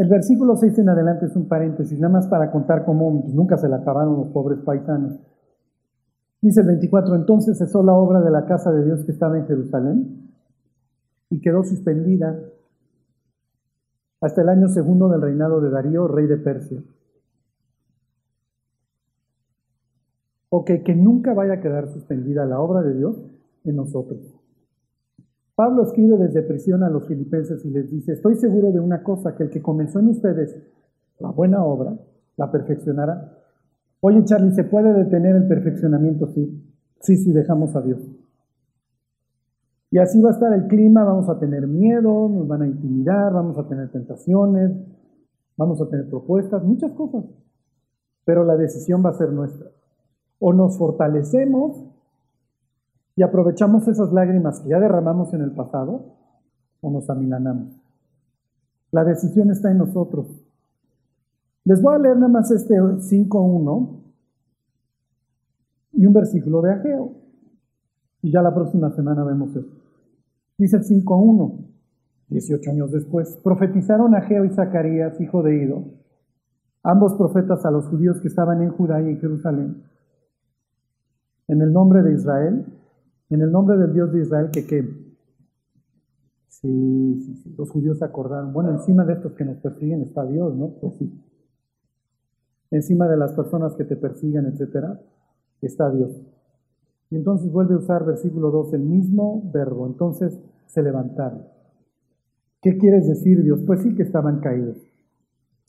El 0.00 0.08
versículo 0.08 0.56
6 0.56 0.78
en 0.78 0.88
adelante 0.88 1.26
es 1.26 1.36
un 1.36 1.46
paréntesis, 1.46 2.00
nada 2.00 2.14
más 2.14 2.26
para 2.26 2.50
contar 2.50 2.86
cómo 2.86 3.20
pues, 3.20 3.34
nunca 3.34 3.58
se 3.58 3.68
la 3.68 3.76
acabaron 3.76 4.16
los 4.16 4.28
pobres 4.28 4.58
paisanos. 4.60 5.20
Dice 6.40 6.62
el 6.62 6.68
24, 6.68 7.16
entonces 7.16 7.58
cesó 7.58 7.82
la 7.82 7.92
obra 7.92 8.22
de 8.22 8.30
la 8.30 8.46
casa 8.46 8.72
de 8.72 8.82
Dios 8.82 9.04
que 9.04 9.12
estaba 9.12 9.36
en 9.36 9.46
Jerusalén 9.46 10.32
y 11.28 11.42
quedó 11.42 11.62
suspendida 11.64 12.34
hasta 14.22 14.40
el 14.40 14.48
año 14.48 14.68
segundo 14.68 15.10
del 15.10 15.20
reinado 15.20 15.60
de 15.60 15.68
Darío, 15.68 16.08
rey 16.08 16.26
de 16.26 16.38
Persia. 16.38 16.82
O 20.48 20.64
que, 20.64 20.82
que 20.82 20.94
nunca 20.94 21.34
vaya 21.34 21.52
a 21.52 21.60
quedar 21.60 21.88
suspendida 21.88 22.46
la 22.46 22.58
obra 22.58 22.80
de 22.80 22.94
Dios 22.94 23.22
en 23.64 23.76
nosotros. 23.76 24.39
Pablo 25.54 25.82
escribe 25.82 26.16
desde 26.16 26.42
prisión 26.42 26.82
a 26.82 26.90
los 26.90 27.06
filipenses 27.06 27.64
y 27.64 27.70
les 27.70 27.90
dice, 27.90 28.12
estoy 28.12 28.36
seguro 28.36 28.72
de 28.72 28.80
una 28.80 29.02
cosa, 29.02 29.34
que 29.34 29.44
el 29.44 29.50
que 29.50 29.62
comenzó 29.62 29.98
en 29.98 30.08
ustedes 30.08 30.56
la 31.18 31.30
buena 31.30 31.62
obra, 31.64 31.98
la 32.36 32.50
perfeccionará. 32.50 33.36
Oye, 34.00 34.24
Charlie, 34.24 34.52
¿se 34.52 34.64
puede 34.64 34.94
detener 34.94 35.36
el 35.36 35.46
perfeccionamiento? 35.46 36.26
Sí, 36.28 36.64
sí, 37.00 37.16
sí, 37.16 37.32
dejamos 37.32 37.76
a 37.76 37.82
Dios. 37.82 38.00
Y 39.90 39.98
así 39.98 40.20
va 40.22 40.30
a 40.30 40.32
estar 40.32 40.52
el 40.54 40.68
clima, 40.68 41.04
vamos 41.04 41.28
a 41.28 41.38
tener 41.38 41.66
miedo, 41.66 42.28
nos 42.28 42.46
van 42.46 42.62
a 42.62 42.66
intimidar, 42.66 43.32
vamos 43.32 43.58
a 43.58 43.68
tener 43.68 43.90
tentaciones, 43.90 44.70
vamos 45.56 45.82
a 45.82 45.88
tener 45.88 46.08
propuestas, 46.08 46.62
muchas 46.62 46.92
cosas. 46.92 47.24
Pero 48.24 48.44
la 48.44 48.56
decisión 48.56 49.04
va 49.04 49.10
a 49.10 49.14
ser 49.14 49.32
nuestra. 49.32 49.68
O 50.38 50.52
nos 50.52 50.78
fortalecemos 50.78 51.89
y 53.20 53.22
aprovechamos 53.22 53.86
esas 53.86 54.14
lágrimas 54.14 54.60
que 54.60 54.70
ya 54.70 54.80
derramamos 54.80 55.34
en 55.34 55.42
el 55.42 55.50
pasado 55.50 56.16
o 56.80 56.90
nos 56.90 57.10
amilanamos. 57.10 57.78
La 58.92 59.04
decisión 59.04 59.50
está 59.50 59.70
en 59.70 59.76
nosotros. 59.76 60.26
Les 61.64 61.82
voy 61.82 61.96
a 61.96 61.98
leer 61.98 62.16
nada 62.16 62.28
más 62.28 62.50
este 62.50 62.76
5.1 62.76 64.00
y 65.92 66.06
un 66.06 66.14
versículo 66.14 66.62
de 66.62 66.72
Ageo. 66.72 67.12
Y 68.22 68.32
ya 68.32 68.40
la 68.40 68.54
próxima 68.54 68.90
semana 68.92 69.22
vemos 69.22 69.54
esto. 69.54 69.76
Dice 70.56 70.78
el 70.78 70.84
5.1, 70.84 71.58
18 72.28 72.70
años 72.70 72.90
después, 72.90 73.38
profetizaron 73.44 74.14
Ageo 74.14 74.46
y 74.46 74.48
Zacarías, 74.48 75.20
hijo 75.20 75.42
de 75.42 75.62
Ido, 75.62 75.84
ambos 76.82 77.12
profetas 77.16 77.66
a 77.66 77.70
los 77.70 77.86
judíos 77.88 78.18
que 78.22 78.28
estaban 78.28 78.62
en 78.62 78.70
Judá 78.70 79.02
y 79.02 79.10
en 79.10 79.20
Jerusalén, 79.20 79.82
en 81.48 81.60
el 81.60 81.70
nombre 81.70 82.02
de 82.02 82.14
Israel, 82.14 82.79
en 83.30 83.42
el 83.42 83.52
nombre 83.52 83.76
del 83.76 83.92
Dios 83.92 84.12
de 84.12 84.20
Israel, 84.20 84.50
que 84.52 84.66
qué. 84.66 84.82
Sí, 86.48 87.22
sí, 87.24 87.34
sí, 87.36 87.54
los 87.56 87.70
judíos 87.70 87.98
se 87.98 88.04
acordaron. 88.04 88.52
Bueno, 88.52 88.70
encima 88.70 89.04
de 89.04 89.14
estos 89.14 89.32
que 89.32 89.44
nos 89.44 89.58
persiguen 89.58 90.02
está 90.02 90.26
Dios, 90.26 90.54
¿no? 90.54 90.74
Pues 90.80 90.96
sí. 90.96 91.10
Encima 92.70 93.08
de 93.08 93.16
las 93.16 93.32
personas 93.32 93.74
que 93.74 93.84
te 93.84 93.96
persiguen, 93.96 94.46
etcétera, 94.46 95.00
está 95.62 95.90
Dios. 95.90 96.10
Y 97.10 97.16
entonces 97.16 97.50
vuelve 97.50 97.74
a 97.74 97.78
usar 97.78 98.04
versículo 98.04 98.50
2, 98.50 98.74
el 98.74 98.82
mismo 98.82 99.50
verbo. 99.52 99.86
Entonces 99.86 100.38
se 100.66 100.82
levantaron. 100.82 101.42
¿Qué 102.62 102.76
quieres 102.78 103.08
decir, 103.08 103.42
Dios? 103.42 103.62
Pues 103.66 103.80
sí 103.80 103.94
que 103.94 104.02
estaban 104.02 104.40
caídos. 104.40 104.76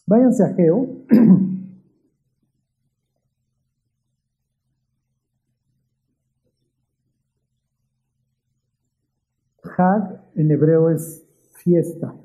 Váyanse 0.05 0.43
a 0.43 0.53
Geo. 0.53 0.87
Hag 9.81 10.21
en 10.35 10.51
hebreo 10.51 10.89
es 10.89 11.27
fiesta. 11.53 12.15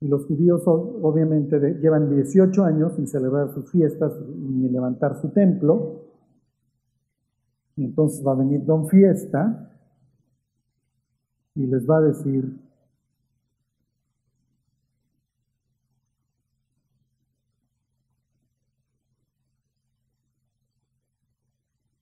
Y 0.00 0.08
los 0.08 0.26
judíos 0.26 0.62
obviamente 0.66 1.58
llevan 1.80 2.10
18 2.10 2.64
años 2.64 2.94
sin 2.96 3.06
celebrar 3.06 3.50
sus 3.54 3.70
fiestas 3.70 4.12
ni 4.20 4.68
levantar 4.68 5.20
su 5.20 5.30
templo. 5.30 6.02
Y 7.76 7.84
entonces 7.84 8.26
va 8.26 8.32
a 8.32 8.36
venir 8.36 8.64
Don 8.64 8.88
Fiesta 8.88 9.70
y 11.54 11.66
les 11.66 11.88
va 11.88 11.98
a 11.98 12.00
decir, 12.02 12.58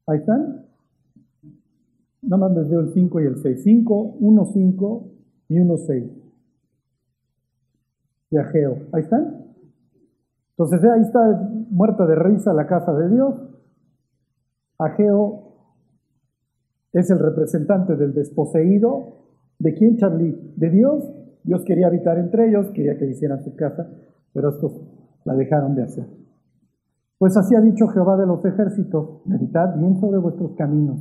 ahí 0.07 0.19
están, 0.19 0.60
Nada 2.31 2.47
más 2.47 2.57
les 2.57 2.71
veo 2.71 2.79
el 2.79 2.93
5 2.93 3.21
y 3.23 3.25
el 3.25 3.39
6. 3.39 3.63
5, 3.65 4.17
1, 4.21 4.45
5 4.53 5.13
y 5.49 5.59
1, 5.59 5.77
6. 5.77 6.05
De 8.31 8.39
Ageo. 8.39 8.77
Ahí 8.93 9.03
están. 9.03 9.47
Entonces 10.51 10.85
ahí 10.85 11.01
está 11.01 11.51
muerta 11.71 12.07
de 12.07 12.15
risa 12.15 12.53
la 12.53 12.69
casa 12.69 12.93
de 12.93 13.09
Dios. 13.09 13.35
Ageo 14.79 15.57
es 16.93 17.11
el 17.11 17.19
representante 17.19 17.97
del 17.97 18.15
desposeído. 18.15 19.27
¿De 19.59 19.75
quién, 19.75 19.97
Charlie? 19.97 20.55
De 20.55 20.71
Dios. 20.71 21.13
Dios 21.43 21.65
quería 21.65 21.89
habitar 21.89 22.17
entre 22.17 22.49
ellos, 22.49 22.71
quería 22.71 22.97
que 22.97 23.07
hicieran 23.07 23.43
su 23.43 23.57
casa, 23.57 23.91
pero 24.33 24.51
estos 24.51 24.81
la 25.25 25.35
dejaron 25.35 25.75
de 25.75 25.83
hacer. 25.83 26.07
Pues 27.19 27.37
así 27.37 27.57
ha 27.57 27.61
dicho 27.61 27.89
Jehová 27.89 28.17
de 28.17 28.27
los 28.27 28.45
ejércitos, 28.45 29.27
meditad 29.27 29.75
bien 29.77 29.99
sobre 29.99 30.19
vuestros 30.19 30.53
caminos 30.53 31.01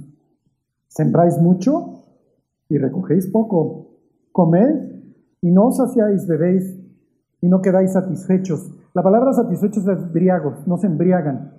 Sembráis 0.89 1.39
mucho 1.39 2.03
y 2.67 2.77
recogéis 2.77 3.27
poco. 3.27 3.87
Comed 4.31 5.01
y 5.41 5.51
no 5.51 5.67
os 5.67 5.77
saciáis, 5.77 6.27
bebéis 6.27 6.77
y 7.41 7.47
no 7.47 7.61
quedáis 7.61 7.93
satisfechos. 7.93 8.75
La 8.93 9.03
palabra 9.03 9.31
satisfechos 9.33 9.87
es 9.87 10.11
briagos, 10.11 10.67
no 10.67 10.77
se 10.77 10.87
embriagan. 10.87 11.53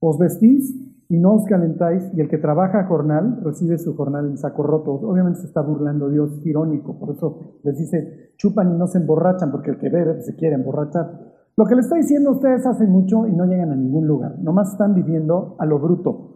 Os 0.00 0.18
vestís 0.18 0.74
y 1.08 1.18
no 1.18 1.34
os 1.34 1.44
calentáis, 1.44 2.10
y 2.14 2.20
el 2.20 2.28
que 2.28 2.38
trabaja 2.38 2.84
jornal 2.86 3.40
recibe 3.42 3.78
su 3.78 3.94
jornal 3.94 4.26
en 4.26 4.38
saco 4.38 4.62
roto. 4.62 4.92
Obviamente 4.92 5.40
se 5.40 5.46
está 5.46 5.60
burlando 5.60 6.08
Dios, 6.08 6.40
irónico, 6.44 6.98
por 6.98 7.10
eso 7.14 7.38
les 7.62 7.78
dice, 7.78 8.32
chupan 8.36 8.74
y 8.74 8.78
no 8.78 8.86
se 8.86 8.98
emborrachan, 8.98 9.50
porque 9.50 9.70
el 9.70 9.78
que 9.78 9.90
bebe 9.90 10.22
se 10.22 10.34
quiere 10.34 10.56
emborrachar. 10.56 11.34
Lo 11.56 11.66
que 11.66 11.74
le 11.74 11.82
está 11.82 11.96
diciendo 11.96 12.32
ustedes 12.32 12.66
hacen 12.66 12.90
mucho 12.90 13.28
y 13.28 13.32
no 13.32 13.44
llegan 13.44 13.70
a 13.70 13.76
ningún 13.76 14.08
lugar, 14.08 14.38
nomás 14.40 14.72
están 14.72 14.94
viviendo 14.94 15.54
a 15.58 15.66
lo 15.66 15.78
bruto. 15.78 16.33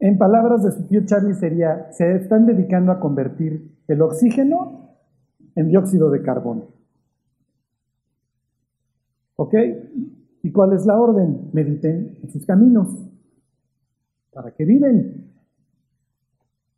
En 0.00 0.16
palabras 0.16 0.62
de 0.62 0.72
su 0.72 0.86
tío 0.86 1.04
Charlie 1.04 1.34
sería, 1.34 1.90
se 1.92 2.14
están 2.14 2.46
dedicando 2.46 2.92
a 2.92 3.00
convertir 3.00 3.76
el 3.88 4.00
oxígeno 4.02 4.96
en 5.56 5.68
dióxido 5.68 6.10
de 6.10 6.22
carbono. 6.22 6.68
¿Ok? 9.36 9.54
¿Y 10.42 10.52
cuál 10.52 10.72
es 10.72 10.86
la 10.86 11.00
orden? 11.00 11.50
Mediten 11.52 12.18
en 12.22 12.30
sus 12.30 12.46
caminos. 12.46 12.88
¿Para 14.32 14.52
qué 14.52 14.64
viven? 14.64 15.32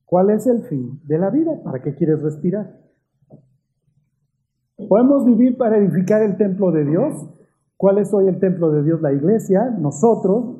¿Cuál 0.06 0.30
es 0.30 0.46
el 0.46 0.62
fin 0.62 1.00
de 1.04 1.18
la 1.18 1.30
vida? 1.30 1.62
¿Para 1.62 1.82
qué 1.82 1.94
quieres 1.94 2.22
respirar? 2.22 2.80
¿Podemos 4.88 5.26
vivir 5.26 5.58
para 5.58 5.76
edificar 5.76 6.22
el 6.22 6.36
templo 6.36 6.72
de 6.72 6.84
Dios? 6.84 7.28
¿Cuál 7.76 7.98
es 7.98 8.12
hoy 8.12 8.28
el 8.28 8.40
templo 8.40 8.72
de 8.72 8.82
Dios? 8.82 9.00
La 9.02 9.12
iglesia, 9.12 9.70
nosotros. 9.78 10.59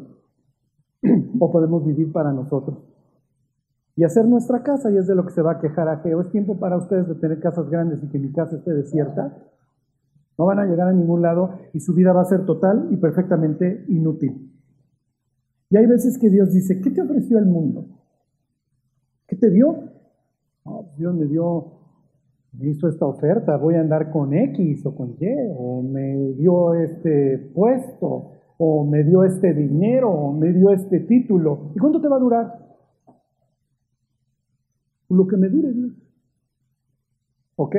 ¿O 1.42 1.50
podemos 1.50 1.86
vivir 1.86 2.12
para 2.12 2.32
nosotros? 2.32 2.78
Y 3.96 4.04
hacer 4.04 4.26
nuestra 4.26 4.62
casa, 4.62 4.90
y 4.90 4.98
es 4.98 5.06
de 5.06 5.14
lo 5.14 5.24
que 5.24 5.32
se 5.32 5.40
va 5.40 5.52
a 5.52 5.58
quejar 5.58 5.88
a 5.88 5.96
Geo. 6.00 6.20
Es 6.20 6.30
tiempo 6.30 6.58
para 6.58 6.76
ustedes 6.76 7.08
de 7.08 7.14
tener 7.14 7.40
casas 7.40 7.70
grandes 7.70 8.02
y 8.02 8.08
que 8.08 8.18
mi 8.18 8.30
casa 8.30 8.56
esté 8.56 8.72
desierta. 8.74 9.36
No 10.36 10.44
van 10.44 10.58
a 10.58 10.66
llegar 10.66 10.88
a 10.88 10.92
ningún 10.92 11.22
lado 11.22 11.58
y 11.72 11.80
su 11.80 11.94
vida 11.94 12.12
va 12.12 12.20
a 12.20 12.26
ser 12.26 12.44
total 12.44 12.88
y 12.90 12.98
perfectamente 12.98 13.86
inútil. 13.88 14.52
Y 15.70 15.76
hay 15.78 15.86
veces 15.86 16.18
que 16.18 16.28
Dios 16.28 16.52
dice, 16.52 16.80
¿qué 16.82 16.90
te 16.90 17.00
ofreció 17.00 17.38
el 17.38 17.46
mundo? 17.46 17.86
¿Qué 19.26 19.36
te 19.36 19.50
dio? 19.50 19.76
Dios 20.98 21.14
me 21.14 21.24
dio, 21.24 21.72
me 22.52 22.68
hizo 22.68 22.86
esta 22.86 23.06
oferta, 23.06 23.56
voy 23.56 23.76
a 23.76 23.80
andar 23.80 24.10
con 24.10 24.34
X 24.34 24.84
o 24.84 24.94
con 24.94 25.16
Y, 25.18 25.26
o 25.56 25.82
me 25.82 26.34
dio 26.34 26.74
este 26.74 27.38
puesto, 27.54 28.32
o 28.62 28.84
me 28.84 29.02
dio 29.04 29.24
este 29.24 29.54
dinero, 29.54 30.10
o 30.10 30.32
me 30.34 30.52
dio 30.52 30.70
este 30.70 31.00
título. 31.00 31.72
¿Y 31.74 31.78
cuánto 31.78 31.98
te 31.98 32.08
va 32.08 32.16
a 32.16 32.20
durar? 32.20 32.58
Lo 35.08 35.26
que 35.26 35.38
me 35.38 35.48
dure, 35.48 35.72
Dios. 35.72 35.92
¿Ok? 37.56 37.74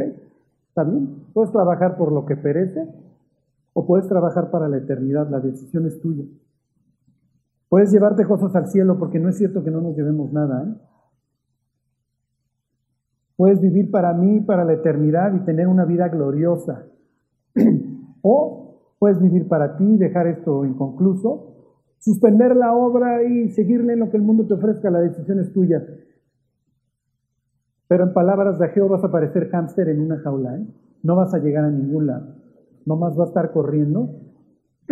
¿Está 0.70 0.84
bien? 0.84 1.28
Puedes 1.34 1.52
trabajar 1.52 1.98
por 1.98 2.12
lo 2.12 2.26
que 2.26 2.36
perece 2.36 2.88
o 3.74 3.86
puedes 3.86 4.08
trabajar 4.08 4.50
para 4.50 4.68
la 4.68 4.78
eternidad. 4.78 5.30
La 5.30 5.40
decisión 5.40 5.86
es 5.86 6.02
tuya. 6.02 6.24
Puedes 7.70 7.92
llevarte 7.92 8.26
cosas 8.26 8.56
al 8.56 8.68
cielo 8.68 8.98
porque 8.98 9.20
no 9.20 9.30
es 9.30 9.38
cierto 9.38 9.64
que 9.64 9.70
no 9.70 9.82
nos 9.82 9.96
llevemos 9.96 10.34
nada. 10.34 10.64
¿eh? 10.64 10.82
Puedes 13.36 13.62
vivir 13.62 13.92
para 13.92 14.14
mí, 14.14 14.40
para 14.42 14.66
la 14.66 14.74
eternidad 14.74 15.32
y 15.36 15.46
tener 15.46 15.68
una 15.68 15.86
vida 15.86 16.10
gloriosa. 16.10 16.88
o 18.24 18.71
puedes 19.02 19.20
vivir 19.20 19.48
para 19.48 19.78
ti, 19.78 19.98
dejar 19.98 20.28
esto 20.28 20.64
inconcluso, 20.64 21.56
suspender 21.98 22.56
la 22.56 22.76
obra 22.76 23.24
y 23.24 23.50
seguirle 23.50 23.94
en 23.94 24.00
lo 24.00 24.12
que 24.12 24.18
el 24.18 24.22
mundo 24.22 24.46
te 24.46 24.54
ofrezca. 24.54 24.92
La 24.92 25.02
decisión 25.02 25.40
es 25.40 25.52
tuya. 25.52 25.84
Pero 27.88 28.04
en 28.04 28.14
palabras 28.14 28.60
de 28.60 28.66
Ageo 28.66 28.88
vas 28.88 29.04
a 29.04 29.12
parecer 29.12 29.50
hámster 29.50 29.90
en 29.90 30.02
una 30.02 30.20
jaula, 30.20 30.56
¿eh? 30.56 30.68
No 31.02 31.16
vas 31.16 31.34
a 31.34 31.40
llegar 31.40 31.66
a 31.66 31.72
ningún 31.72 32.06
lado. 32.06 32.36
Nomás 32.86 33.18
va 33.18 33.24
a 33.24 33.28
estar 33.30 33.52
corriendo. 33.52 34.22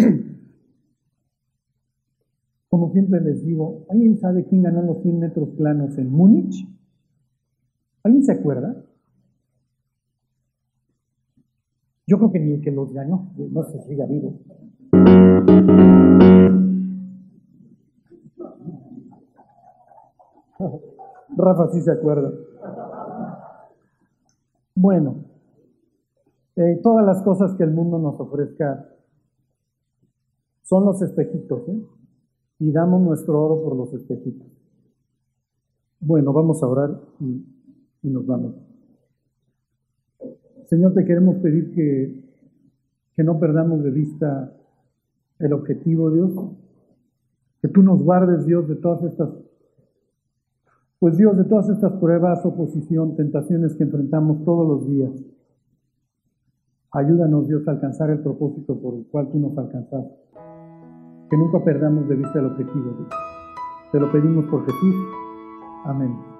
Como 2.70 2.92
siempre 2.92 3.22
les 3.22 3.46
digo, 3.46 3.86
¿alguien 3.90 4.18
sabe 4.18 4.46
quién 4.46 4.64
ganó 4.64 4.82
los 4.82 5.04
100 5.04 5.20
metros 5.20 5.50
planos 5.50 5.96
en 6.00 6.12
Múnich? 6.12 6.68
¿Alguien 8.02 8.24
se 8.24 8.32
acuerda? 8.32 8.89
Yo 12.10 12.18
creo 12.18 12.32
que 12.32 12.40
ni 12.40 12.54
el 12.54 12.62
que 12.62 12.72
los 12.72 12.92
ganó, 12.92 13.30
no 13.38 13.64
se 13.66 13.84
siga 13.84 14.08
vivo. 14.08 14.40
Rafa 21.38 21.68
sí 21.72 21.82
se 21.82 21.92
acuerda. 21.92 22.34
Bueno, 24.74 25.18
eh, 26.56 26.80
todas 26.82 27.06
las 27.06 27.22
cosas 27.22 27.54
que 27.54 27.64
el 27.64 27.70
mundo 27.70 28.00
nos 28.00 28.20
ofrezca 28.20 28.90
son 30.64 30.86
los 30.86 31.00
espejitos, 31.04 31.70
¿eh? 31.70 31.86
Y 32.58 32.72
damos 32.72 33.02
nuestro 33.02 33.40
oro 33.40 33.62
por 33.62 33.76
los 33.76 33.94
espejitos. 33.94 34.48
Bueno, 36.00 36.34
vamos 36.34 36.64
a 36.64 36.68
orar 36.68 37.00
y, 37.20 37.46
y 38.02 38.10
nos 38.10 38.26
vamos. 38.26 38.69
Señor, 40.70 40.94
te 40.94 41.04
queremos 41.04 41.38
pedir 41.38 41.74
que, 41.74 42.16
que 43.16 43.24
no 43.24 43.40
perdamos 43.40 43.84
de 43.84 43.92
vista 43.92 44.54
el 45.40 45.54
objetivo, 45.54 46.12
Dios. 46.12 46.32
Que 47.62 47.68
tú 47.68 47.84
nos 47.84 48.02
guardes, 48.02 48.46
Dios, 48.46 48.68
de 48.68 48.76
todas 48.76 49.04
estas 49.04 49.30
pues 51.00 51.16
Dios, 51.16 51.38
de 51.38 51.46
todas 51.46 51.70
estas 51.70 51.94
pruebas, 51.94 52.46
oposición, 52.46 53.16
tentaciones 53.16 53.74
que 53.76 53.84
enfrentamos 53.84 54.44
todos 54.44 54.68
los 54.68 54.90
días, 54.90 55.12
ayúdanos 56.92 57.48
Dios 57.48 57.66
a 57.68 57.72
alcanzar 57.72 58.10
el 58.10 58.20
propósito 58.20 58.78
por 58.78 58.96
el 58.96 59.06
cual 59.08 59.30
tú 59.32 59.40
nos 59.40 59.58
alcanzaste. 59.58 60.14
Que 61.30 61.38
nunca 61.38 61.64
perdamos 61.64 62.10
de 62.10 62.16
vista 62.16 62.40
el 62.40 62.48
objetivo. 62.48 62.96
Dios. 62.98 63.10
Te 63.94 64.00
lo 64.00 64.12
pedimos 64.12 64.46
por 64.46 64.66
Jesús. 64.66 64.96
Amén. 65.86 66.39